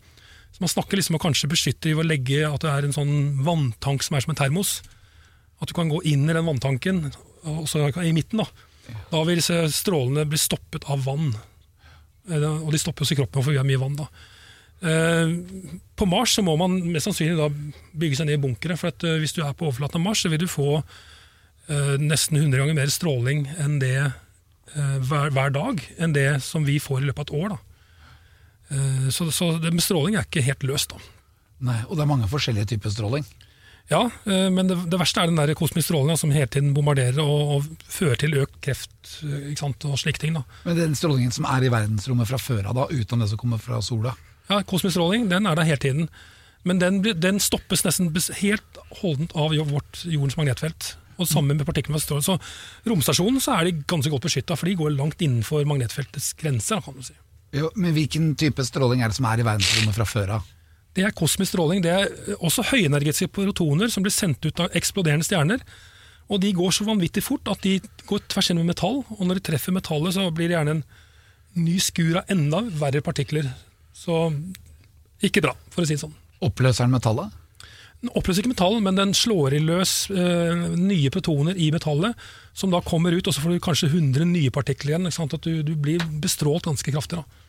Så 0.55 0.63
Man 0.63 0.71
snakker 0.71 0.97
liksom 0.97 1.17
om 1.17 1.19
å 1.19 1.25
kanskje 1.27 1.49
beskytte 1.51 1.91
ved 1.91 2.05
å 2.05 2.07
legge 2.07 2.39
at 2.47 2.63
det 2.63 2.71
er 2.71 2.87
en 2.87 2.95
sånn 2.95 3.43
vanntank 3.45 4.05
som 4.05 4.15
er 4.17 4.23
som 4.23 4.33
en 4.33 4.39
termos. 4.39 4.77
At 5.61 5.69
du 5.69 5.75
kan 5.77 5.91
gå 5.91 5.99
inn 6.07 6.23
i 6.29 6.33
den 6.33 6.47
vanntanken, 6.47 7.03
og 7.43 7.67
så 7.69 7.83
i 8.01 8.15
midten. 8.15 8.39
Da 8.41 8.47
Da 9.11 9.21
vil 9.27 9.41
disse 9.41 9.65
strålene 9.75 10.23
bli 10.29 10.39
stoppet 10.39 10.87
av 10.87 11.03
vann. 11.05 11.33
Eh, 12.31 12.47
Og 12.47 12.71
de 12.71 12.79
stopper 12.81 13.03
oss 13.03 13.11
i 13.11 13.19
kroppen, 13.19 13.43
for 13.43 13.51
vi 13.51 13.59
har 13.59 13.67
mye 13.67 13.83
vann. 13.83 13.99
da. 13.99 14.07
Eh, 14.81 15.29
På 15.95 16.05
Mars 16.05 16.35
så 16.35 16.43
må 16.45 16.53
man 16.59 16.77
mest 16.91 17.07
sannsynlig 17.09 17.37
da 17.39 17.47
bygge 17.97 18.19
seg 18.19 18.29
ned 18.29 18.37
i 18.37 18.43
bunkere. 18.45 18.77
For 18.79 18.93
at 18.93 19.05
eh, 19.07 19.19
hvis 19.21 19.33
du 19.37 19.41
er 19.43 19.55
på 19.57 19.69
overflaten 19.69 20.01
av 20.01 20.05
Mars, 20.05 20.23
så 20.23 20.31
vil 20.33 20.43
du 20.43 20.49
få 20.51 20.77
eh, 20.77 21.95
nesten 22.01 22.37
100 22.37 22.61
ganger 22.61 22.77
mer 22.77 22.93
stråling 22.93 23.47
enn 23.57 23.81
det 23.83 23.99
hver, 24.77 25.31
hver 25.31 25.53
dag 25.55 25.79
enn 25.95 26.11
det 26.13 26.41
som 26.43 26.65
vi 26.67 26.75
får 26.83 26.99
i 26.99 27.05
løpet 27.07 27.29
av 27.31 27.37
et 27.37 27.37
år. 27.39 27.53
Så, 29.15 29.29
så 29.31 29.47
det 29.63 29.71
med 29.71 29.81
stråling 29.81 30.17
er 30.19 30.25
ikke 30.27 30.43
helt 30.43 30.65
løst. 30.67 30.91
Nei, 31.63 31.77
og 31.87 31.95
det 31.95 32.03
er 32.03 32.09
mange 32.11 32.27
forskjellige 32.29 32.67
typer 32.73 32.91
stråling. 32.91 33.23
Ja, 33.87 34.03
men 34.27 34.67
det, 34.67 34.75
det 34.91 34.99
verste 34.99 35.23
er 35.23 35.31
den 35.31 35.39
der 35.39 35.55
kosmiske 35.57 35.87
strålinga 35.87 36.19
som 36.19 36.35
hele 36.35 36.51
tiden 36.51 36.75
bombarderer 36.75 37.23
og, 37.23 37.55
og 37.55 37.87
fører 37.87 38.19
til 38.19 38.35
økt 38.43 38.59
kreft 38.67 39.15
og 39.87 39.97
slike 40.03 40.21
ting. 40.21 40.35
da. 40.35 40.43
Men 40.67 40.81
den 40.83 40.99
strålingen 40.99 41.33
som 41.33 41.47
er 41.47 41.63
i 41.63 41.71
verdensrommet 41.73 42.29
fra 42.29 42.43
før 42.43 42.67
av, 42.67 42.75
da, 42.75 42.89
utenom 42.91 43.23
det 43.23 43.31
som 43.31 43.39
kommer 43.39 43.63
fra 43.63 43.79
sola 43.81 44.13
Ja, 44.47 44.61
Kosmisk 44.63 44.95
stråling 44.95 45.27
den 45.31 45.47
er 45.47 45.57
der 45.59 45.67
hele 45.67 45.81
tiden, 45.83 46.07
men 46.67 46.79
den, 46.79 47.01
den 47.03 47.39
stoppes 47.43 47.83
nesten 47.85 48.11
helt 48.41 48.79
holdent 49.01 49.35
av 49.35 49.55
vårt 49.69 50.01
jordens 50.07 50.37
magnetfelt. 50.39 50.95
Og 51.17 51.25
sammen 51.25 51.57
med 51.57 51.65
partiklene. 51.65 51.97
Så 51.97 52.35
romstasjonen 52.85 53.41
så 53.41 53.55
er 53.57 53.67
de 53.67 53.79
ganske 53.89 54.11
godt 54.13 54.27
beskytta, 54.27 54.57
for 54.57 54.69
de 54.69 54.75
går 54.77 54.93
langt 54.93 55.23
innenfor 55.25 55.65
magnetfeltets 55.65 56.35
grenser. 56.37 56.81
kan 56.85 56.93
du 56.93 57.01
si. 57.01 57.15
jo, 57.57 57.71
Men 57.75 57.95
hvilken 57.95 58.35
type 58.35 58.63
stråling 58.63 59.01
er 59.01 59.09
det 59.09 59.17
som 59.17 59.25
er 59.25 59.41
i 59.41 59.47
verdensrommet 59.47 59.97
fra 59.97 60.05
før 60.05 60.35
av? 60.37 60.51
Det 60.93 61.05
er 61.05 61.13
kosmisk 61.17 61.51
stråling. 61.53 61.81
Det 61.81 61.89
er 61.93 62.37
også 62.37 62.67
høyenergetiske 62.69 63.29
protoner 63.33 63.89
som 63.89 64.05
blir 64.05 64.13
sendt 64.13 64.45
ut 64.45 64.59
av 64.59 64.73
eksploderende 64.77 65.25
stjerner. 65.25 65.61
Og 66.29 66.41
de 66.43 66.53
går 66.53 66.73
så 66.75 66.85
vanvittig 66.87 67.23
fort 67.23 67.47
at 67.49 67.61
de 67.63 67.79
går 68.05 68.23
tvers 68.29 68.49
gjennom 68.51 68.67
metall. 68.67 69.03
Og 69.17 69.23
når 69.25 69.39
de 69.39 69.45
treffer 69.49 69.73
metallet, 69.73 70.13
så 70.13 70.29
blir 70.29 70.51
det 70.51 70.57
gjerne 70.57 70.79
en 70.79 70.85
ny 71.57 71.77
skur 71.81 72.19
av 72.21 72.33
enda 72.33 72.61
verre 72.81 73.01
partikler. 73.05 73.49
Så 73.97 74.21
ikke 75.25 75.41
bra, 75.43 75.55
for 75.73 75.83
å 75.83 75.89
si 75.89 75.97
det 75.97 76.03
sånn. 76.03 76.15
Oppløser 76.45 76.85
den 76.85 76.93
metallet? 76.93 77.33
Den 78.03 78.11
oppløser 78.13 78.43
ikke 78.43 78.53
metallet, 78.53 78.83
men 78.85 78.99
den 78.99 79.15
slår 79.17 79.55
i 79.57 79.63
løs 79.63 79.93
eh, 80.13 80.67
nye 80.77 81.09
protoner 81.13 81.57
i 81.57 81.71
metallet, 81.73 82.13
som 82.57 82.69
da 82.73 82.83
kommer 82.85 83.15
ut, 83.15 83.25
og 83.25 83.33
så 83.33 83.41
får 83.41 83.55
du 83.55 83.63
kanskje 83.65 83.89
100 83.89 84.27
nye 84.29 84.53
partikler 84.53 84.93
igjen. 84.93 85.09
Ikke 85.09 85.17
sant? 85.17 85.33
At 85.33 85.47
du, 85.47 85.63
du 85.65 85.73
blir 85.73 86.03
bestrålt 86.21 86.69
ganske 86.69 86.93
kraftig. 86.93 87.23
da. 87.23 87.47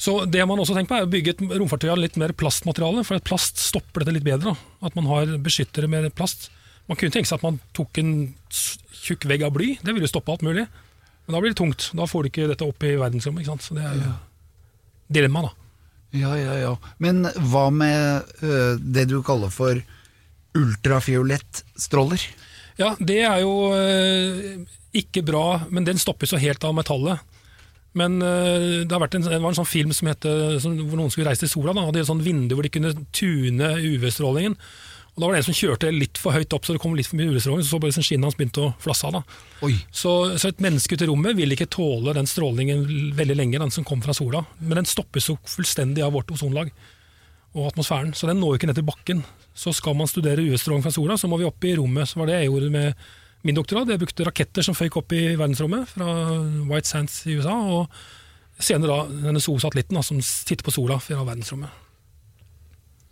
Så 0.00 0.18
det 0.28 0.44
man 0.48 0.60
også 0.60 0.76
tenker 0.76 0.92
på 0.92 0.96
er 0.98 1.06
å 1.06 1.12
bygge 1.12 1.34
et 1.34 1.42
romfartøy 1.56 1.88
av 1.92 2.00
litt 2.00 2.16
mer 2.20 2.32
plastmateriale, 2.36 3.04
for 3.04 3.20
at 3.20 3.28
plast 3.28 3.60
stopper 3.60 4.04
dette 4.04 4.16
litt 4.16 4.26
bedre. 4.26 4.54
Da. 4.54 4.88
At 4.88 4.96
man 4.96 5.08
har 5.12 5.36
beskyttere 5.44 5.88
med 5.92 6.08
plast. 6.16 6.48
Man 6.88 6.96
kunne 7.00 7.12
tenke 7.12 7.28
seg 7.28 7.40
at 7.40 7.46
man 7.46 7.60
tok 7.76 8.00
en 8.00 8.12
tjukk 8.52 9.28
vegg 9.28 9.44
av 9.44 9.52
bly, 9.56 9.74
det 9.84 9.94
ville 9.96 10.08
stoppe 10.08 10.32
alt 10.32 10.44
mulig. 10.46 10.64
Men 11.26 11.34
da 11.34 11.42
blir 11.42 11.52
det 11.52 11.58
tungt. 11.58 11.90
Da 11.98 12.06
får 12.08 12.24
du 12.24 12.30
ikke 12.30 12.48
dette 12.52 12.68
opp 12.68 12.84
i 12.86 12.94
verdensrommet. 13.00 13.42
ikke 13.42 13.56
sant? 13.56 13.66
Så 13.66 13.76
det 13.76 13.84
er 13.84 14.00
jo 14.00 14.12
dilemma, 15.08 15.46
da. 15.46 15.52
Ja, 16.16 16.32
ja, 16.38 16.56
ja. 16.58 16.72
Men 17.02 17.26
hva 17.50 17.68
med 17.74 18.32
øh, 18.42 18.78
det 18.80 19.08
du 19.10 19.18
kaller 19.26 19.52
for 19.52 19.80
ultrafiolett 20.56 21.64
stråler? 21.76 22.22
Ja, 22.80 22.94
det 23.00 23.20
er 23.24 23.40
jo 23.42 23.72
eh, 23.76 24.62
ikke 24.96 25.24
bra, 25.26 25.66
men 25.72 25.86
den 25.88 26.00
stoppes 26.00 26.32
jo 26.32 26.40
helt 26.40 26.64
av 26.64 26.76
metallet. 26.76 27.20
Men 27.96 28.20
eh, 28.20 28.84
det, 28.84 28.92
har 28.92 29.08
en, 29.08 29.24
det 29.24 29.40
var 29.40 29.50
en 29.52 29.58
sånn 29.58 29.68
film 29.68 29.94
som 29.96 30.10
heter 30.10 30.58
som, 30.62 30.76
hvor 30.84 31.00
noen 31.00 31.12
skulle 31.12 31.30
reise 31.30 31.46
til 31.46 31.54
sola. 31.54 31.72
Da, 31.76 31.86
og 31.86 31.94
det 31.94 32.02
er 32.02 32.06
et 32.06 32.12
sånt 32.12 32.26
vindu 32.26 32.56
hvor 32.56 32.66
de 32.66 32.72
kunne 32.72 32.92
tune 33.16 33.72
UV-strålingen. 33.80 34.58
Og 35.16 35.22
Da 35.22 35.28
var 35.28 35.32
det 35.32 35.38
en 35.40 35.46
som 35.46 35.56
kjørte 35.56 35.90
litt 35.96 36.18
for 36.20 36.36
høyt 36.36 36.52
opp, 36.52 36.66
så 36.68 36.74
det 36.76 36.80
kom 36.82 36.92
litt 36.96 37.08
for 37.08 37.16
mye 37.16 37.30
UV-stråling. 37.32 37.64
Så 37.64 37.72
så 37.72 37.78
bare 37.80 38.04
skinnet 38.04 38.28
hans 38.28 38.36
begynte 38.36 38.66
å 38.66 38.74
flasse 38.84 39.08
av. 39.08 39.22
Så, 39.88 40.10
så 40.36 40.50
et 40.50 40.60
menneske 40.60 40.92
ute 40.92 41.06
i 41.06 41.08
rommet 41.08 41.38
vil 41.38 41.54
ikke 41.56 41.70
tåle 41.72 42.12
den 42.16 42.28
strålingen 42.28 42.82
veldig 43.16 43.36
lenge, 43.38 43.60
den 43.62 43.72
som 43.72 43.86
kom 43.88 44.02
fra 44.04 44.12
sola. 44.16 44.42
Men 44.60 44.82
den 44.82 44.88
stoppes 44.90 45.30
jo 45.30 45.38
fullstendig 45.48 46.04
av 46.04 46.12
vårt 46.12 46.34
ozonlag 46.36 46.68
og 47.56 47.70
atmosfæren, 47.70 48.12
så 48.12 48.28
den 48.28 48.42
når 48.42 48.52
jo 48.52 48.58
ikke 48.60 48.68
ned 48.68 48.76
til 48.76 48.84
bakken. 48.90 49.22
Så 49.56 49.72
skal 49.72 49.96
man 49.96 50.10
studere 50.10 50.44
UV-stråling 50.44 50.84
fra 50.84 50.92
sola, 50.92 51.16
så 51.16 51.30
må 51.32 51.38
vi 51.40 51.48
opp 51.48 51.64
i 51.64 51.72
rommet. 51.78 52.10
Så 52.10 52.20
var 52.20 52.28
det 52.28 52.42
jeg 52.42 52.50
gjorde 52.50 52.68
med 52.74 53.06
min 53.48 53.56
doktorat. 53.56 53.88
Jeg 53.88 54.02
brukte 54.02 54.26
raketter 54.28 54.66
som 54.66 54.76
føyk 54.76 54.98
opp 55.00 55.14
i 55.16 55.22
verdensrommet 55.32 55.94
fra 55.94 56.10
White 56.68 56.90
Sands 56.90 57.22
i 57.24 57.38
USA, 57.38 57.56
og 57.56 57.88
senere 58.60 58.92
da 58.92 59.22
denne 59.30 59.40
SO-satellitten 59.40 59.96
som 60.04 60.20
sitter 60.20 60.66
på 60.66 60.76
sola 60.76 61.00
fra 61.00 61.24
verdensrommet. 61.24 61.72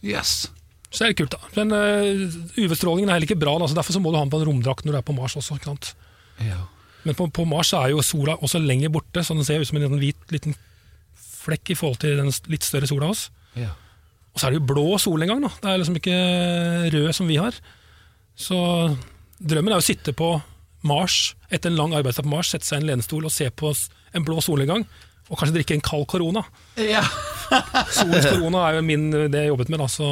Yes. 0.05 0.51
Så 0.95 1.03
det 1.03 1.07
er 1.07 1.11
litt 1.11 1.21
kult, 1.25 1.35
da. 1.35 1.53
Men 1.57 1.75
eh, 1.75 2.37
UV-strålingen 2.63 3.11
er 3.11 3.17
heller 3.17 3.27
ikke 3.27 3.41
bra, 3.41 3.57
altså, 3.59 3.75
derfor 3.75 3.97
så 3.97 4.03
må 4.03 4.13
du 4.13 4.19
ha 4.21 4.23
den 4.23 4.31
på 4.31 4.39
en 4.39 4.47
romdrakt 4.47 4.87
når 4.87 4.95
du 4.95 4.99
er 5.01 5.07
på 5.09 5.17
Mars 5.17 5.35
også. 5.41 5.59
Ja. 6.45 6.61
Men 7.05 7.19
på, 7.19 7.27
på 7.35 7.47
Mars 7.51 7.73
er 7.75 7.91
jo 7.91 8.05
sola 8.07 8.37
også 8.39 8.63
lenger 8.63 8.93
borte, 8.95 9.25
så 9.27 9.35
den 9.35 9.47
ser 9.47 9.61
ut 9.61 9.69
som 9.69 9.81
en 9.81 9.99
hvit 9.99 10.31
liten 10.33 10.55
flekk 11.45 11.75
i 11.75 11.77
forhold 11.77 11.99
til 12.05 12.21
den 12.23 12.31
litt 12.53 12.67
større 12.67 12.89
sola 12.91 13.11
hos. 13.11 13.29
ja. 13.59 13.75
Og 14.35 14.41
så 14.41 14.49
er 14.49 14.51
det 14.51 14.59
jo 14.59 14.67
blå 14.67 14.97
sol 14.99 15.23
en 15.23 15.31
gang, 15.31 15.43
da. 15.45 15.49
Det 15.63 15.69
er 15.71 15.77
liksom 15.79 15.99
ikke 16.01 16.15
rød 16.91 17.13
som 17.15 17.29
vi 17.31 17.37
har. 17.39 17.55
Så 18.35 18.57
drømmen 19.39 19.71
er 19.71 19.79
jo 19.79 19.85
å 19.85 19.87
sitte 19.87 20.15
på 20.19 20.31
Mars 20.91 21.37
etter 21.55 21.71
en 21.71 21.79
lang 21.79 21.95
arbeidsdag 21.95 22.27
på 22.27 22.33
Mars, 22.33 22.51
sette 22.51 22.67
seg 22.67 22.81
i 22.81 22.83
en 22.83 22.89
lenestol 22.89 23.29
og 23.29 23.31
se 23.31 23.47
på 23.55 23.71
en 23.71 24.27
blå 24.27 24.41
solnedgang. 24.43 24.83
Og 25.31 25.39
kanskje 25.39 25.55
drikke 25.55 25.77
en 25.79 25.85
kald 25.87 26.09
korona. 26.11 26.43
Ja. 26.83 27.05
Solens 27.95 28.27
korona 28.27 28.67
er 28.67 28.81
jo 28.81 28.83
min, 28.91 29.07
det 29.15 29.45
jeg 29.45 29.53
jobbet 29.53 29.71
med. 29.71 29.85
da, 29.85 29.87
så 29.89 30.11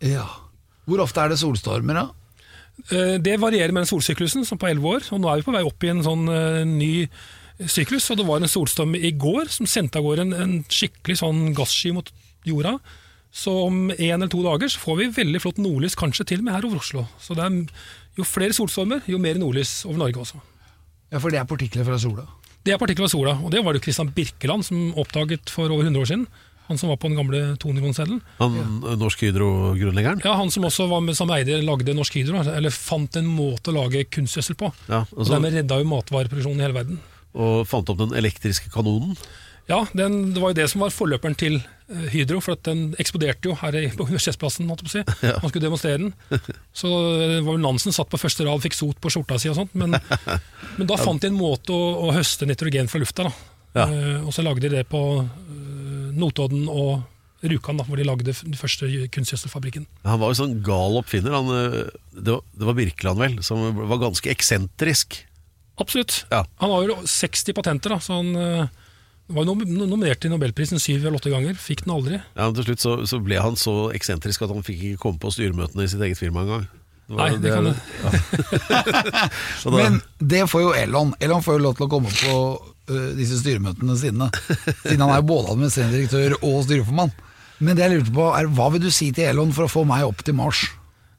ja. 0.00 0.26
Hvor 0.84 1.00
ofte 1.00 1.20
er 1.22 1.28
det 1.32 1.38
solstormer, 1.40 1.94
da? 1.94 2.08
Eh, 2.90 3.16
Det 3.22 3.38
varierer 3.40 3.72
med 3.72 3.84
den 3.84 3.88
solsyklusen, 3.92 4.44
som 4.44 4.58
på 4.58 4.68
11 4.68 4.84
år. 4.84 5.06
Og 5.12 5.20
nå 5.20 5.30
er 5.30 5.40
vi 5.40 5.46
på 5.46 5.54
vei 5.54 5.62
opp 5.64 5.84
i 5.84 5.88
en 5.92 6.02
sånn 6.04 6.28
eh, 6.28 6.64
ny 6.68 7.08
syklus. 7.70 8.10
Og 8.10 8.18
det 8.18 8.26
var 8.26 8.42
en 8.42 8.48
solstorm 8.50 8.94
i 8.98 9.12
går 9.12 9.48
som 9.48 9.66
sendte 9.66 9.96
av 9.98 10.04
gårde 10.04 10.26
en, 10.26 10.34
en 10.34 10.54
skikkelig 10.68 11.16
sånn 11.22 11.54
gassky 11.56 11.92
mot 11.94 12.10
jorda. 12.44 12.78
Så 13.34 13.50
om 13.66 13.90
en 13.90 14.14
eller 14.14 14.30
to 14.30 14.42
dager 14.44 14.70
så 14.70 14.78
får 14.78 14.98
vi 15.00 15.08
veldig 15.16 15.40
flott 15.42 15.56
nordlys, 15.58 15.96
kanskje 15.98 16.26
til 16.28 16.42
og 16.42 16.46
med 16.46 16.54
her 16.54 16.66
over 16.68 16.78
Oslo. 16.78 17.06
Så 17.18 17.34
det 17.34 17.42
er 17.42 17.56
jo 18.20 18.26
flere 18.28 18.54
solstormer, 18.54 19.02
jo 19.10 19.18
mer 19.18 19.40
nordlys 19.40 19.80
over 19.88 20.04
Norge 20.04 20.20
også. 20.22 20.38
Ja, 21.10 21.18
For 21.18 21.30
det 21.34 21.40
er 21.40 21.48
partikler 21.48 21.86
fra 21.88 21.98
sola. 21.98 22.28
Det 22.64 22.72
er 22.72 22.78
partikler 22.78 23.08
fra 23.08 23.12
sola, 23.16 23.34
og 23.42 23.50
det 23.50 23.64
var 23.64 23.74
det 23.74 23.82
Christian 23.82 24.12
Birkeland 24.14 24.64
som 24.64 24.92
oppdaget 25.00 25.50
for 25.50 25.66
over 25.66 25.82
100 25.82 26.00
år 26.00 26.10
siden. 26.12 26.26
Han 26.68 26.78
som 26.80 26.88
var 26.88 26.96
på 26.96 27.10
den 27.10 27.18
gamle 27.18 27.40
tonivåseddelen. 27.60 28.20
Han 28.38 28.58
eh, 28.58 28.94
Norsk 29.00 29.24
Hydro-grunnleggeren? 29.26 30.22
Ja, 30.24 30.36
han 30.40 30.52
som 30.54 30.64
også 30.64 30.86
var 30.88 31.02
med 31.04 31.16
som 31.18 31.32
eide 31.34 31.60
lagde 31.64 31.96
Norsk 31.96 32.16
Hydro, 32.16 32.40
eller 32.40 32.72
fant 32.72 33.18
en 33.20 33.28
måte 33.28 33.72
å 33.72 33.78
lage 33.82 34.06
kunstgjødsel 34.08 34.56
på. 34.60 34.70
Ja, 34.88 35.02
Og 35.10 35.24
altså, 35.24 35.34
dermed 35.36 35.58
redda 35.58 35.80
jo 35.82 35.90
matvareproduksjonen 35.92 36.62
i 36.62 36.66
hele 36.68 36.78
verden. 36.78 37.02
og 37.34 37.66
fant 37.68 37.88
opp 37.90 37.98
den 37.98 38.14
elektriske 38.16 38.70
kanonen. 38.72 39.16
Ja, 39.66 39.86
den, 39.96 40.34
det 40.34 40.40
var 40.42 40.52
jo 40.52 40.58
det 40.58 40.66
som 40.68 40.82
var 40.84 40.92
forløperen 40.92 41.36
til 41.40 41.54
eh, 41.56 42.08
Hydro, 42.12 42.40
for 42.44 42.56
at 42.56 42.66
den 42.68 42.90
eksploderte 43.00 43.48
jo 43.48 43.56
her 43.60 43.76
på 43.96 44.06
Universitetsplassen. 44.08 44.68
på 44.68 44.88
å. 44.88 45.04
Man 45.40 45.50
skulle 45.50 45.64
demonstrere 45.64 46.02
den. 46.02 46.12
Så 46.80 46.90
det 47.20 47.40
var 47.46 47.54
vel 47.54 47.64
Nansen 47.64 47.96
satt 47.96 48.12
på 48.12 48.20
første 48.20 48.44
rad, 48.44 48.60
fikk 48.64 48.76
sot 48.76 49.00
på 49.00 49.12
skjorta 49.12 49.40
si 49.40 49.52
og 49.52 49.56
sånt. 49.60 49.72
Men, 49.76 49.96
men 50.78 50.88
da 50.88 51.00
fant 51.00 51.20
de 51.20 51.32
en 51.32 51.36
måte 51.38 51.72
å, 51.72 52.08
å 52.08 52.12
høste 52.16 52.48
nitrogen 52.48 52.92
fra 52.92 53.00
lufta. 53.00 53.28
Ja. 53.74 53.88
Uh, 53.90 54.26
og 54.28 54.30
så 54.30 54.44
lagde 54.46 54.68
de 54.68 54.76
det 54.76 54.84
på 54.86 55.00
eh, 55.24 55.53
Notodden 56.18 56.68
og 56.70 57.02
Rjukan, 57.44 57.76
hvor 57.84 58.00
de 58.00 58.06
lagde 58.06 58.32
den 58.32 58.56
første 58.56 58.88
kunstgjødselfabrikken. 59.12 59.84
Han 60.08 60.20
var 60.22 60.32
jo 60.32 60.38
sånn 60.38 60.54
gal 60.64 60.96
oppfinner. 60.96 61.34
Han, 61.36 61.50
eh, 61.52 61.90
det, 62.16 62.30
var, 62.30 62.40
det 62.56 62.68
var 62.70 62.78
Birkeland, 62.78 63.20
vel, 63.20 63.34
som 63.44 63.60
var 63.76 64.00
ganske 64.00 64.30
eksentrisk. 64.32 65.18
Absolutt. 65.76 66.22
Ja. 66.30 66.44
Han 66.62 66.72
har 66.72 66.86
jo 66.88 66.96
60 67.04 67.56
patenter, 67.58 67.92
da, 67.92 68.00
så 68.00 68.16
han 68.22 68.30
eh, 68.38 68.72
var 69.34 69.48
nominert 69.48 70.22
til 70.22 70.32
Nobelprisen 70.32 70.80
syv 70.80 71.04
eller 71.04 71.18
åtte 71.20 71.32
ganger. 71.32 71.58
Fikk 71.60 71.84
den 71.84 71.94
aldri. 71.96 72.22
Ja, 72.32 72.46
men 72.46 72.56
Til 72.56 72.70
slutt 72.70 72.84
så, 72.84 72.96
så 73.08 73.20
ble 73.24 73.42
han 73.42 73.60
så 73.60 73.90
eksentrisk 73.96 74.46
at 74.46 74.54
han 74.54 74.64
fikk 74.64 74.80
ikke 74.88 75.02
komme 75.04 75.20
på 75.20 75.32
styremøtene 75.34 75.84
i 75.84 75.92
sitt 75.92 76.04
eget 76.04 76.20
firma 76.20 76.46
engang. 76.46 76.66
Det 77.04 77.18
Nei, 77.18 77.32
det 77.36 77.50
kan 77.52 77.66
du. 77.68 77.72
Ja. 78.00 79.28
Men 79.76 79.98
det 80.24 80.46
får 80.48 80.62
jo 80.62 80.70
Elon. 80.72 81.10
Elon 81.20 81.44
får 81.44 81.58
jo 81.58 81.64
lov 81.66 81.74
til 81.76 81.84
å 81.84 81.90
komme 81.92 82.08
på 82.08 82.36
disse 82.86 83.38
styremøtene 83.40 83.96
sine. 84.00 84.30
Siden 84.84 85.00
han 85.04 85.10
er 85.14 85.20
jo 85.22 85.28
både 85.30 85.52
administrerende 85.54 85.96
direktør 85.98 86.34
og 86.44 86.64
styreformann. 86.66 87.12
Men 87.64 87.76
det 87.78 87.84
jeg 87.86 87.98
lurte 88.00 88.12
på 88.16 88.24
er, 88.36 88.48
hva 88.56 88.66
vil 88.74 88.82
du 88.82 88.90
si 88.92 89.12
til 89.14 89.28
Elon 89.30 89.52
for 89.56 89.64
å 89.68 89.70
få 89.72 89.84
meg 89.88 90.02
opp 90.04 90.24
til 90.26 90.34
Mars? 90.36 90.64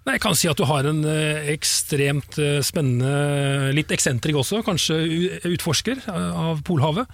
Nei, 0.06 0.18
Jeg 0.20 0.22
kan 0.22 0.36
si 0.38 0.46
at 0.52 0.60
du 0.60 0.66
har 0.70 0.86
en 0.86 1.00
eh, 1.10 1.48
ekstremt 1.56 2.38
eh, 2.38 2.60
spennende, 2.62 3.72
litt 3.74 3.90
eksentrik 3.96 4.38
også, 4.38 4.60
kanskje 4.68 5.00
utforsker 5.50 6.04
av 6.14 6.62
Polhavet, 6.68 7.10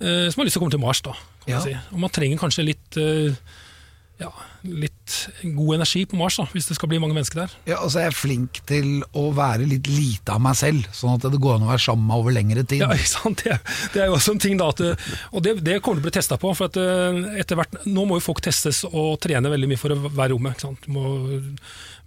som 0.00 0.40
har 0.42 0.44
lyst 0.44 0.56
til 0.56 0.60
å 0.60 0.64
komme 0.66 0.74
til 0.74 0.82
Mars. 0.82 1.00
da, 1.06 1.12
kan 1.46 1.52
Ja. 1.54 1.60
man 1.60 1.64
si. 1.68 1.76
Og 1.94 2.00
Man 2.02 2.10
trenger 2.12 2.36
kanskje 2.42 2.64
litt, 2.66 2.98
ja, 4.16 4.30
litt 4.64 5.14
god 5.42 5.74
energi 5.74 6.02
på 6.08 6.16
Mars, 6.16 6.38
da, 6.40 6.46
hvis 6.54 6.70
det 6.70 6.78
skal 6.78 6.88
bli 6.88 6.98
mange 7.02 7.12
mennesker 7.16 7.42
der. 7.42 7.56
Ja, 7.68 7.80
altså 7.84 8.00
Jeg 8.00 8.12
er 8.12 8.16
flink 8.16 8.60
til 8.68 9.02
å 9.16 9.26
være 9.36 9.66
litt 9.68 9.90
lite 9.90 10.32
av 10.32 10.40
meg 10.44 10.56
selv, 10.56 10.86
sånn 10.96 11.18
at 11.18 11.26
det 11.28 11.40
går 11.42 11.58
an 11.58 11.66
å 11.66 11.70
være 11.72 11.84
sammen 11.84 12.08
med 12.08 12.22
over 12.22 12.36
lengre 12.36 12.64
tid. 12.64 12.80
Ja, 12.80 12.88
ikke 12.96 13.12
sant? 13.12 13.44
Det, 13.44 13.58
det 13.92 14.02
er 14.02 14.08
jo 14.08 14.16
også 14.16 14.36
en 14.36 14.40
ting 14.46 14.56
da, 14.60 14.70
at, 14.72 14.80
eh, 14.80 15.10
og 15.32 15.44
det, 15.44 15.58
det 15.66 15.82
kommer 15.84 16.00
til 16.00 16.06
å 16.06 16.08
bli 16.08 16.14
testa 16.16 16.40
på. 16.40 16.54
for 16.56 16.70
at 16.70 16.80
eh, 16.80 17.20
etter 17.42 17.60
hvert, 17.60 17.76
Nå 17.84 18.06
må 18.08 18.16
jo 18.16 18.26
folk 18.30 18.40
testes 18.46 18.82
og 18.88 19.18
trene 19.24 19.52
veldig 19.52 19.68
mye 19.74 19.80
for 19.80 19.92
å 19.92 20.00
være 20.06 20.30
i 20.30 20.34
rommet. 20.34 20.56
ikke 20.56 20.68
sant? 20.70 20.88
Må, 20.88 21.04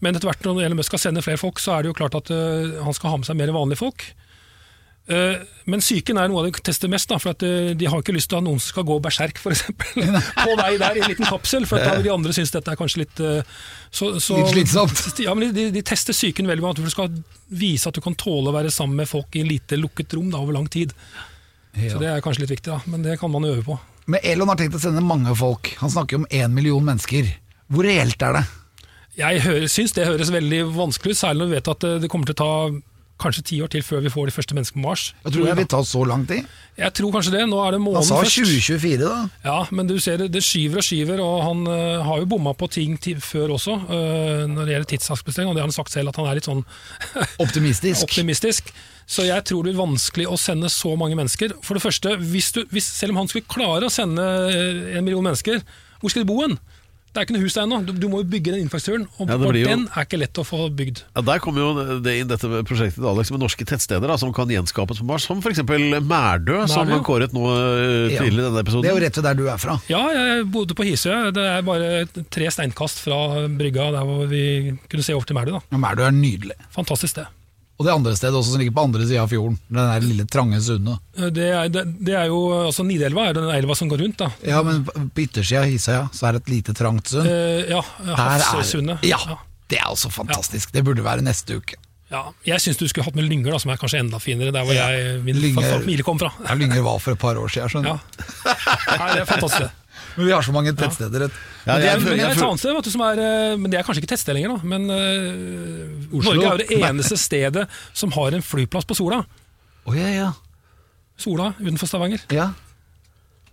men 0.02 0.18
etter 0.18 0.32
hvert 0.32 0.50
når 0.50 0.64
Elon 0.66 0.82
Musk 0.82 0.94
skal 0.94 1.06
sende 1.06 1.26
flere 1.26 1.42
folk, 1.42 1.62
så 1.62 1.78
er 1.78 1.86
det 1.86 1.94
jo 1.94 2.00
klart 2.02 2.18
at 2.18 2.34
eh, 2.34 2.80
han 2.82 2.98
skal 2.98 3.14
ha 3.14 3.22
med 3.22 3.30
seg 3.30 3.38
mer 3.38 3.54
vanlige 3.54 3.84
folk. 3.84 4.10
Eh, 5.10 5.42
men 5.70 5.82
psyken 5.82 6.20
er 6.22 6.30
noe 6.30 6.44
av 6.44 6.48
det 6.48 6.60
de 6.60 6.64
tester 6.70 6.90
mest, 6.92 7.10
da, 7.10 7.18
for 7.22 7.46
eh, 7.46 7.72
de 7.78 7.88
har 7.90 8.02
ikke 8.02 8.14
lyst 8.14 8.30
til 8.30 8.38
at 8.38 8.46
noen 8.46 8.62
skal 8.62 8.86
gå 8.86 9.00
berserk 9.02 9.40
eksempel, 9.42 10.04
på 10.44 10.58
vei 10.60 10.76
der 10.82 11.00
i 11.00 11.02
en 11.02 11.10
liten 11.10 11.26
kapsel. 11.26 11.66
For 11.70 11.82
da 11.82 11.96
vil 11.98 12.06
de 12.06 12.14
andre 12.14 12.36
synes 12.36 12.54
dette 12.54 12.74
er 12.74 12.78
kanskje 12.78 13.04
litt 13.04 13.22
eh, 13.26 13.56
så, 13.90 14.12
så, 14.22 14.38
Litt 14.38 14.54
slitsomt. 14.54 15.02
Ja, 15.26 15.34
men 15.38 15.54
de, 15.56 15.70
de 15.74 15.84
tester 15.86 16.14
psyken 16.14 16.50
veldig 16.50 16.66
godt, 16.66 16.82
for 16.82 16.92
du 16.92 16.94
skal 16.94 17.18
vise 17.50 17.90
at 17.90 17.98
du 17.98 18.04
kan 18.06 18.18
tåle 18.20 18.52
å 18.52 18.56
være 18.56 18.74
sammen 18.74 19.02
med 19.02 19.10
folk 19.10 19.34
i 19.40 19.46
lite 19.48 19.80
lukket 19.82 20.14
rom 20.18 20.30
da, 20.34 20.44
over 20.44 20.60
lang 20.60 20.70
tid. 20.70 20.94
Ja. 21.74 21.96
Så 21.96 22.02
Det 22.02 22.12
er 22.12 22.22
kanskje 22.26 22.46
litt 22.46 22.54
viktig, 22.54 22.70
da, 22.70 22.80
men 22.90 23.06
det 23.06 23.18
kan 23.22 23.34
man 23.34 23.50
øve 23.50 23.66
på. 23.66 23.80
Men 24.10 24.22
Elon 24.26 24.50
har 24.50 24.58
tenkt 24.62 24.78
å 24.78 24.82
sende 24.82 25.02
mange 25.06 25.34
folk. 25.38 25.72
Han 25.82 25.90
snakker 25.94 26.22
om 26.22 26.30
én 26.34 26.54
million 26.54 26.86
mennesker. 26.86 27.30
Hvor 27.70 27.86
reelt 27.86 28.22
er 28.26 28.40
det? 28.40 28.46
Jeg 29.20 29.42
hører, 29.44 29.68
syns 29.70 29.94
det 29.98 30.06
høres 30.08 30.30
veldig 30.34 30.64
vanskelig 30.78 31.18
ut, 31.18 31.20
særlig 31.20 31.44
når 31.44 31.50
vi 31.50 31.58
vet 31.58 31.74
at 31.74 31.86
det 32.02 32.10
kommer 32.10 32.30
til 32.30 32.38
å 32.38 32.40
ta 32.40 32.54
kanskje 33.20 33.44
ti 33.50 33.58
år 33.64 33.70
til 33.74 33.84
før 33.86 34.02
vi 34.06 34.12
får 34.14 34.30
de 34.30 34.34
første 34.36 34.56
menneskene 34.58 34.82
på 34.82 34.88
Mars. 34.88 35.04
Jeg 35.26 35.36
tror 35.36 35.48
det 35.50 35.56
vil 35.60 35.70
ta 35.74 35.82
så 35.86 36.04
lang 36.08 36.26
tid. 36.30 36.48
Jeg 36.80 36.94
tror 36.96 37.12
kanskje 37.16 37.34
det. 37.36 37.42
Nå 37.52 37.60
er 37.66 37.76
det 37.76 37.80
Han 37.84 38.06
sa 38.08 38.22
2024, 38.24 39.00
da. 39.04 39.18
Ja, 39.44 39.58
men 39.76 39.90
du 39.90 39.98
ser 40.00 40.22
det, 40.22 40.30
det 40.32 40.44
skyver 40.46 40.80
og 40.80 40.86
skyver, 40.88 41.20
og 41.24 41.42
han 41.44 41.66
uh, 41.68 42.06
har 42.08 42.22
jo 42.24 42.30
bomma 42.32 42.54
på 42.56 42.70
ting 42.72 42.96
ti- 43.02 43.18
før 43.20 43.56
også, 43.58 43.76
uh, 43.90 44.46
når 44.48 44.64
det 44.64 44.76
gjelder 44.76 44.92
tidsaksbestemming, 44.94 45.52
og 45.52 45.58
det 45.60 45.64
har 45.66 45.68
han 45.68 45.76
sagt 45.76 45.92
selv, 45.92 46.14
at 46.14 46.22
han 46.22 46.30
er 46.32 46.40
litt 46.40 46.48
sånn 46.48 46.64
Optimistisk. 47.46 48.08
optimistisk. 48.08 48.72
Så 49.10 49.26
jeg 49.26 49.44
tror 49.50 49.66
det 49.66 49.74
blir 49.74 49.82
vanskelig 49.84 50.28
å 50.30 50.38
sende 50.40 50.70
så 50.72 50.96
mange 51.00 51.18
mennesker. 51.18 51.56
For 51.66 51.76
det 51.76 51.84
første, 51.84 52.16
hvis 52.32 52.52
du, 52.56 52.64
hvis, 52.72 52.88
selv 53.00 53.16
om 53.16 53.24
han 53.24 53.32
skulle 53.32 53.50
klare 53.50 53.88
å 53.90 53.94
sende 53.94 54.26
eh, 54.54 54.98
en 55.00 55.06
million 55.08 55.26
mennesker, 55.26 55.64
hvor 56.00 56.14
skal 56.14 56.24
de 56.24 56.30
bo 56.30 56.40
hen? 56.44 56.60
Det 57.20 57.26
er 57.26 57.28
ikke 57.28 57.36
noe 57.36 57.44
hus 57.44 57.56
der 57.58 57.66
ennå. 57.68 57.78
Du, 57.84 57.92
du 58.00 58.06
må 58.08 58.22
jo 58.22 58.28
bygge 58.32 58.54
den 58.54 58.62
infrastrukturen, 58.64 59.08
og 59.20 59.28
Ja, 59.28 59.36
jo- 59.36 59.68
den 59.68 59.82
er 59.92 60.06
ikke 60.08 60.20
lett 60.22 60.40
å 60.40 60.46
få 60.48 60.60
bygd. 60.72 61.02
Ja, 61.18 61.22
Der 61.28 61.40
kommer 61.44 61.60
jo 61.66 62.00
det 62.00 62.14
inn 62.22 62.30
dette 62.32 62.48
prosjektet 62.64 62.96
til 62.96 63.08
Alex 63.12 63.32
med 63.36 63.42
norske 63.44 63.66
tettsteder 63.68 64.08
da, 64.08 64.16
som 64.22 64.32
kan 64.34 64.48
gjenskapes 64.48 65.02
på 65.02 65.08
Mars, 65.10 65.26
som 65.28 65.42
f.eks. 65.44 65.60
Mærdø, 65.68 66.62
som 66.72 66.88
Mærdø. 66.88 67.02
kåret 67.04 67.36
nå 67.36 67.44
eh, 67.52 68.16
tidligere 68.16 68.48
i 68.48 68.48
denne 68.48 68.64
episoden. 68.64 68.88
Det 68.88 68.92
er 68.94 68.96
jo 68.96 69.04
rett 69.04 69.20
ved 69.20 69.28
der 69.28 69.36
du 69.42 69.44
er 69.52 69.58
fra. 69.60 69.76
Ja, 69.92 70.02
jeg 70.16 70.48
bodde 70.56 70.78
på 70.80 70.88
Hisøy. 70.88 71.32
Det 71.36 71.44
er 71.44 71.62
bare 71.68 72.06
tre 72.32 72.48
steinkast 72.56 73.04
fra 73.04 73.20
brygga 73.60 73.92
der 73.98 74.08
hvor 74.08 74.24
vi 74.32 74.78
kunne 74.88 75.04
se 75.04 75.14
over 75.20 75.28
til 75.28 75.36
Mærdø. 75.36 75.60
Ja, 75.60 75.78
Mærdø 75.84 76.08
er 76.08 76.16
nydelig. 76.16 76.56
Fantastisk 76.72 77.18
sted. 77.18 77.28
Og 77.80 77.86
det 77.88 77.94
andre 77.94 78.12
stedet 78.20 78.36
også 78.36 78.52
som 78.52 78.60
ligger 78.60 78.74
på 78.76 78.84
andre 78.84 79.06
sida 79.08 79.22
av 79.24 79.30
fjorden. 79.32 79.54
Den 79.72 79.78
der 79.88 80.04
lille 80.04 80.26
trange 80.28 80.60
sundet. 80.62 81.00
Det 81.32 81.46
er, 81.48 81.70
det, 81.72 81.86
det 82.04 82.16
er 82.20 82.26
jo, 82.28 82.40
altså 82.68 82.84
Nidelva 82.84 83.30
er 83.30 83.38
den 83.38 83.48
elva 83.56 83.76
som 83.80 83.88
går 83.88 84.02
rundt. 84.04 84.18
da. 84.20 84.28
Ja, 84.44 84.60
men 84.68 84.82
på 84.84 85.24
yttersida 85.24 85.62
av 85.64 85.70
Hisøya 85.72 86.02
så 86.12 86.28
er 86.28 86.36
det 86.36 86.42
et 86.44 86.52
lite 86.58 86.76
trangt 86.76 87.08
sund. 87.14 87.30
Eh, 87.32 87.70
ja, 87.72 87.80
Hafsøysundet. 88.20 89.06
Ja, 89.08 89.22
det 89.72 89.80
er 89.80 89.88
også 89.94 90.12
fantastisk. 90.12 90.74
Det 90.76 90.84
burde 90.84 91.06
være 91.08 91.24
neste 91.24 91.56
uke. 91.62 91.80
Ja, 92.12 92.24
jeg 92.44 92.58
syns 92.64 92.80
du 92.82 92.88
skulle 92.90 93.06
hatt 93.06 93.16
med 93.16 93.28
Lynger, 93.30 93.54
da, 93.54 93.60
som 93.62 93.70
er 93.72 93.78
kanskje 93.80 94.00
enda 94.02 94.18
finere, 94.20 94.52
der 94.52 94.64
hvor 94.66 94.74
Ja, 94.76 94.88
jeg, 94.98 95.20
min 95.24 95.38
Lynger- 95.40 95.76
familie 95.80 96.04
kom 96.04 96.18
fra. 96.20 96.32
Ja, 96.48 96.56
Lynger 96.58 96.82
var 96.84 96.98
for 97.00 97.14
et 97.16 97.20
par 97.22 97.38
år 97.38 97.48
siden, 97.54 97.70
skjønner 97.70 97.96
Ja. 97.96 98.00
du. 98.00 98.24
Nei, 98.98 99.12
det 99.14 99.22
er 99.22 99.30
fantastisk. 99.30 99.76
Men 100.20 100.28
vi 100.28 100.34
har 100.36 100.44
så 100.44 100.52
mange 100.52 100.74
tettsteder. 100.76 101.24
Ja. 101.24 101.30
Ja, 101.64 101.74
Men 101.74 101.82
det 101.82 101.90
er, 101.90 102.00
men 102.04 102.18
det 102.20 102.26
er 102.26 102.34
et 102.36 102.44
annet 102.44 102.60
sted, 102.60 102.92
som 102.92 103.04
er, 103.08 103.22
eh, 103.24 103.56
men 103.56 103.72
det 103.72 103.80
er 103.80 103.86
kanskje 103.88 104.04
ikke 104.04 104.12
tettsted 104.12 104.36
lenger. 104.36 104.58
da, 104.58 104.68
Men 104.68 104.90
uh, 104.92 106.18
Oslo? 106.20 106.34
Norge 106.34 106.44
er 106.44 106.52
jo 106.52 106.64
det 106.66 106.80
eneste 106.90 107.18
stedet 107.20 107.68
som 107.96 108.12
har 108.18 108.36
en 108.36 108.44
flyplass 108.44 108.88
på 108.90 108.98
Sola. 109.00 109.22
Oh, 109.88 109.96
ja, 109.96 110.10
ja. 110.12 110.32
Sola 111.20 111.54
utenfor 111.60 111.88
Stavanger. 111.88 112.26
ja. 112.36 112.52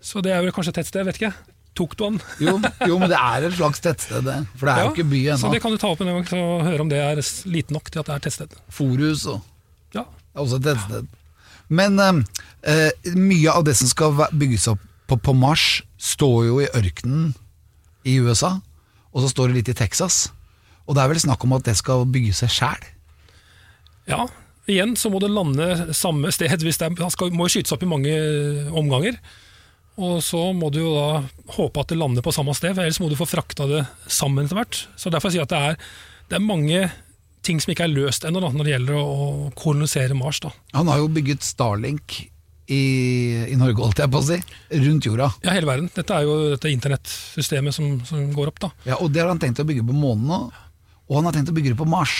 Så 0.06 0.20
det 0.22 0.30
er 0.30 0.44
jo 0.44 0.52
kanskje 0.54 0.70
et 0.70 0.76
tettsted, 0.82 1.06
vet 1.08 1.16
ikke. 1.18 1.32
Tok 1.76 1.96
du 1.98 2.02
den? 2.04 2.18
Jo, 2.38 2.52
jo, 2.86 2.98
men 3.00 3.10
det 3.10 3.18
er 3.18 3.46
et 3.48 3.56
slags 3.56 3.82
tettsted, 3.82 4.22
det. 4.24 4.36
For 4.56 4.68
det 4.68 4.74
er 4.74 4.84
jo 4.86 4.92
ikke 4.94 5.06
by 5.10 5.22
Så 5.40 5.50
det 5.52 5.60
kan 5.64 5.74
du 5.74 5.80
ta 5.82 5.90
opp 5.92 6.02
en 6.04 6.12
gang 6.12 6.28
og 6.38 6.62
høre 6.66 6.84
om 6.84 6.90
det 6.92 7.00
er 7.02 7.20
lite 7.50 7.74
nok 7.74 7.90
til 7.90 8.00
at 8.04 8.10
det 8.10 8.14
er 8.14 8.24
tettsted. 8.28 8.54
Forhus 8.72 9.26
og 9.32 9.40
Ja. 9.96 10.04
Det 10.06 10.36
er 10.38 10.44
også 10.44 10.60
et 10.60 10.68
tettsted. 10.68 11.10
Men 11.68 11.98
eh, 11.98 12.22
eh, 12.70 13.16
mye 13.18 13.50
av 13.50 13.66
det 13.66 13.74
som 13.80 13.90
skal 13.90 14.14
bygges 14.30 14.68
opp 14.72 14.84
på, 15.10 15.18
på 15.18 15.34
Mars, 15.34 15.82
står 15.96 16.40
jo 16.48 16.58
i 16.62 16.70
ørkenen 16.76 17.34
i 18.06 18.18
USA, 18.22 18.56
og 19.12 19.22
så 19.24 19.30
står 19.32 19.50
det 19.50 19.60
litt 19.60 19.72
i 19.72 19.78
Texas. 19.78 20.26
Og 20.86 20.94
det 20.94 21.02
er 21.02 21.10
vel 21.10 21.22
snakk 21.22 21.42
om 21.46 21.56
at 21.56 21.66
det 21.66 21.76
skal 21.78 22.06
bygge 22.10 22.34
seg 22.36 22.52
sjæl. 22.52 22.84
Ja, 24.06 24.26
igjen 24.70 24.94
så 24.98 25.10
må 25.10 25.18
det 25.22 25.32
lande 25.32 25.94
samme 25.96 26.30
sted. 26.34 26.52
Hvis 26.62 26.78
det 26.78 26.92
er, 26.92 27.10
skal, 27.10 27.32
må 27.34 27.48
skytes 27.50 27.74
opp 27.74 27.82
i 27.82 27.90
mange 27.90 28.14
omganger. 28.70 29.18
Og 29.96 30.20
så 30.22 30.50
må 30.52 30.68
du 30.70 30.82
jo 30.82 30.92
da 30.92 31.22
håpe 31.56 31.80
at 31.80 31.90
det 31.90 31.98
lander 31.98 32.22
på 32.22 32.34
samme 32.34 32.54
sted, 32.54 32.74
for 32.76 32.84
ellers 32.84 33.00
må 33.00 33.08
du 33.08 33.16
få 33.18 33.28
frakta 33.28 33.66
det 33.70 33.82
sammen 34.12 34.44
etter 34.44 34.60
hvert. 34.60 34.82
Så 35.00 35.10
derfor 35.12 35.32
sier 35.32 35.42
jeg 35.42 35.48
at 35.48 35.54
det 35.54 35.62
er, 35.70 35.90
det 36.28 36.38
er 36.38 36.44
mange 36.44 36.82
ting 37.46 37.62
som 37.62 37.72
ikke 37.72 37.86
er 37.86 37.94
løst 37.94 38.26
ennå 38.26 38.42
når 38.42 38.66
det 38.66 38.74
gjelder 38.74 38.98
å 39.00 39.28
kolonisere 39.56 40.16
Mars. 40.18 40.42
da. 40.44 40.52
Han 40.76 40.90
har 40.90 41.00
jo 41.00 41.12
bygget 41.16 41.46
Starlink 41.46 42.26
i, 42.66 42.82
i 43.52 43.56
Norge, 43.58 43.78
holdt 43.78 44.00
jeg 44.02 44.10
på 44.10 44.20
å 44.20 44.26
si, 44.26 44.38
rundt 44.82 45.06
jorda. 45.06 45.28
Ja, 45.44 45.54
hele 45.54 45.68
verden. 45.68 45.90
Dette 45.94 46.16
er 46.16 46.26
jo 46.26 46.36
dette 46.54 46.72
internettsystemet 46.72 47.76
som, 47.76 47.98
som 48.08 48.24
går 48.34 48.50
opp. 48.50 48.62
da. 48.66 48.70
Ja, 48.88 48.98
og 48.98 49.12
det 49.14 49.22
har 49.22 49.30
han 49.30 49.42
tenkt 49.42 49.62
å 49.62 49.66
bygge 49.68 49.86
på 49.86 49.96
månen 49.96 50.26
nå, 50.30 50.40
og 51.06 51.18
han 51.18 51.28
har 51.28 51.36
tenkt 51.36 51.52
å 51.52 51.56
bygge 51.56 51.74
det 51.74 51.80
på 51.80 51.88
Mars. 51.88 52.16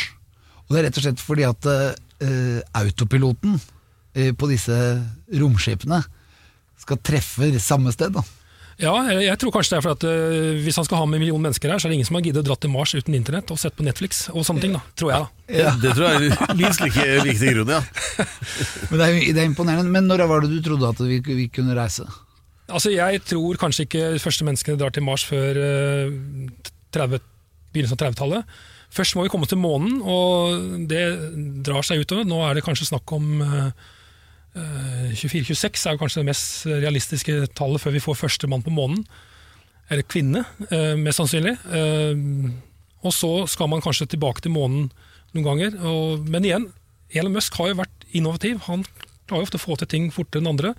Og 0.66 0.74
det 0.74 0.80
er 0.80 0.88
rett 0.88 1.00
og 1.00 1.06
slett 1.06 1.22
fordi 1.22 1.46
at 1.46 1.66
uh, 1.70 2.60
autopiloten 2.78 3.58
uh, 3.58 4.32
på 4.38 4.50
disse 4.50 4.76
romskipene 5.34 6.00
skal 6.82 7.02
treffe 7.02 7.50
samme 7.62 7.94
sted. 7.94 8.14
da. 8.14 8.22
Ja, 8.76 8.92
jeg, 9.08 9.22
jeg 9.24 9.40
tror 9.40 9.54
kanskje 9.54 9.72
det 9.72 9.78
er 9.78 9.84
for 9.86 9.96
at 9.96 10.04
eh, 10.04 10.58
hvis 10.60 10.76
han 10.76 10.84
skal 10.84 11.00
ha 11.00 11.06
med 11.08 11.16
en 11.16 11.22
million 11.24 11.40
mennesker 11.40 11.72
her, 11.72 11.80
så 11.80 11.88
er 11.88 11.94
det 11.94 11.96
ingen 12.00 12.08
som 12.10 12.18
har 12.18 12.26
giddet 12.26 12.42
å 12.42 12.48
dra 12.50 12.56
til 12.60 12.72
Mars 12.74 12.92
uten 12.92 13.16
internett 13.16 13.48
og 13.54 13.60
sett 13.60 13.76
på 13.78 13.86
Netflix 13.86 14.26
og 14.34 14.44
sånne 14.44 14.64
ting. 14.66 14.76
da, 14.76 14.82
tror 15.00 15.12
jeg 15.14 15.24
da. 15.24 15.56
Ja, 15.62 15.72
det 15.80 15.94
tror 15.96 16.06
jeg 16.10 16.28
er 16.34 16.54
minst 16.60 16.84
like 16.84 17.08
viktig 17.24 17.54
grunn, 17.56 17.72
ja. 17.72 17.80
Men 18.90 19.00
det 19.00 19.08
er, 19.08 19.18
det 19.32 19.40
er 19.40 19.48
imponerende. 19.48 19.92
Men 19.96 20.10
når 20.10 20.26
var 20.28 20.44
det 20.44 20.52
du 20.52 20.60
trodde 20.68 20.92
at 20.92 21.00
vi, 21.08 21.22
vi 21.24 21.48
kunne 21.48 21.76
reise? 21.78 22.04
Altså, 22.66 22.92
Jeg 22.92 23.22
tror 23.24 23.60
kanskje 23.62 23.86
ikke 23.86 24.06
de 24.16 24.22
første 24.22 24.44
menneskene 24.44 24.80
drar 24.80 24.92
til 24.92 25.06
Mars 25.06 25.24
før 25.24 25.60
30, 26.92 27.20
begynnelsen 27.72 27.96
av 27.96 28.02
30-tallet. 28.08 28.56
Først 28.96 29.16
må 29.16 29.24
vi 29.26 29.32
komme 29.32 29.48
til 29.48 29.60
månen, 29.60 29.98
og 30.02 30.84
det 30.90 31.02
drar 31.66 31.84
seg 31.86 32.04
utover. 32.04 32.26
Nå 32.28 32.40
er 32.46 32.56
det 32.56 32.64
kanskje 32.66 32.88
snakk 32.88 33.12
om 33.16 33.40
eh, 33.44 33.86
24-26 34.56 35.86
er 35.86 35.96
jo 35.96 36.00
kanskje 36.00 36.22
det 36.22 36.28
mest 36.30 36.66
realistiske 36.68 37.34
tallet 37.58 37.82
før 37.82 37.94
vi 37.96 38.02
får 38.04 38.20
første 38.22 38.48
mann 38.48 38.64
på 38.64 38.72
månen. 38.72 39.04
Eller 39.90 40.06
kvinne, 40.08 40.44
eh, 40.70 40.94
mest 40.98 41.20
sannsynlig. 41.20 41.54
Eh, 41.70 42.16
og 43.06 43.12
så 43.12 43.46
skal 43.46 43.68
man 43.68 43.84
kanskje 43.84 44.08
tilbake 44.08 44.42
til 44.42 44.54
månen 44.54 44.90
noen 45.34 45.44
ganger. 45.46 46.24
Men 46.24 46.44
igjen, 46.44 46.72
Elon 47.14 47.32
Musk 47.36 47.54
har 47.54 47.68
jo 47.68 47.80
vært 47.82 48.06
innovativ. 48.12 48.62
Han 48.66 48.84
klarer 49.28 49.44
jo 49.44 49.46
ofte 49.46 49.60
å 49.60 49.66
få 49.66 49.76
til 49.78 49.86
ting 49.86 50.10
fortere 50.10 50.42
enn 50.42 50.50
andre. 50.50 50.74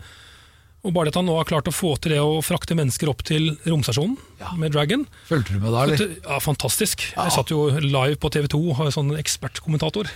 Og 0.86 0.94
bare 0.94 1.10
at 1.10 1.18
han 1.18 1.26
nå 1.26 1.34
har 1.40 1.48
klart 1.50 1.68
å 1.68 1.74
få 1.74 1.96
til 2.00 2.13
det 2.13 2.20
å 2.22 2.38
frakte 2.46 2.76
mennesker 2.78 3.10
opp 3.10 3.24
til 3.26 3.50
romstasjonen 3.66 4.13
med 4.62 4.76
Dragon 4.76 5.08
Fulgte 5.26 5.56
du 5.56 5.63
med 5.63 5.74
da, 5.74 5.84
eller? 5.84 6.13
Ja, 6.22 6.38
Fantastisk. 6.44 7.08
Jeg 7.16 7.34
satt 7.34 7.52
jo 7.52 7.66
live 7.82 8.20
på 8.22 8.30
TV 8.32 8.46
2 8.54 8.60
og 8.62 8.78
har 8.78 8.92
sånn 8.94 9.10
ekspertkommentator. 9.18 10.10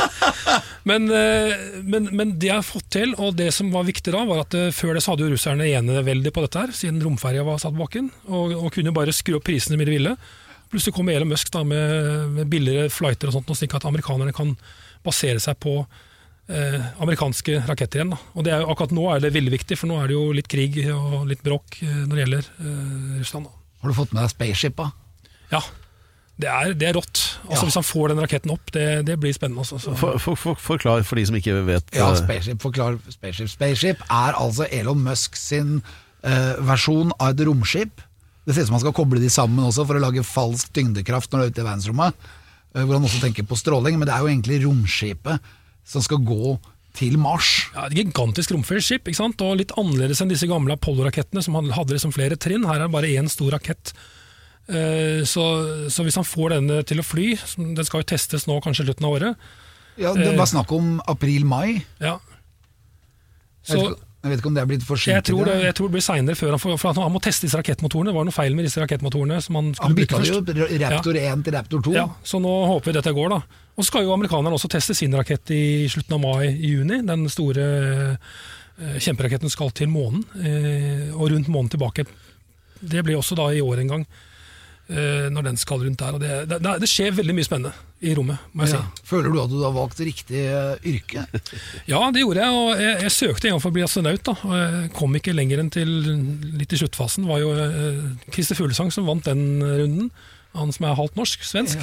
men, 0.90 1.08
eh, 1.10 1.54
men, 1.82 2.06
men 2.16 2.36
det 2.38 2.52
jeg 2.52 2.60
har 2.60 2.66
fått 2.66 2.86
til, 2.94 3.16
og 3.18 3.34
det 3.40 3.50
som 3.56 3.72
var 3.74 3.88
viktig 3.88 4.14
da, 4.14 4.22
var 4.28 4.44
at 4.44 4.56
eh, 4.56 4.70
før 4.74 4.94
det 4.96 5.02
så 5.04 5.12
hadde 5.12 5.26
jo 5.26 5.34
russerne 5.34 5.66
eneveldig 5.68 6.32
på 6.36 6.46
dette 6.46 6.62
her, 6.62 6.76
siden 6.76 7.02
romferja 7.04 7.44
var 7.46 7.58
satt 7.60 7.74
på 7.74 7.82
bakken, 7.82 8.12
og, 8.30 8.54
og 8.60 8.70
kunne 8.76 8.94
bare 8.96 9.14
skru 9.16 9.40
opp 9.40 9.48
prisene 9.50 9.80
mye 9.80 9.90
de 9.90 9.96
ville. 9.98 10.14
Plutselig 10.70 10.94
kom 10.94 11.10
Elon 11.10 11.32
Musk 11.32 11.50
da 11.50 11.64
med, 11.66 12.30
med 12.36 12.50
billigere 12.52 12.92
flighter 12.94 13.28
og 13.28 13.40
sånt, 13.40 13.50
og 13.50 13.58
slik 13.58 13.74
at 13.74 13.88
amerikanerne 13.90 14.34
kan 14.36 14.54
basere 15.04 15.42
seg 15.42 15.58
på 15.60 15.80
eh, 16.50 16.80
amerikanske 17.02 17.60
raketter 17.68 18.00
igjen. 18.02 18.10
Da. 18.14 18.18
Og 18.34 18.44
det 18.46 18.52
er, 18.54 18.64
jo- 18.64 18.70
akkurat 18.74 18.92
nå 18.96 19.04
er 19.14 19.20
det 19.24 19.32
veldig 19.36 19.52
viktig, 19.58 19.78
for 19.78 19.90
nå 19.90 20.00
er 20.02 20.10
det 20.10 20.16
jo 20.18 20.24
litt 20.36 20.48
krig 20.50 20.80
og 20.94 21.28
litt 21.30 21.42
bråk 21.46 21.78
eh, 21.86 22.00
når 22.06 22.16
det 22.18 22.24
gjelder 22.26 22.50
eh, 22.60 23.20
Russland. 23.22 23.46
Da. 23.48 23.56
Har 23.84 23.88
du 23.94 23.96
fått 23.96 24.12
med 24.16 24.22
deg 24.26 24.32
spaceshipa? 24.34 24.90
Ja, 25.54 25.62
det 26.40 26.48
er, 26.48 26.74
det 26.74 26.86
er 26.88 26.94
rått. 26.96 27.22
Altså, 27.44 27.64
Ja. 27.64 27.68
Hvis 27.68 27.76
han 27.80 27.84
får 27.84 28.12
den 28.14 28.20
raketten 28.24 28.52
opp, 28.54 28.70
det, 28.72 28.84
det 29.08 29.16
blir 29.20 29.32
spennende. 29.36 29.60
Altså. 29.64 29.78
Så, 29.82 29.94
For, 30.00 30.18
for, 30.22 30.36
for, 30.40 30.54
forklar 30.56 31.02
for 31.04 31.20
de 31.20 31.24
som 31.28 31.36
ikke 31.36 31.56
vet 31.66 31.90
Ja, 31.96 32.10
eh, 32.12 32.20
Spaceship, 32.20 32.60
forklar 32.62 32.96
Spaceship. 33.12 33.50
Spaceship 33.52 34.04
er 34.08 34.38
altså 34.40 34.68
Elon 34.72 35.02
Musk 35.04 35.36
sin 35.36 35.80
eh, 36.24 36.54
versjon 36.64 37.12
av 37.20 37.34
et 37.34 37.42
romskip. 37.48 38.00
Det 38.48 38.54
ser 38.56 38.64
ut 38.64 38.70
som 38.70 38.78
han 38.78 38.84
skal 38.86 38.94
koble 38.96 39.20
de 39.20 39.28
sammen 39.30 39.66
også 39.68 39.84
for 39.86 39.98
å 39.98 40.02
lage 40.02 40.24
falsk 40.24 40.70
tyngdekraft 40.74 41.30
når 41.34 41.42
det 41.42 41.46
er 41.46 41.52
ute 41.52 41.60
i 41.60 41.66
verdensrommet. 41.68 42.28
eh, 42.74 42.84
hvor 42.86 42.96
han 42.96 43.04
også 43.04 43.20
tenker 43.20 43.44
på 43.50 43.58
stråling, 43.60 43.98
men 44.00 44.08
det 44.08 44.14
er 44.16 44.24
jo 44.24 44.30
egentlig 44.32 44.62
romskipet 44.64 45.50
som 45.90 46.02
skal 46.06 46.22
gå 46.22 46.54
til 46.94 47.16
Mars. 47.22 47.68
ja, 47.74 47.84
et 47.86 47.94
gigantisk 47.98 48.50
romferskip, 48.54 49.04
ikke 49.06 49.18
sant? 49.20 49.42
og 49.46 49.58
litt 49.60 49.70
annerledes 49.78 50.20
enn 50.22 50.30
disse 50.32 50.48
gamle 50.50 50.74
Apollo-rakettene 50.74 51.42
som 51.42 51.54
hadde 51.58 51.94
liksom 51.94 52.12
flere 52.14 52.38
trinn. 52.38 52.64
Her 52.66 52.80
er 52.80 52.86
det 52.88 52.94
bare 52.94 53.10
én 53.14 53.28
stor 53.30 53.52
rakett. 53.54 53.92
Eh, 54.70 55.22
Så, 55.26 55.44
så 55.90 56.02
hvis 56.06 56.14
han 56.18 56.26
får 56.26 56.50
denne 56.56 56.82
til 56.86 56.98
å 57.02 57.06
fly, 57.06 57.28
den 57.58 57.84
skal 57.86 58.02
jo 58.02 58.10
testes 58.14 58.46
nå 58.46 58.60
kanskje 58.62 58.86
slutten 58.86 59.06
av 59.06 59.16
året 59.18 59.36
Ja, 59.98 60.12
Det 60.14 60.32
Eh. 60.32 60.36
var 60.38 60.46
snakk 60.46 60.70
om 60.72 61.00
april-mai. 61.06 61.84
ja. 62.00 62.18
Så 63.62 63.96
jeg 64.20 64.28
vet 64.34 64.40
ikke 64.42 64.50
om 64.50 64.56
det 64.56 64.60
er 64.60 64.68
blitt 64.68 64.82
jeg 65.08 65.24
tror, 65.24 65.46
det, 65.48 65.54
jeg 65.64 65.74
tror 65.78 65.88
det 65.88 65.94
blir 65.94 66.02
seinere, 66.04 66.36
før 66.36 66.50
han 66.52 66.60
får 66.60 66.74
for 66.82 66.98
han 67.00 67.12
må 67.14 67.22
teste 67.24 67.46
disse 67.46 67.56
rakettmotorene. 67.56 68.10
Det 68.10 68.16
var 68.18 68.26
noe 68.28 68.36
feil 68.36 68.56
med 68.58 68.66
disse 68.68 68.82
rakettmotorene 68.82 69.38
han 69.40 69.70
Han 69.80 69.96
bytta 69.96 70.20
jo 70.28 70.42
Raptor 70.82 71.16
1 71.16 71.44
til 71.46 71.56
Raptor 71.56 71.84
2. 71.86 71.94
Ja, 71.96 72.04
så 72.20 72.40
nå 72.42 72.52
håper 72.68 72.90
vi 72.90 72.96
dette 72.98 73.14
går, 73.16 73.32
da. 73.32 73.40
Og 73.78 73.86
så 73.86 73.88
skal 73.88 74.04
jo 74.04 74.12
amerikanerne 74.12 74.58
også 74.58 74.68
teste 74.76 74.92
sin 74.98 75.16
rakett 75.16 75.54
i 75.56 75.88
slutten 75.88 76.18
av 76.18 76.20
mai-juni. 76.20 77.00
Den 77.08 77.24
store 77.32 77.64
eh, 77.80 78.98
kjemperaketten 79.00 79.52
skal 79.52 79.72
til 79.72 79.88
månen, 79.88 80.26
eh, 80.36 81.08
og 81.16 81.30
rundt 81.32 81.48
månen 81.48 81.72
tilbake. 81.72 82.04
Det 82.80 83.00
blir 83.06 83.16
også 83.16 83.40
da 83.40 83.48
i 83.56 83.64
år 83.64 83.80
en 83.80 83.94
gang, 83.94 84.04
når 85.30 85.44
den 85.46 85.56
skal 85.60 85.84
rundt 85.84 86.00
der. 86.02 86.16
Og 86.16 86.20
det, 86.22 86.30
det, 86.50 86.58
det 86.82 86.88
skjer 86.90 87.12
veldig 87.14 87.34
mye 87.36 87.46
spennende 87.46 87.70
i 88.02 88.14
rommet, 88.16 88.40
må 88.56 88.64
jeg 88.64 88.74
Ja. 88.74 88.80
Føler 89.06 89.30
du 89.30 89.38
at 89.42 89.50
du 89.52 89.58
har 89.62 89.74
valgt 89.76 90.00
riktig 90.02 90.40
eh, 90.48 90.76
yrke? 90.88 91.26
Ja, 91.92 92.00
det 92.10 92.22
gjorde 92.24 92.40
jeg, 92.42 92.56
og 92.56 92.80
jeg, 92.80 92.96
jeg 93.04 93.12
søkte 93.14 93.48
en 93.48 93.54
gang 93.54 93.62
for 93.62 93.70
å 93.70 93.76
bli 93.76 93.84
astronaut. 93.86 94.22
da, 94.26 94.34
og 94.48 94.54
Jeg 94.56 94.90
kom 94.96 95.14
ikke 95.20 95.34
lenger 95.36 95.62
enn 95.62 95.70
til 95.74 95.92
litt 96.58 96.72
i 96.74 96.80
sluttfasen. 96.80 97.26
Det 97.26 97.30
var 97.30 97.42
jo 97.44 97.52
eh, 97.54 98.02
Christer 98.34 98.58
Fuglesang 98.58 98.90
som 98.94 99.06
vant 99.06 99.28
den 99.28 99.44
runden. 99.62 100.10
Han 100.56 100.72
som 100.74 100.88
er 100.88 100.96
halvt 100.98 101.18
norsk, 101.20 101.44
svensk. 101.46 101.78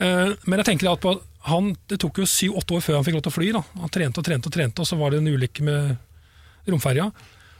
Eh, 0.00 0.32
Men 0.46 0.62
jeg 0.62 0.70
tenker 0.72 0.92
at 0.94 1.02
på 1.04 1.18
han, 1.44 1.74
det 1.92 1.98
tok 2.00 2.22
jo 2.22 2.24
syv-åtte 2.30 2.72
år 2.78 2.80
før 2.86 2.96
han 2.96 3.04
fikk 3.04 3.18
lov 3.18 3.26
til 3.26 3.32
å 3.34 3.36
fly. 3.36 3.48
Da. 3.58 3.60
Han 3.82 3.90
trente 3.92 4.22
og 4.22 4.24
trente, 4.24 4.48
og 4.48 4.54
trente, 4.54 4.80
og 4.80 4.88
så 4.88 4.96
var 4.96 5.12
det 5.12 5.18
en 5.20 5.28
ulykke 5.34 5.66
med 5.66 5.96
romferja. 6.72 7.10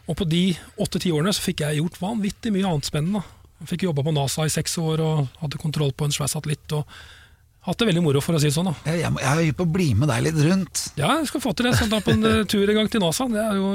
Og 0.08 0.16
på 0.16 0.24
de 0.28 0.44
åtte-ti 0.80 1.12
årene 1.12 1.32
så 1.36 1.44
fikk 1.44 1.60
jeg 1.66 1.82
gjort 1.82 1.98
vanvittig 2.00 2.52
mye 2.54 2.64
annet 2.70 2.88
spennende. 2.88 3.20
Da. 3.20 3.43
Fikk 3.68 3.86
jobba 3.88 4.04
på 4.06 4.14
NASA 4.14 4.46
i 4.46 4.52
seks 4.52 4.78
år 4.82 5.02
og 5.04 5.28
hadde 5.42 5.60
kontroll 5.60 5.92
på 5.96 6.08
en 6.08 6.14
svær 6.14 6.30
satellitt. 6.30 6.72
og 6.76 6.84
Hatt 7.64 7.80
det 7.80 7.86
veldig 7.88 8.02
moro, 8.04 8.20
for 8.20 8.36
å 8.36 8.40
si 8.42 8.50
det 8.50 8.56
sånn. 8.58 8.66
da. 8.68 8.74
Jeg, 8.92 9.00
jeg, 9.08 9.24
er 9.24 9.38
hypp 9.46 9.56
på 9.62 9.64
å 9.64 9.72
bli 9.72 9.86
med 9.96 10.10
deg 10.12 10.26
litt 10.26 10.40
rundt. 10.44 10.82
Ja, 11.00 11.14
jeg 11.22 11.30
skal 11.30 11.40
få 11.40 11.54
til 11.56 11.70
det. 11.70 11.72
Så 11.78 11.88
da 11.88 12.02
på 12.04 12.12
en 12.12 12.26
eh, 12.28 12.42
tur 12.50 12.68
en 12.68 12.76
gang 12.76 12.90
til 12.92 13.00
NASA. 13.00 13.24
Det 13.32 13.40
er 13.40 13.56
jo 13.56 13.70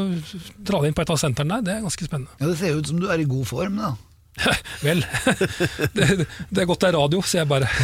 Dra 0.62 0.84
deg 0.84 0.92
inn 0.92 0.98
på 1.00 1.06
et 1.06 1.14
av 1.16 1.18
sentrene 1.18 1.58
der, 1.58 1.66
det 1.66 1.74
er 1.74 1.88
ganske 1.88 2.06
spennende. 2.06 2.38
Ja, 2.38 2.52
Det 2.52 2.60
ser 2.60 2.76
jo 2.76 2.84
ut 2.84 2.92
som 2.92 3.02
du 3.02 3.08
er 3.10 3.24
i 3.24 3.26
god 3.30 3.50
form. 3.50 3.82
da 3.82 3.96
Vel, 4.86 5.02
det, 5.98 6.06
det 6.22 6.62
er 6.62 6.70
godt 6.70 6.86
det 6.86 6.92
er 6.92 7.00
radio, 7.00 7.24
sier 7.26 7.42
jeg 7.42 7.50
bare. 7.50 7.68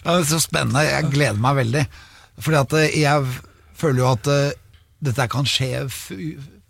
Ja, 0.00 0.14
det 0.16 0.22
er 0.22 0.28
så 0.30 0.38
spennende, 0.40 0.80
jeg 0.86 1.10
gleder 1.12 1.40
meg 1.44 1.58
veldig. 1.58 1.82
Fordi 2.40 2.56
at 2.62 2.76
eh, 2.78 2.94
jeg 3.02 3.18
føler 3.76 4.00
jo 4.00 4.08
at 4.14 4.30
eh, 4.32 4.54
dette 5.04 5.26
kan 5.32 5.48
skje 5.48 5.84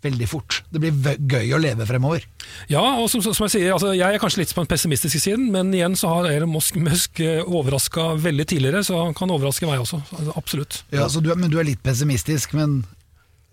veldig 0.01 0.27
fort. 0.29 0.61
Det 0.73 0.81
blir 0.81 1.17
gøy 1.29 1.53
å 1.55 1.59
leve 1.61 1.85
fremover. 1.89 2.25
Ja, 2.71 2.81
og 2.99 3.09
som, 3.11 3.21
som 3.23 3.45
jeg 3.45 3.53
sier, 3.53 3.73
altså, 3.75 3.91
jeg 3.97 4.07
er 4.07 4.21
kanskje 4.21 4.41
litt 4.41 4.53
på 4.55 4.63
den 4.63 4.71
pessimistiske 4.71 5.21
siden, 5.21 5.49
men 5.53 5.69
igjen 5.75 5.97
så 5.99 6.15
har 6.15 6.29
Elon 6.31 6.51
Musk, 6.53 6.79
Musk 6.81 7.21
overraska 7.45 8.11
veldig 8.21 8.47
tidligere, 8.49 8.81
så 8.87 9.03
han 9.05 9.15
kan 9.17 9.33
overraske 9.33 9.69
meg 9.69 9.83
også. 9.83 10.01
Altså, 10.17 10.33
absolutt. 10.39 10.81
Ja, 10.93 11.05
så 11.11 11.21
du, 11.23 11.29
men 11.37 11.53
du 11.53 11.59
er 11.61 11.69
litt 11.69 11.83
pessimistisk, 11.85 12.57
men 12.57 12.81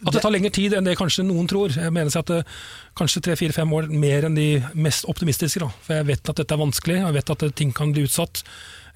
At 0.07 0.15
det 0.15 0.23
tar 0.23 0.31
lengre 0.31 0.53
tid 0.55 0.77
enn 0.79 0.87
det 0.87 0.95
kanskje 0.99 1.25
noen 1.27 1.49
tror. 1.51 1.73
Jeg 1.75 1.91
mener 1.91 2.13
seg 2.15 2.23
at 2.23 2.31
det, 2.31 2.43
kanskje 2.99 3.23
tre-fire-fem 3.27 3.73
år 3.75 3.89
mer 3.91 4.29
enn 4.29 4.37
de 4.39 4.51
mest 4.79 5.09
optimistiske. 5.11 5.59
Da. 5.59 5.73
For 5.83 5.99
jeg 5.99 6.07
vet 6.13 6.31
at 6.31 6.39
dette 6.39 6.55
er 6.55 6.61
vanskelig, 6.61 7.01
jeg 7.03 7.17
vet 7.17 7.33
at 7.35 7.49
ting 7.59 7.75
kan 7.75 7.91
bli 7.95 8.07
utsatt. 8.07 8.45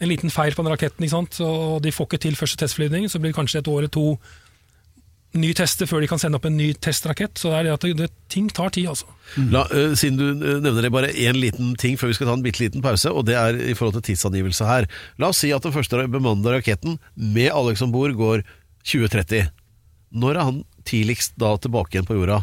En 0.02 0.10
liten 0.10 0.30
feil 0.34 0.54
på 0.54 0.62
den 0.62 0.72
raketten, 0.72 1.02
ikke 1.02 1.16
sant? 1.16 1.40
og 1.42 1.82
de 1.82 1.92
får 1.94 2.08
ikke 2.08 2.22
til 2.22 2.38
første 2.38 2.58
testflyvning, 2.62 3.10
så 3.10 3.18
blir 3.18 3.34
det 3.34 3.38
kanskje 3.38 3.60
et 3.62 3.70
år 3.70 3.82
eller 3.82 3.92
to 3.92 4.06
ny 5.38 5.52
tester 5.56 5.88
før 5.88 6.02
de 6.02 6.08
kan 6.10 6.20
sende 6.20 6.36
opp 6.38 6.46
en 6.48 6.56
ny 6.58 6.72
testrakett. 6.84 7.38
Så 7.40 7.50
det 7.52 7.58
er 7.58 7.66
det 7.66 7.74
at 7.74 7.86
det, 7.86 7.92
det, 8.02 8.08
ting 8.32 8.50
tar 8.52 8.72
tid, 8.74 8.90
altså. 8.92 9.08
La, 9.52 9.64
uh, 9.72 9.94
siden 9.98 10.18
du 10.20 10.26
eh, 10.44 10.60
nevner 10.60 10.84
det, 10.84 10.92
bare 10.92 11.12
én 11.12 11.38
liten 11.40 11.72
ting 11.80 11.96
før 12.00 12.10
vi 12.10 12.18
skal 12.18 12.28
ta 12.28 12.36
en 12.36 12.44
bitte 12.44 12.62
liten 12.62 12.84
pause, 12.84 13.10
og 13.10 13.26
det 13.28 13.36
er 13.40 13.56
i 13.56 13.76
forhold 13.78 13.96
til 13.98 14.10
tidsangivelse 14.10 14.68
her. 14.68 14.88
La 15.22 15.32
oss 15.32 15.40
si 15.42 15.52
at 15.54 15.64
den 15.64 15.74
første 15.74 16.04
bemannede 16.12 16.56
raketten 16.58 16.98
med 17.16 17.52
Alex 17.52 17.84
om 17.84 17.94
bord 17.94 18.14
går 18.18 18.44
2030. 18.84 19.48
Når 20.12 20.36
er 20.36 20.48
han 20.50 20.64
tidligst 20.88 21.38
da 21.40 21.54
tilbake 21.62 21.96
igjen 21.96 22.08
på 22.08 22.18
jorda? 22.18 22.42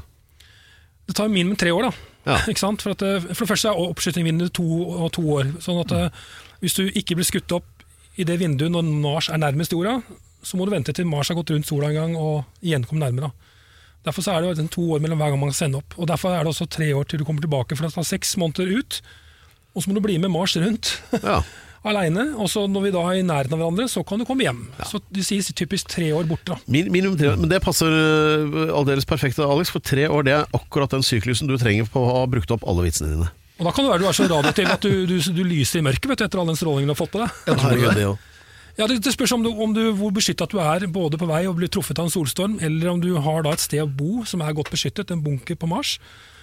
Det 1.09 1.17
tar 1.17 1.29
minimum 1.29 1.57
tre 1.59 1.73
år, 1.75 1.89
da. 1.89 2.07
Ja. 2.29 2.39
Ikke 2.51 2.63
sant? 2.63 2.85
For, 2.85 2.97
at, 2.97 3.05
eh, 3.05 3.27
for 3.33 3.45
det 3.45 3.51
første 3.53 3.73
er 3.73 3.83
oppskytingsvinduet 3.89 4.55
to 4.57 4.65
og 4.87 5.11
to 5.17 5.25
år. 5.37 5.53
Sånn 5.61 5.83
at 5.83 5.93
mm. 5.93 6.23
hvis 6.63 6.79
du 6.79 6.87
ikke 6.89 7.19
blir 7.19 7.27
skutt 7.27 7.53
opp 7.59 7.85
i 8.19 8.25
det 8.27 8.39
vinduet 8.41 8.73
når 8.73 8.89
Mars 8.99 9.29
er 9.31 9.39
nærmest 9.39 9.73
jorda, 9.73 9.99
så 10.43 10.57
må 10.57 10.65
du 10.67 10.71
vente 10.73 10.93
til 10.95 11.07
Mars 11.09 11.29
har 11.31 11.37
gått 11.39 11.51
rundt 11.53 11.67
sola 11.67 11.89
en 11.91 11.97
gang 11.99 12.17
og 12.19 12.43
igjen 12.63 12.85
komme 12.87 13.03
nærmere. 13.05 13.31
Derfor 14.05 14.23
så 14.23 14.37
er 14.37 14.45
det 14.55 14.69
to 14.71 14.85
år 14.95 15.01
mellom 15.03 15.19
hver 15.19 15.33
gang 15.33 15.41
man 15.41 15.49
kan 15.51 15.57
sende 15.59 15.81
opp. 15.81 15.97
Og 15.99 16.07
Derfor 16.07 16.31
er 16.31 16.45
det 16.45 16.53
også 16.53 16.69
tre 16.71 16.87
år 16.95 17.03
til 17.09 17.19
du 17.19 17.25
kommer 17.27 17.43
tilbake, 17.43 17.75
for 17.75 17.83
det 17.85 17.93
tar 17.97 18.07
seks 18.07 18.37
måneder 18.39 18.71
ut. 18.79 19.01
Og 19.75 19.83
så 19.83 19.89
må 19.91 19.97
du 19.99 20.05
bli 20.05 20.15
med 20.17 20.31
Mars 20.31 20.55
rundt 20.57 20.95
Ja. 21.19 21.41
aleine. 21.89 22.23
Og 22.39 22.49
så 22.51 22.63
når 22.67 22.81
vi 22.87 22.91
da 22.95 23.01
er 23.11 23.19
i 23.19 23.25
nærheten 23.27 23.53
av 23.55 23.59
hverandre, 23.61 23.85
så 23.91 24.01
kan 24.07 24.19
du 24.19 24.25
komme 24.27 24.43
hjem. 24.47 24.63
Så 24.87 24.99
de 25.11 25.23
sier 25.23 25.43
typisk 25.55 25.87
tre 25.91 26.09
år 26.15 26.25
borte. 26.27 26.53
da. 26.55 26.57
Min, 26.67 26.89
minimum 26.91 27.17
tre, 27.19 27.35
men 27.39 27.51
det 27.51 27.61
passer 27.63 27.91
eh, 27.91 28.71
aldeles 28.75 29.07
perfekt, 29.07 29.39
Alex, 29.43 29.71
for 29.75 29.83
tre 29.83 30.07
år 30.11 30.25
det 30.27 30.33
er 30.39 30.49
akkurat 30.57 30.91
den 30.95 31.03
syklusen 31.05 31.47
du 31.51 31.55
trenger 31.59 31.87
på 31.91 32.01
å 32.03 32.09
ha 32.21 32.25
brukt 32.31 32.51
opp 32.55 32.63
alle 32.67 32.87
vitsene 32.87 33.13
dine. 33.13 33.29
Og 33.59 33.67
da 33.67 33.71
kan 33.75 33.83
det 33.83 33.91
være 33.91 34.03
du 34.05 34.07
er 34.07 34.15
så 34.15 34.27
radioaktiv 34.31 34.69
at 34.71 34.85
du, 34.87 34.91
du, 35.07 35.15
du 35.19 35.43
lyser 35.43 35.81
i 35.81 35.85
mørket 35.87 36.07
vet 36.07 36.21
du, 36.21 36.25
etter 36.29 36.39
all 36.39 36.47
den 36.47 36.59
strålingen 36.59 36.87
du 36.87 36.95
har 36.95 36.99
fått 36.99 37.11
på 37.15 37.19
deg. 37.19 37.39
Jeg 37.51 37.59
tror 37.59 37.95
det 37.99 38.05
også. 38.07 38.35
Ja, 38.79 38.87
Det, 38.87 39.01
det 39.03 39.11
spørs 39.11 39.33
om 39.35 39.43
du, 39.43 39.49
om 39.51 39.73
du, 39.75 39.81
hvor 39.91 40.13
beskyttet 40.15 40.53
du 40.53 40.59
er, 40.63 40.85
både 40.87 41.17
på 41.19 41.27
vei 41.27 41.41
og 41.49 41.57
blir 41.59 41.67
truffet 41.67 41.99
av 41.99 42.07
en 42.07 42.13
solstorm, 42.13 42.55
eller 42.63 42.93
om 42.93 43.01
du 43.03 43.11
har 43.19 43.43
da 43.43 43.51
et 43.51 43.63
sted 43.63 43.81
å 43.83 43.89
bo 43.91 44.23
som 44.23 44.39
er 44.39 44.55
godt 44.55 44.71
beskyttet, 44.71 45.11
en 45.11 45.23
bunker 45.25 45.59
på 45.59 45.67
Mars. 45.67 45.97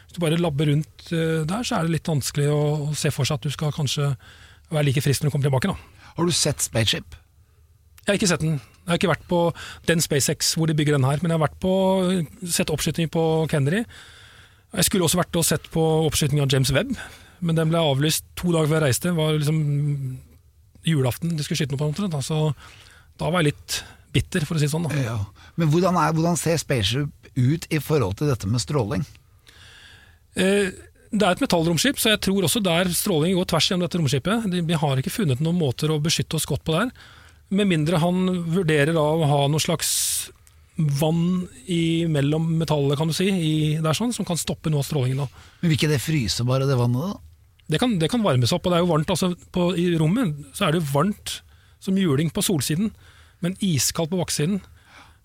Hvis 0.04 0.18
du 0.18 0.20
bare 0.20 0.36
labber 0.36 0.68
rundt 0.68 1.06
eh, 1.16 1.46
der, 1.48 1.64
så 1.64 1.78
er 1.78 1.86
det 1.86 1.94
litt 1.94 2.10
vanskelig 2.12 2.50
å, 2.52 2.60
å 2.90 2.96
se 2.98 3.08
for 3.14 3.24
seg 3.24 3.40
at 3.40 3.48
du 3.48 3.54
skal 3.54 3.72
kanskje 3.72 4.10
være 4.68 4.84
like 4.90 5.00
frisk 5.00 5.24
når 5.24 5.30
du 5.30 5.32
kommer 5.32 5.48
tilbake. 5.48 5.72
da. 5.72 6.12
har 6.18 6.28
du 6.28 6.36
sett 6.36 6.60
Spaceship? 6.60 7.16
Jeg 8.04 8.12
har 8.12 8.20
ikke 8.20 8.28
sett 8.30 8.44
den. 8.44 8.60
Jeg 8.84 8.92
har 8.92 9.00
ikke 9.00 9.14
vært 9.14 9.26
på 9.32 9.40
den 9.88 10.04
SpaceX 10.04 10.52
hvor 10.58 10.68
de 10.68 10.76
bygger 10.76 10.98
den 10.98 11.08
her, 11.08 11.18
men 11.22 11.32
jeg 11.32 11.40
har 11.40 11.46
vært 11.48 11.58
på, 11.64 11.72
sett 12.44 12.70
oppskyting 12.70 13.08
på 13.16 13.24
Kennedy. 13.50 13.80
Jeg 14.76 14.86
skulle 14.86 15.08
også 15.08 15.24
vært 15.24 15.40
og 15.40 15.48
sett 15.48 15.72
på 15.72 15.82
oppskyting 16.04 16.44
av 16.44 16.52
James 16.52 16.70
Webb, 16.76 16.92
men 17.40 17.56
den 17.56 17.72
ble 17.72 17.80
avlyst 17.80 18.28
to 18.36 18.52
dager 18.52 18.68
før 18.68 18.84
jeg 18.84 18.90
reiste. 18.90 19.10
Det 19.10 19.16
var 19.16 19.40
liksom 19.40 19.64
julaften 20.86 21.34
de 21.36 21.42
skulle 21.44 21.58
skyte 21.62 21.74
noe 21.74 21.82
på. 21.82 21.88
omtrent, 21.90 22.14
da. 22.14 22.52
Da 23.18 23.30
var 23.32 23.42
jeg 23.42 23.52
litt 23.54 23.80
bitter, 24.16 24.44
for 24.48 24.56
å 24.56 24.60
si 24.60 24.66
det 24.68 24.72
sånn. 24.72 24.86
da. 24.88 25.02
Ja. 25.02 25.18
Men 25.56 25.70
hvordan, 25.72 25.96
er, 26.00 26.12
hvordan 26.16 26.36
ser 26.40 26.56
Spaceship 26.60 27.10
ut 27.36 27.66
i 27.72 27.78
forhold 27.84 28.16
til 28.20 28.30
dette 28.30 28.48
med 28.48 28.60
stråling? 28.62 29.04
Eh, 30.36 30.70
Det 31.16 31.22
er 31.22 31.36
et 31.36 31.40
metallromskip, 31.40 32.00
så 32.02 32.10
jeg 32.12 32.20
tror 32.26 32.44
også 32.44 32.60
der 32.60 32.88
stråling 32.92 33.36
går 33.38 33.46
tvers 33.48 33.68
gjennom 33.70 33.86
dette 33.86 33.98
romskipet. 34.00 34.48
De, 34.52 34.60
vi 34.66 34.74
har 34.76 34.98
ikke 35.00 35.12
funnet 35.14 35.40
noen 35.40 35.56
måter 35.56 35.92
å 35.94 36.00
beskytte 36.02 36.36
oss 36.36 36.44
godt 36.50 36.64
på 36.66 36.74
der. 36.74 36.90
Med 37.54 37.68
mindre 37.70 38.00
han 38.02 38.26
vurderer 38.52 38.90
da 38.92 39.04
å 39.14 39.28
ha 39.30 39.38
noe 39.48 39.62
slags 39.62 39.92
vann 40.76 41.46
mellom 42.12 42.50
metallet, 42.58 42.98
kan 42.98 43.08
du 43.08 43.14
si, 43.16 43.30
i, 43.30 43.54
der 43.80 43.96
sånn, 43.96 44.12
som 44.12 44.26
kan 44.28 44.36
stoppe 44.36 44.68
noe 44.68 44.82
av 44.82 44.88
strålingen. 44.90 45.22
da. 45.22 45.46
Men 45.62 45.70
Vil 45.70 45.78
ikke 45.78 45.88
det 45.94 46.02
fryse 46.04 46.44
bare, 46.44 46.66
det 46.68 46.76
vannet? 46.76 47.14
da? 47.14 47.20
Det 47.66 47.80
kan, 47.82 47.96
det 47.98 48.10
kan 48.12 48.22
varmes 48.22 48.52
opp, 48.54 48.66
og 48.66 48.72
det 48.72 48.78
er 48.78 48.84
jo 48.84 48.92
varmt. 48.92 49.10
altså 49.10 49.32
på, 49.52 49.70
I 49.74 49.88
rommet 49.98 50.36
så 50.54 50.66
er 50.66 50.74
det 50.74 50.82
jo 50.82 50.92
varmt 50.92 51.40
som 51.82 51.98
juling 51.98 52.30
på 52.30 52.44
solsiden, 52.44 52.92
men 53.42 53.56
iskaldt 53.64 54.12
på 54.12 54.20
baksiden. 54.20 54.60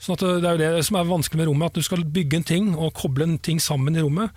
Sånn 0.02 0.18
at 0.18 0.24
Det 0.42 0.50
er 0.50 0.58
jo 0.58 0.62
det 0.78 0.86
som 0.88 0.98
er 0.98 1.10
vanskelig 1.10 1.44
med 1.44 1.52
rommet, 1.52 1.70
at 1.70 1.78
du 1.78 1.86
skal 1.86 2.04
bygge 2.04 2.40
en 2.40 2.48
ting 2.48 2.74
og 2.74 2.96
koble 2.98 3.28
en 3.28 3.38
ting 3.38 3.62
sammen 3.62 3.96
i 3.96 4.02
rommet. 4.02 4.34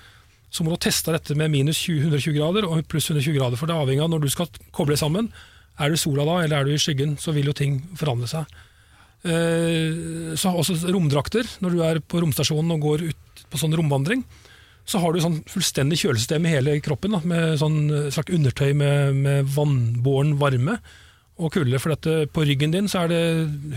Så 0.53 0.63
må 0.63 0.71
du 0.71 0.79
teste 0.85 1.11
dette 1.11 1.35
med 1.35 1.51
minus 1.51 1.81
20, 1.83 2.05
120 2.13 2.37
grader 2.37 2.69
og 2.69 2.85
pluss 2.87 3.09
120 3.09 3.35
grader. 3.39 3.59
For 3.59 3.67
det 3.67 3.75
er 3.75 3.83
avhengig 3.83 4.05
av 4.05 4.13
når 4.13 4.23
du 4.23 4.31
skal 4.31 4.53
koble 4.77 4.99
sammen. 5.01 5.33
Er 5.81 5.91
du 5.91 5.97
i 5.97 5.99
sola 5.99 6.27
da, 6.29 6.37
eller 6.45 6.61
er 6.61 6.69
du 6.69 6.77
i 6.77 6.79
skyggen, 6.79 7.17
så 7.19 7.33
vil 7.35 7.49
jo 7.51 7.57
ting 7.57 7.81
forandre 7.99 8.29
seg. 8.31 8.53
Eh, 9.25 10.37
så 10.39 10.53
også 10.53 10.77
romdrakter. 10.93 11.49
Når 11.65 11.75
du 11.75 11.83
er 11.83 12.01
på 12.05 12.21
romstasjonen 12.23 12.77
og 12.77 12.85
går 12.85 13.07
ut 13.09 13.45
på 13.51 13.59
sånn 13.59 13.75
romvandring, 13.75 14.23
så 14.85 15.01
har 15.01 15.15
du 15.15 15.23
sånn 15.23 15.41
fullstendig 15.49 15.99
kjølesystem 16.03 16.45
i 16.45 16.53
hele 16.53 16.77
kroppen, 16.85 17.17
da, 17.17 17.23
med 17.25 17.57
sånn 17.61 17.79
eh, 17.89 18.11
slags 18.13 18.33
undertøy 18.35 18.75
med, 18.77 19.17
med 19.25 19.49
vannbåren 19.55 20.35
varme 20.41 20.79
og 21.41 21.55
kulde. 21.55 21.81
For 21.81 21.95
at 21.97 22.09
eh, 22.11 22.27
på 22.29 22.45
ryggen 22.45 22.75
din 22.75 22.91
så 22.91 23.05
er 23.05 23.15
det 23.15 23.23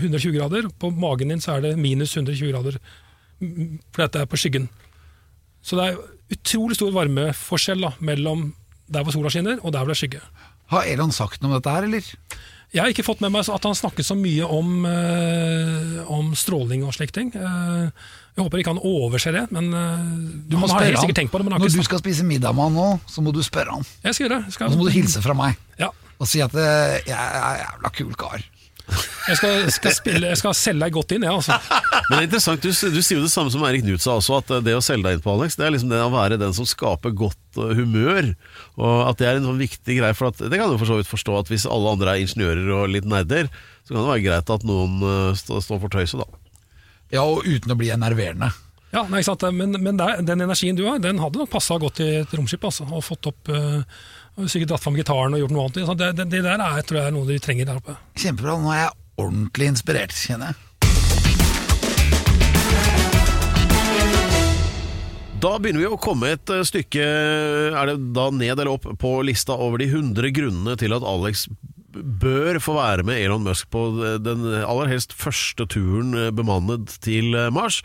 120 0.02 0.36
grader, 0.36 0.68
på 0.68 0.92
magen 0.92 1.32
din 1.32 1.42
så 1.44 1.56
er 1.56 1.64
det 1.64 1.78
minus 1.80 2.12
120 2.16 2.52
grader. 2.52 2.76
For 3.40 4.04
dette 4.04 4.22
er 4.22 4.28
på 4.28 4.40
skyggen. 4.40 4.68
Så 5.64 5.78
det 5.78 5.88
er 5.88 5.98
utrolig 6.36 6.76
stor 6.76 6.92
varmeforskjell 6.94 7.82
da, 7.86 7.94
mellom 8.04 8.50
der 8.88 9.04
hvor 9.04 9.14
sola 9.14 9.32
skinner 9.32 9.58
og 9.62 9.72
der 9.72 9.82
hvor 9.82 9.92
det 9.92 9.96
er 9.96 10.02
skygge. 10.02 10.22
Har 10.72 10.88
Elon 10.88 11.12
sagt 11.14 11.40
noe 11.40 11.54
om 11.54 11.56
dette 11.56 11.72
her, 11.72 11.88
eller? 11.88 12.12
Jeg 12.68 12.82
har 12.84 12.92
ikke 12.92 13.04
fått 13.06 13.22
med 13.24 13.32
meg 13.32 13.48
at 13.48 13.64
han 13.64 13.76
snakket 13.76 14.04
så 14.04 14.12
mye 14.18 14.44
om, 14.44 14.82
eh, 14.84 16.02
om 16.12 16.34
stråling 16.36 16.82
og 16.84 16.92
slike 16.92 17.14
ting. 17.16 17.30
Eh, 17.32 17.88
jeg 18.36 18.44
håper 18.44 18.60
ikke 18.60 18.74
han 18.74 18.82
overser 18.84 19.32
det, 19.32 19.46
men 19.56 19.70
eh, 19.72 20.02
Du 20.52 20.58
må 20.60 20.68
spørre 20.68 20.90
helt 20.90 21.00
sikkert 21.00 21.16
tenkt 21.22 21.32
på 21.32 21.40
det. 21.40 21.48
Men 21.48 21.56
Når 21.56 21.72
du 21.72 21.82
skal 21.86 22.02
spise 22.02 22.26
middag 22.28 22.52
med 22.54 22.68
han 22.68 22.76
nå, 22.76 22.88
så 23.08 23.24
må 23.24 23.32
du 23.32 23.40
spørre 23.46 23.72
han. 23.72 23.88
Jeg 24.04 24.14
skal 24.18 24.28
gjøre 24.28 24.42
det. 24.44 24.52
skal... 24.52 24.68
Og 24.68 24.76
så 24.76 24.82
må 24.82 24.88
du 24.90 24.92
hilse 24.92 25.24
fra 25.24 25.36
meg 25.38 25.56
Ja. 25.80 25.88
og 26.20 26.28
si 26.28 26.42
at 26.44 26.52
jeg 26.52 27.08
er 27.08 27.40
en 27.40 27.64
jævla 27.64 27.94
kul 27.96 28.12
kar. 28.20 28.44
Jeg 29.28 29.36
skal, 29.36 29.66
skal, 29.74 29.92
spille, 29.92 30.28
jeg 30.30 30.38
skal 30.40 30.54
selge 30.56 30.80
deg 30.86 30.94
godt 30.94 31.12
inn, 31.12 31.24
jeg. 31.26 31.34
altså. 31.36 31.58
Men 32.08 32.14
det 32.14 32.18
er 32.18 32.26
interessant, 32.28 32.62
du, 32.64 32.70
du 32.72 33.00
sier 33.04 33.18
jo 33.18 33.24
det 33.26 33.32
samme 33.32 33.52
som 33.52 33.64
Eirik 33.68 33.82
Knut 33.84 34.00
sa 34.00 34.14
også, 34.16 34.38
at 34.40 34.52
det 34.64 34.72
å 34.76 34.80
selge 34.84 35.04
deg 35.04 35.18
inn 35.18 35.24
på 35.24 35.34
Alex, 35.34 35.58
det 35.60 35.66
er 35.66 35.74
liksom 35.74 35.92
det 35.92 36.00
å 36.00 36.12
være 36.14 36.38
den 36.40 36.54
som 36.56 36.68
skaper 36.68 37.12
godt 37.18 37.60
uh, 37.60 37.74
humør. 37.76 38.30
Og 38.80 38.94
at 39.10 39.20
det 39.20 39.28
er 39.28 39.40
en 39.40 39.48
sånn 39.50 39.60
viktig 39.60 39.98
greie, 40.00 40.16
for 40.16 40.30
at, 40.32 40.40
det 40.40 40.60
kan 40.60 40.72
du 40.72 40.78
for 40.80 40.88
så 40.88 40.96
vidt 41.00 41.10
forstå 41.10 41.36
at 41.42 41.52
hvis 41.52 41.68
alle 41.68 41.92
andre 41.92 42.14
er 42.16 42.24
ingeniører 42.24 42.72
og 42.78 42.88
litt 42.94 43.08
nerder, 43.08 43.50
så 43.84 43.92
kan 43.92 44.00
det 44.02 44.12
være 44.14 44.24
greit 44.30 44.54
at 44.56 44.64
noen 44.68 44.96
står 45.36 45.60
stå- 45.60 45.64
står 45.66 45.84
for 45.84 45.92
tøyset, 45.98 46.24
da. 46.24 46.42
Ja, 47.12 47.22
og 47.28 47.44
uten 47.44 47.72
å 47.72 47.76
bli 47.80 47.92
enerverende. 47.92 48.50
Ja, 48.88 49.02
nei, 49.04 49.20
ikke 49.20 49.28
sant? 49.34 49.42
Men, 49.52 49.74
men 49.84 49.98
det 50.00 50.06
er- 50.08 50.22
den 50.24 50.40
energien 50.46 50.76
du 50.78 50.86
har, 50.86 50.98
den 51.02 51.18
hadde 51.20 51.42
nok 51.42 51.50
passa 51.52 51.76
godt 51.80 52.00
i 52.00 52.08
et 52.22 52.32
romskip. 52.38 52.64
Altså, 52.64 52.86
og 52.88 53.04
fått 53.04 53.28
opp 53.28 53.50
uh, 53.52 53.82
og 54.38 54.46
Sikkert 54.48 54.70
dratt 54.70 54.84
fram 54.84 54.94
gitaren 54.94 55.34
og 55.34 55.40
gjort 55.42 55.52
noe 55.52 55.66
annet. 55.66 55.98
Det, 55.98 56.08
det, 56.20 56.26
det 56.30 56.40
der 56.46 56.62
er, 56.62 56.80
tror 56.86 57.00
jeg 57.00 57.10
er 57.10 57.14
noe 57.16 57.26
de 57.26 57.38
trenger 57.42 57.66
der 57.68 57.80
oppe. 57.80 57.96
Kjempebra. 58.16 58.54
Nå 58.62 58.70
er 58.72 58.80
jeg 58.84 58.92
ordentlig 59.18 59.70
inspirert, 59.74 60.14
kjenner 60.14 60.52
jeg. 60.52 60.64
Da 65.38 65.52
begynner 65.62 65.84
vi 65.84 65.90
å 65.90 65.98
komme 66.02 66.32
et 66.34 66.50
uh, 66.50 66.64
stykke 66.66 67.02
Er 67.70 67.90
det 67.92 67.98
da 68.16 68.24
ned 68.34 68.56
eller 68.56 68.72
opp 68.72 68.88
på 68.98 69.10
lista 69.26 69.54
over 69.54 69.78
de 69.78 69.86
100 69.90 70.32
grunnene 70.34 70.74
til 70.80 70.94
at 70.96 71.04
Alex 71.06 71.44
bør 71.92 72.58
få 72.60 72.74
være 72.76 73.04
med 73.08 73.22
Elon 73.22 73.44
Musk 73.46 73.70
på 73.72 73.84
den 74.20 74.44
aller 74.58 74.90
helst 74.90 75.14
første 75.16 75.66
turen 75.70 76.12
uh, 76.16 76.28
bemannet 76.34 76.98
til 77.04 77.32
uh, 77.34 77.48
Mars. 77.54 77.80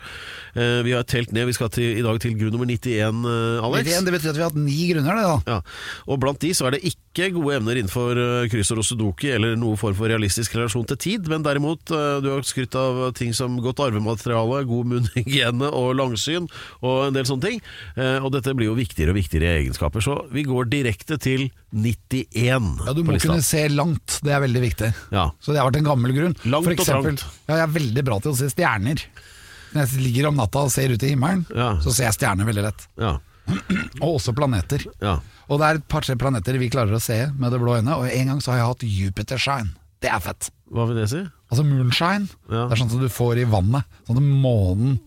Uh, 0.56 0.82
Vi 0.84 0.92
har 0.96 1.06
telt 1.08 1.32
ned, 1.32 1.48
vi 1.48 1.56
skal 1.56 1.72
til, 1.72 1.96
i 1.98 2.04
dag 2.04 2.20
til 2.20 2.36
grunn 2.38 2.54
nummer 2.54 2.68
91, 2.68 3.24
Alex. 3.64 3.88
91, 3.88 4.04
Det 4.04 4.16
betyr 4.18 4.34
at 4.34 4.36
vi 4.36 4.44
har 4.44 4.52
hatt 4.52 4.60
ni 4.60 4.90
grunner, 4.92 5.18
det 5.20 5.24
da. 5.24 5.56
Ja, 5.56 5.58
og 6.08 6.20
blant 6.22 6.42
de 6.44 6.52
så 6.54 6.68
er 6.68 6.76
det 6.76 6.84
ikke 6.84 7.03
gode 7.14 7.54
emner 7.56 7.78
innenfor 7.78 8.18
uh, 8.18 8.46
kryssord 8.50 8.80
og 8.82 8.86
sudoku 8.88 9.28
eller 9.30 9.54
noe 9.60 9.76
form 9.78 9.94
for 9.94 10.10
realistisk 10.10 10.56
relasjon 10.58 10.86
til 10.90 10.98
tid, 10.98 11.28
men 11.30 11.44
derimot 11.46 11.92
uh, 11.94 12.18
du 12.24 12.26
har 12.32 12.42
skrytt 12.42 12.74
av 12.74 13.12
ting 13.14 13.30
som 13.36 13.54
godt 13.62 13.78
arvemateriale, 13.86 14.64
god 14.66 14.90
munnhygiene 14.90 15.68
og 15.70 15.92
langsyn 16.00 16.48
og 16.82 17.08
en 17.08 17.14
del 17.14 17.28
sånne 17.28 17.46
ting. 17.46 17.60
Uh, 17.98 18.18
og 18.24 18.32
dette 18.34 18.54
blir 18.58 18.72
jo 18.72 18.74
viktigere 18.78 19.14
og 19.14 19.18
viktigere 19.20 19.52
egenskaper, 19.60 20.02
så 20.02 20.16
vi 20.34 20.42
går 20.48 20.66
direkte 20.72 21.18
til 21.22 21.46
91 21.74 22.86
Ja, 22.86 22.94
Du 22.96 23.02
må 23.06 23.18
kunne 23.22 23.42
se 23.46 23.62
langt, 23.70 24.18
det 24.26 24.34
er 24.34 24.42
veldig 24.44 24.62
viktig. 24.64 24.90
Ja. 25.14 25.28
Så 25.42 25.52
det 25.54 25.60
har 25.62 25.70
vært 25.70 25.78
en 25.82 25.88
gammel 25.92 26.14
grunn. 26.16 26.34
Langt 26.46 26.66
For 26.66 26.74
og 26.74 26.82
eksempel, 26.82 27.20
trangt. 27.20 27.38
Ja, 27.48 27.60
jeg 27.62 27.68
er 27.68 27.76
veldig 27.78 28.04
bra 28.10 28.18
til 28.24 28.34
å 28.34 28.38
se 28.38 28.50
stjerner. 28.52 29.04
Når 29.74 29.86
jeg 29.86 30.02
ligger 30.04 30.28
om 30.30 30.36
natta 30.38 30.66
og 30.66 30.74
ser 30.74 30.92
ut 30.94 31.02
i 31.02 31.14
himmelen, 31.14 31.46
Ja. 31.54 31.72
så 31.82 31.90
ser 31.94 32.10
jeg 32.10 32.18
stjerner 32.18 32.46
veldig 32.46 32.66
lett. 32.68 32.84
Ja, 33.00 33.16
Og 34.04 34.14
også 34.18 34.32
planeter. 34.34 34.84
ja. 35.02 35.18
Og 35.48 35.60
det 35.60 35.66
er 35.66 35.80
et 35.80 35.88
par-tre 35.92 36.16
planeter 36.20 36.58
vi 36.60 36.70
klarer 36.72 36.96
å 36.96 37.02
se 37.02 37.18
med 37.36 37.52
det 37.52 37.60
blå 37.62 37.78
øynet, 37.78 37.94
og 37.96 38.08
en 38.08 38.30
gang 38.32 38.42
så 38.42 38.54
har 38.54 38.60
jeg 38.60 38.70
hatt 38.70 38.86
Jupiter-shine. 38.88 39.74
Det 40.04 40.10
er 40.12 40.22
fett. 40.24 40.50
Hva 40.74 40.86
vil 40.88 40.98
det 41.00 41.08
si? 41.12 41.22
Altså 41.52 41.64
moonshine. 41.66 42.28
Ja. 42.50 42.66
Det 42.66 42.74
er 42.74 42.80
sånn 42.82 42.92
som 42.92 43.02
du 43.02 43.10
får 43.12 43.40
i 43.40 43.48
vannet. 43.48 43.88
Sånn 44.08 44.20
at 44.20 44.26
månen 44.44 44.98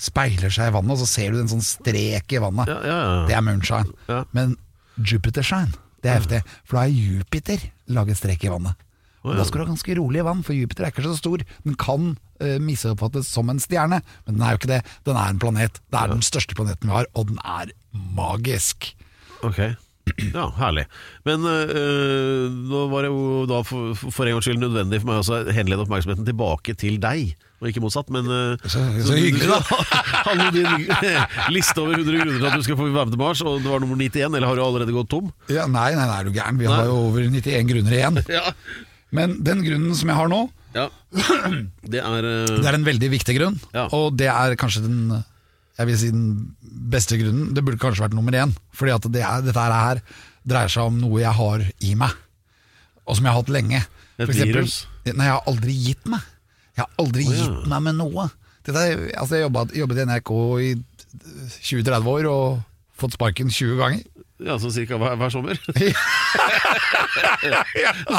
speiler 0.00 0.50
seg 0.52 0.72
i 0.72 0.74
vannet, 0.74 0.96
og 0.96 1.00
så 1.04 1.08
ser 1.08 1.34
du 1.34 1.40
en 1.40 1.50
sånn 1.52 1.64
strek 1.64 2.34
i 2.34 2.42
vannet. 2.42 2.70
Ja, 2.70 2.80
ja, 2.82 2.98
ja. 2.98 3.20
Det 3.30 3.36
er 3.38 3.44
moonshine. 3.46 4.20
Men 4.36 4.56
Jupiter-shine, 5.00 5.76
det 6.02 6.10
er 6.10 6.18
heftig. 6.20 6.42
For 6.64 6.78
da 6.78 6.86
har 6.86 6.96
Jupiter 6.96 7.68
laget 7.94 8.20
strek 8.20 8.44
i 8.44 8.52
vannet. 8.52 8.80
Og. 9.24 9.32
Da 9.38 9.46
skal 9.48 9.62
du 9.62 9.64
ha 9.64 9.70
ganske 9.70 9.96
rolig 9.96 10.20
i 10.20 10.26
vann, 10.26 10.42
for 10.44 10.52
Jupiter 10.56 10.84
er 10.84 10.92
ikke 10.92 11.06
så 11.06 11.14
stor. 11.16 11.40
Den 11.64 11.78
kan 11.80 12.10
uh, 12.44 12.58
misoppfattes 12.60 13.30
som 13.32 13.48
en 13.48 13.62
stjerne, 13.62 14.02
men 14.26 14.36
den 14.36 14.44
er 14.44 14.52
jo 14.52 14.60
ikke 14.60 14.72
det. 14.74 14.82
Den 15.08 15.16
er 15.16 15.32
en 15.32 15.40
planet. 15.40 15.80
Det 15.88 16.00
er 16.00 16.12
den 16.12 16.24
største 16.26 16.56
planeten 16.58 16.90
vi 16.90 16.96
har, 16.98 17.08
og 17.16 17.30
den 17.30 17.40
er 17.40 17.72
magisk. 18.18 18.90
Ok. 19.44 19.60
Ja, 20.34 20.50
herlig. 20.58 20.84
Men 21.24 21.46
øh, 21.48 22.50
nå 22.68 22.82
var 22.92 23.06
det 23.06 23.10
jo 23.10 23.44
da 23.48 23.62
for, 23.64 23.94
for 23.96 24.26
en 24.28 24.34
gangs 24.36 24.44
skyld 24.46 24.60
nødvendig 24.60 25.00
for 25.00 25.08
meg 25.10 25.22
også 25.22 25.38
å 25.40 25.54
henlede 25.56 25.86
oppmerksomheten 25.86 26.26
tilbake 26.28 26.74
til 26.78 26.98
deg, 27.00 27.32
og 27.62 27.70
ikke 27.70 27.80
motsatt. 27.80 28.10
Men 28.12 28.28
øh, 28.28 28.58
Så- 28.68 28.82
så 29.08 29.16
hyggelig, 29.16 29.48
da. 29.48 29.60
Hadde 30.28 30.50
du 30.52 30.58
din 30.60 30.90
liste 31.56 31.80
over 31.80 31.96
100 31.96 32.20
grunner 32.20 32.36
til 32.36 32.50
at 32.50 32.58
du 32.60 32.66
skal 32.68 32.76
få 32.82 32.90
være 32.92 33.08
med 33.08 33.16
til 33.16 33.22
Mars, 33.24 33.40
og 33.48 33.62
det 33.64 33.72
var 33.72 33.80
nummer 33.80 33.96
91, 33.96 34.28
eller 34.36 34.50
har 34.50 34.60
du 34.60 34.64
allerede 34.66 34.92
gått 34.98 35.08
tom? 35.16 35.32
Ja, 35.48 35.64
nei, 35.66 35.88
nei, 35.96 36.04
nei, 36.04 36.18
er 36.20 36.28
du 36.28 36.34
gæren. 36.36 36.60
Vi 36.60 36.68
Nei. 36.68 36.76
har 36.76 36.90
jo 36.92 36.98
over 37.08 37.24
91 37.24 37.70
grunner 37.72 37.96
igjen. 38.00 38.20
Ja. 38.38 38.44
Men 39.14 39.38
den 39.46 39.60
grunnen 39.64 39.94
som 39.96 40.10
jeg 40.12 40.18
har 40.20 40.28
nå, 40.28 40.42
ja. 40.74 40.88
Det 41.94 42.00
er 42.02 42.26
øh, 42.26 42.48
det 42.60 42.66
er 42.66 42.76
en 42.76 42.86
veldig 42.86 43.08
viktig 43.12 43.36
grunn. 43.38 43.56
Ja. 43.72 43.84
Og 43.94 44.16
det 44.18 44.26
er 44.28 44.56
kanskje 44.58 44.82
den 44.84 45.04
jeg 45.74 45.88
vil 45.88 45.98
si 45.98 46.10
den 46.14 46.26
beste 46.92 47.18
grunnen. 47.18 47.50
Det 47.54 47.64
burde 47.64 47.80
kanskje 47.82 48.04
vært 48.04 48.14
nummer 48.14 48.36
én. 48.38 48.52
Fordi 48.76 48.94
at 48.94 49.08
det 49.10 49.24
er, 49.26 49.42
dette 49.42 49.64
her 49.64 50.00
dreier 50.46 50.70
seg 50.70 50.90
om 50.90 51.00
noe 51.00 51.22
jeg 51.22 51.34
har 51.34 51.64
i 51.82 51.94
meg, 51.98 52.14
og 53.04 53.16
som 53.16 53.26
jeg 53.26 53.32
har 53.32 53.40
hatt 53.40 53.52
lenge. 53.52 53.80
Et 54.18 54.28
eksempel- 54.28 54.62
virus? 54.62 54.86
Nei, 55.04 55.26
jeg 55.26 55.34
har 55.34 55.50
aldri 55.50 55.74
gitt 55.74 56.06
meg. 56.08 56.20
Jeg 56.76 56.84
har 56.84 56.90
aldri 57.02 57.26
oh, 57.26 57.32
ja. 57.32 57.42
gitt 57.42 57.68
meg 57.70 57.82
med 57.88 57.98
noe. 57.98 58.28
Dette 58.64 58.80
er, 58.80 59.02
altså 59.20 59.36
jeg 59.36 59.44
jobbet, 59.44 59.74
jobbet 59.76 59.98
i 59.98 60.06
NRK 60.08 60.30
i 60.64 60.70
20-30 61.60 62.08
år 62.14 62.28
og 62.30 62.62
fått 62.98 63.16
sparken 63.18 63.50
20 63.50 63.76
ganger. 63.82 64.06
Ja, 64.42 64.56
sånn 64.58 64.72
cirka 64.74 64.96
hver, 64.98 65.14
hver 65.20 65.30
sommer. 65.30 65.54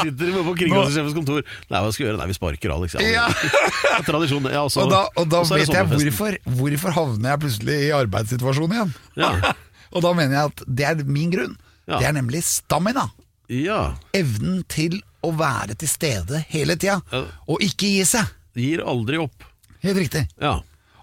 Sitter 0.02 0.32
på 0.46 0.54
kringkastingssjefens 0.56 1.14
kontor. 1.16 1.42
Nei, 1.70 1.80
hva 1.82 1.90
skal 1.92 2.02
vi 2.04 2.08
gjøre? 2.08 2.20
Nei, 2.20 2.28
vi 2.30 2.36
sparker 2.38 2.74
Alex. 2.76 2.96
Ja. 3.02 3.26
Ja. 3.26 4.00
Tradisjon. 4.06 4.48
Ja, 4.52 4.62
også, 4.66 4.84
Og 4.86 4.92
da, 4.92 5.02
og 5.20 5.28
da 5.32 5.42
vet 5.50 5.72
jeg 5.72 5.90
hvorfor, 5.92 6.38
hvorfor 6.58 6.96
havner 6.96 7.34
jeg 7.34 7.42
plutselig 7.44 7.76
i 7.88 7.92
arbeidssituasjonen 7.96 8.76
igjen. 8.78 8.94
Ja. 9.20 9.32
Og 9.96 10.02
da 10.02 10.10
mener 10.18 10.34
jeg 10.34 10.50
at 10.50 10.62
det 10.66 10.84
er 10.88 10.98
min 11.08 11.30
grunn. 11.32 11.52
Ja. 11.86 12.00
Det 12.02 12.08
er 12.08 12.14
nemlig 12.18 12.40
stamina. 12.44 13.06
ja. 13.48 13.94
Evnen 14.16 14.64
til 14.68 14.98
å 15.24 15.30
være 15.38 15.76
til 15.78 15.88
stede 15.88 16.40
hele 16.50 16.74
tida, 16.76 16.98
Ja. 17.14 17.20
og 17.50 17.62
ikke 17.64 17.86
gi 17.94 18.02
seg. 18.06 18.26
Gir 18.58 18.82
aldri 18.84 19.16
opp. 19.22 19.46
Helt 19.84 19.98
riktig. 20.02 20.24
Ja. 20.42 20.56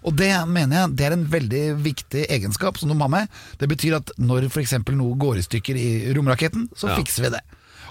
Og 0.03 0.15
det 0.19 0.29
mener 0.51 0.77
jeg 0.83 0.95
det 0.99 1.05
er 1.07 1.15
en 1.15 1.25
veldig 1.31 1.63
viktig 1.83 2.25
egenskap 2.29 2.77
som 2.79 2.89
du 2.91 2.95
må 2.95 3.07
ha 3.07 3.13
med. 3.15 3.29
Det 3.59 3.69
betyr 3.71 3.97
at 3.99 4.11
når 4.19 4.49
f.eks. 4.49 4.73
noe 4.91 5.17
går 5.19 5.39
i 5.39 5.45
stykker 5.45 5.79
i 5.79 5.89
romraketten, 6.15 6.69
så 6.75 6.89
Ja. 6.91 6.97
fikser 6.99 7.23
vi 7.27 7.29
det. 7.37 7.41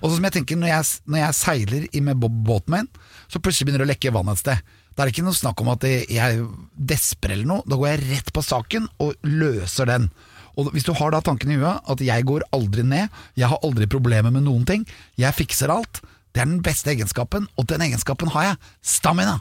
Og 0.03 0.11
så 0.11 0.17
som 0.17 0.25
jeg 0.25 0.33
tenker 0.33 0.57
Når 0.57 0.69
jeg, 0.69 0.85
når 1.07 1.19
jeg 1.19 1.35
seiler 1.35 1.89
i 1.93 2.01
med 2.01 2.17
båten 2.19 2.71
min, 2.75 2.89
så 3.29 3.39
plutselig 3.39 3.67
begynner 3.69 3.85
det 3.87 3.91
å 3.91 3.93
lekke 3.95 4.13
vann 4.13 4.29
et 4.33 4.39
sted. 4.39 4.59
Da 4.95 5.03
er 5.03 5.07
det 5.09 5.15
ikke 5.15 5.25
noe 5.25 5.33
snakk 5.39 5.61
om 5.63 5.69
at 5.73 5.81
jeg 5.83 6.47
desper 6.77 7.33
eller 7.33 7.47
noe. 7.49 7.63
Da 7.67 7.77
går 7.77 7.89
jeg 7.97 8.03
rett 8.11 8.33
på 8.33 8.43
saken 8.45 8.89
og 9.01 9.15
løser 9.25 9.87
den. 9.87 10.11
Og 10.59 10.73
Hvis 10.73 10.85
du 10.85 10.93
har 10.93 11.11
da 11.15 11.21
tanken 11.21 11.51
i 11.51 11.57
huet 11.57 11.81
at 11.89 11.99
jeg 12.05 12.25
går 12.29 12.43
aldri 12.53 12.83
ned, 12.85 13.09
jeg 13.37 13.49
har 13.49 13.59
aldri 13.65 13.87
problemer 13.87 14.31
med 14.31 14.45
noen 14.45 14.67
ting, 14.69 14.85
jeg 15.17 15.33
fikser 15.33 15.71
alt, 15.73 16.03
det 16.35 16.43
er 16.43 16.51
den 16.51 16.61
beste 16.65 16.91
egenskapen, 16.93 17.47
og 17.57 17.67
den 17.69 17.81
egenskapen 17.81 18.29
har 18.35 18.43
jeg. 18.43 18.57
Stamina. 18.83 19.41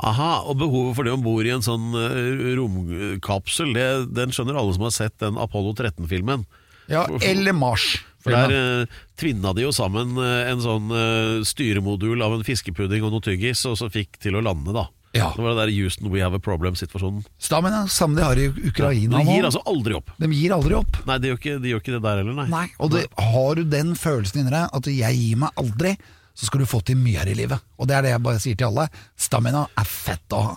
Aha, 0.00 0.30
og 0.48 0.56
behovet 0.60 0.96
for 0.96 1.06
det 1.06 1.12
om 1.12 1.24
bord 1.24 1.44
i 1.44 1.52
en 1.52 1.64
sånn 1.64 1.90
eh, 1.98 2.52
romkapsel, 2.56 3.74
det, 3.76 3.88
den 4.16 4.32
skjønner 4.32 4.56
alle 4.56 4.76
som 4.76 4.86
har 4.86 4.94
sett 4.96 5.18
den 5.20 5.40
Apollo 5.40 5.74
13-filmen. 5.76 6.46
Ja, 6.90 7.04
eller 7.30 7.56
Mars. 7.56 7.98
For 8.20 8.36
der 8.36 8.52
uh, 8.84 9.02
tvinna 9.20 9.54
de 9.56 9.64
jo 9.64 9.72
sammen 9.72 10.12
uh, 10.20 10.44
en 10.50 10.60
sånn 10.60 10.90
uh, 10.92 11.40
styremodul 11.46 12.20
av 12.20 12.34
en 12.36 12.44
fiskepudding 12.44 13.04
og 13.06 13.14
noe 13.14 13.24
tyggis, 13.24 13.62
og 13.68 13.78
så 13.80 13.88
fikk 13.92 14.18
til 14.20 14.36
å 14.36 14.42
lande, 14.44 14.74
da. 14.76 14.90
Ja. 15.16 15.32
Det 15.34 15.42
var 15.42 15.56
det 15.56 15.64
der 15.64 15.72
Houston 15.74 16.10
we 16.12 16.20
have 16.22 16.36
a 16.36 16.42
problem-situasjonen. 16.42 17.24
Stamina, 17.42 17.82
samme 17.90 18.20
de 18.20 18.22
har 18.22 18.38
i 18.38 18.46
Ukraina 18.46 19.18
nå. 19.18 19.24
De 19.24 19.34
gir 19.34 19.48
altså 19.48 19.62
aldri 19.66 19.96
opp. 19.96 20.12
De 20.20 20.28
gir 20.30 20.54
aldri 20.54 20.76
opp. 20.78 21.00
Nei, 21.08 21.16
de 21.18 21.32
gjør 21.32 21.40
ikke, 21.40 21.56
de 21.64 21.72
gjør 21.72 21.82
ikke 21.82 21.94
det 21.96 22.02
der 22.04 22.20
heller, 22.22 22.36
nei. 22.36 22.46
Nei, 22.52 22.66
og 22.78 22.92
det, 22.94 23.02
har 23.32 23.58
du 23.58 23.64
den 23.72 23.96
følelsen 23.98 24.44
inni 24.44 24.54
deg 24.54 24.78
at 24.78 24.90
jeg 24.92 25.18
gir 25.18 25.40
meg 25.42 25.64
aldri, 25.64 25.96
så 26.34 26.46
skal 26.48 26.62
du 26.62 26.68
få 26.68 26.80
til 26.86 26.98
mye 27.00 27.20
her 27.20 27.30
i 27.30 27.36
livet. 27.38 27.60
Og 27.78 27.88
det 27.88 27.96
er 27.96 28.06
det 28.06 28.14
jeg 28.14 28.24
bare 28.24 28.42
sier 28.42 28.58
til 28.58 28.70
alle. 28.70 28.88
Stamina 29.18 29.66
er 29.78 29.88
fett 29.88 30.36
å 30.36 30.42
ha. 30.48 30.56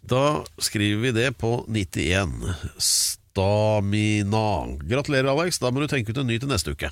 Da 0.00 0.24
skriver 0.62 1.04
vi 1.04 1.14
det 1.20 1.30
på 1.38 1.60
91. 1.68 2.32
Stamina. 2.82 4.46
Gratulerer, 4.82 5.30
Alex. 5.30 5.60
Da 5.62 5.70
må 5.70 5.84
du 5.84 5.90
tenke 5.90 6.14
ut 6.14 6.22
en 6.22 6.30
ny 6.30 6.40
til 6.40 6.50
neste 6.50 6.74
uke. 6.74 6.90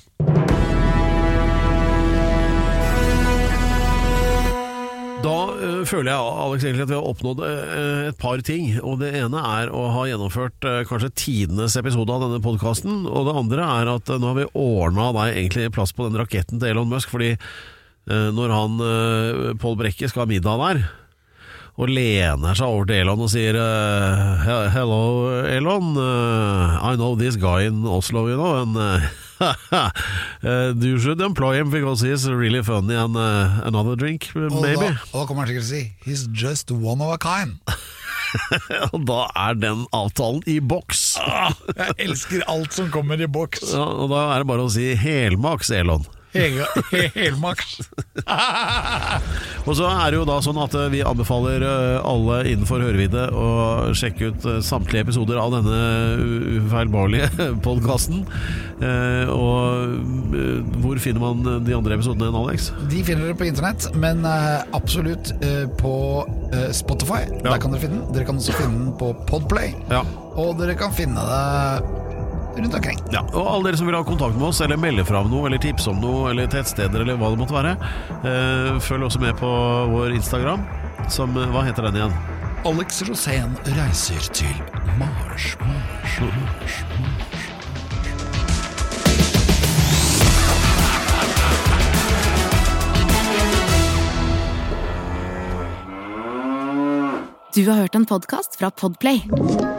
Da 5.19 5.35
øh, 5.51 5.81
føler 5.83 6.13
jeg 6.13 6.35
Alex, 6.45 6.63
egentlig 6.63 6.85
at 6.85 6.91
vi 6.91 6.95
har 6.95 7.07
oppnådd 7.09 7.41
øh, 7.43 8.03
et 8.07 8.19
par 8.21 8.39
ting. 8.45 8.69
Og 8.79 9.01
Det 9.01 9.09
ene 9.19 9.41
er 9.59 9.71
å 9.75 9.89
ha 9.91 10.05
gjennomført 10.07 10.63
øh, 10.63 10.85
kanskje 10.87 11.11
tidenes 11.11 11.75
episode 11.79 12.13
av 12.13 12.23
denne 12.23 12.39
podkasten. 12.43 13.03
Og 13.03 13.27
det 13.27 13.35
andre 13.41 13.65
er 13.81 13.91
at 13.97 14.13
øh, 14.13 14.21
nå 14.21 14.31
har 14.31 14.39
vi 14.39 14.47
ordna 14.53 15.09
deg 15.17 15.41
egentlig 15.41 15.73
plass 15.75 15.91
på 15.95 16.07
den 16.07 16.15
raketten 16.21 16.61
til 16.61 16.71
Elon 16.71 16.87
Musk. 16.91 17.11
Fordi 17.11 17.33
når 18.09 18.49
han 18.53 18.79
øh, 18.81 19.55
Pål 19.61 19.75
Brekke 19.77 20.09
skal 20.09 20.23
ha 20.23 20.27
middag 20.29 20.57
der, 20.63 20.79
og 21.79 21.87
lener 21.93 22.53
seg 22.57 22.67
over 22.67 22.85
til 22.89 22.95
Elon 23.05 23.21
og 23.23 23.29
sier 23.31 23.55
uh, 23.55 24.41
Hello, 24.73 25.29
Elon. 25.47 25.93
I 25.95 26.95
know 26.97 27.15
this 27.15 27.37
guy 27.39 27.61
in 27.69 27.85
Oslo, 27.87 28.27
you 28.27 28.35
know. 28.35 28.59
And 28.59 28.75
you 30.83 30.99
should 30.99 31.21
employ 31.21 31.55
him 31.55 31.69
because 31.71 32.01
he's 32.01 32.29
really 32.29 32.61
funny 32.61 32.95
and 32.95 33.15
another 33.15 33.95
drink, 33.95 34.35
maybe. 34.35 34.89
og 35.13 35.21
da 35.21 35.25
kommer 35.29 35.45
han 35.45 35.53
sikkert 35.53 35.63
til 35.63 35.63
å 35.63 35.69
si 35.69 35.93
He's 36.03 36.27
just 36.27 36.71
one 36.71 36.99
of 36.99 37.13
a 37.13 37.17
kind. 37.17 37.59
Og 38.93 39.05
da 39.09 39.23
er 39.47 39.57
den 39.57 39.85
avtalen 39.95 40.43
i 40.49 40.59
boks. 40.61 41.03
Jeg 41.17 41.95
elsker 42.05 42.43
alt 42.51 42.75
som 42.75 42.91
kommer 42.93 43.21
i 43.21 43.27
boks. 43.29 43.71
Ja, 43.73 43.85
og 43.87 44.11
da 44.13 44.25
er 44.35 44.43
det 44.43 44.49
bare 44.51 44.67
å 44.67 44.71
si 44.73 44.91
helmaks, 44.99 45.71
Elon. 45.73 46.05
Hel- 46.33 47.11
Helmaks. 47.15 47.79
Og 49.69 49.75
så 49.77 49.85
er 49.89 50.11
det 50.13 50.17
jo 50.19 50.25
da 50.27 50.37
sånn 50.43 50.57
at 50.61 50.73
eh, 50.77 50.87
vi 50.93 51.01
anbefaler 51.05 51.63
eh, 51.65 51.97
alle 52.07 52.39
innenfor 52.49 52.81
hørevidde 52.83 53.25
å 53.35 53.47
sjekke 53.97 54.29
ut 54.31 54.47
eh, 54.49 54.59
samtlige 54.65 55.03
episoder 55.07 55.39
av 55.41 55.53
denne 55.57 55.79
ufeilbarlige 56.63 57.29
podkasten. 57.65 58.23
Og 58.79 60.75
hvor 60.83 60.99
finner 61.03 61.19
man 61.21 61.63
de 61.67 61.73
andre 61.75 61.97
episodene, 61.97 62.29
enn 62.31 62.37
Alex? 62.39 62.69
De 62.91 63.01
finner 63.05 63.27
dere 63.27 63.37
på 63.39 63.47
internett, 63.49 63.89
men 63.99 64.23
absolutt 64.25 65.33
på 65.81 65.93
Spotify. 66.75 67.25
Ja. 67.41 67.49
Der 67.51 67.59
kan 67.61 67.75
dere 67.75 67.83
finne 67.83 67.99
den. 67.99 68.13
Dere 68.15 68.27
kan 68.29 68.39
også 68.39 68.55
finne 68.55 68.85
den 68.85 68.93
på 69.01 69.11
Podplay. 69.29 69.73
Ja. 69.91 70.05
Og 70.39 70.55
dere 70.61 70.77
kan 70.79 70.95
finne 70.95 71.19
det 71.27 72.07
rundt 72.57 72.75
omkring. 72.75 72.99
Ja, 73.13 73.23
og 73.33 73.47
alle 73.47 73.69
dere 73.69 73.79
som 73.81 73.89
vil 73.89 73.97
ha 73.97 74.03
kontakt 74.07 74.37
med 74.37 74.49
oss, 74.49 74.61
eller 74.61 74.79
melde 74.79 75.05
fra 75.07 75.23
om 75.23 75.31
noe, 75.31 75.47
eller 75.49 75.61
tipse 75.61 75.89
om 75.91 76.01
noe, 76.01 76.29
eller 76.31 76.49
tettsteder, 76.51 77.03
eller 77.03 77.19
hva 77.19 77.31
det 77.33 77.41
måtte 77.41 77.57
være, 77.57 77.75
eh, 78.23 78.79
følg 78.83 79.09
også 79.09 79.23
med 79.23 79.37
på 79.39 79.53
vår 79.93 80.17
Instagram, 80.17 80.65
som 81.09 81.37
eh, 81.37 81.49
Hva 81.53 81.65
heter 81.67 81.89
den 81.89 82.01
igjen? 82.01 82.19
Alex 82.67 83.03
Rosén 83.07 83.55
reiser 83.77 84.19
til 84.35 84.55
Mars, 84.99 85.55
Mars, 85.63 86.19
Mars, 86.19 86.83
Mars. 86.99 87.39
Du 97.55 97.65
har 97.69 97.75
hørt 97.75 97.95
en 97.95 98.05
podkast 98.05 98.59
fra 98.59 98.69
Podplay. 98.71 99.78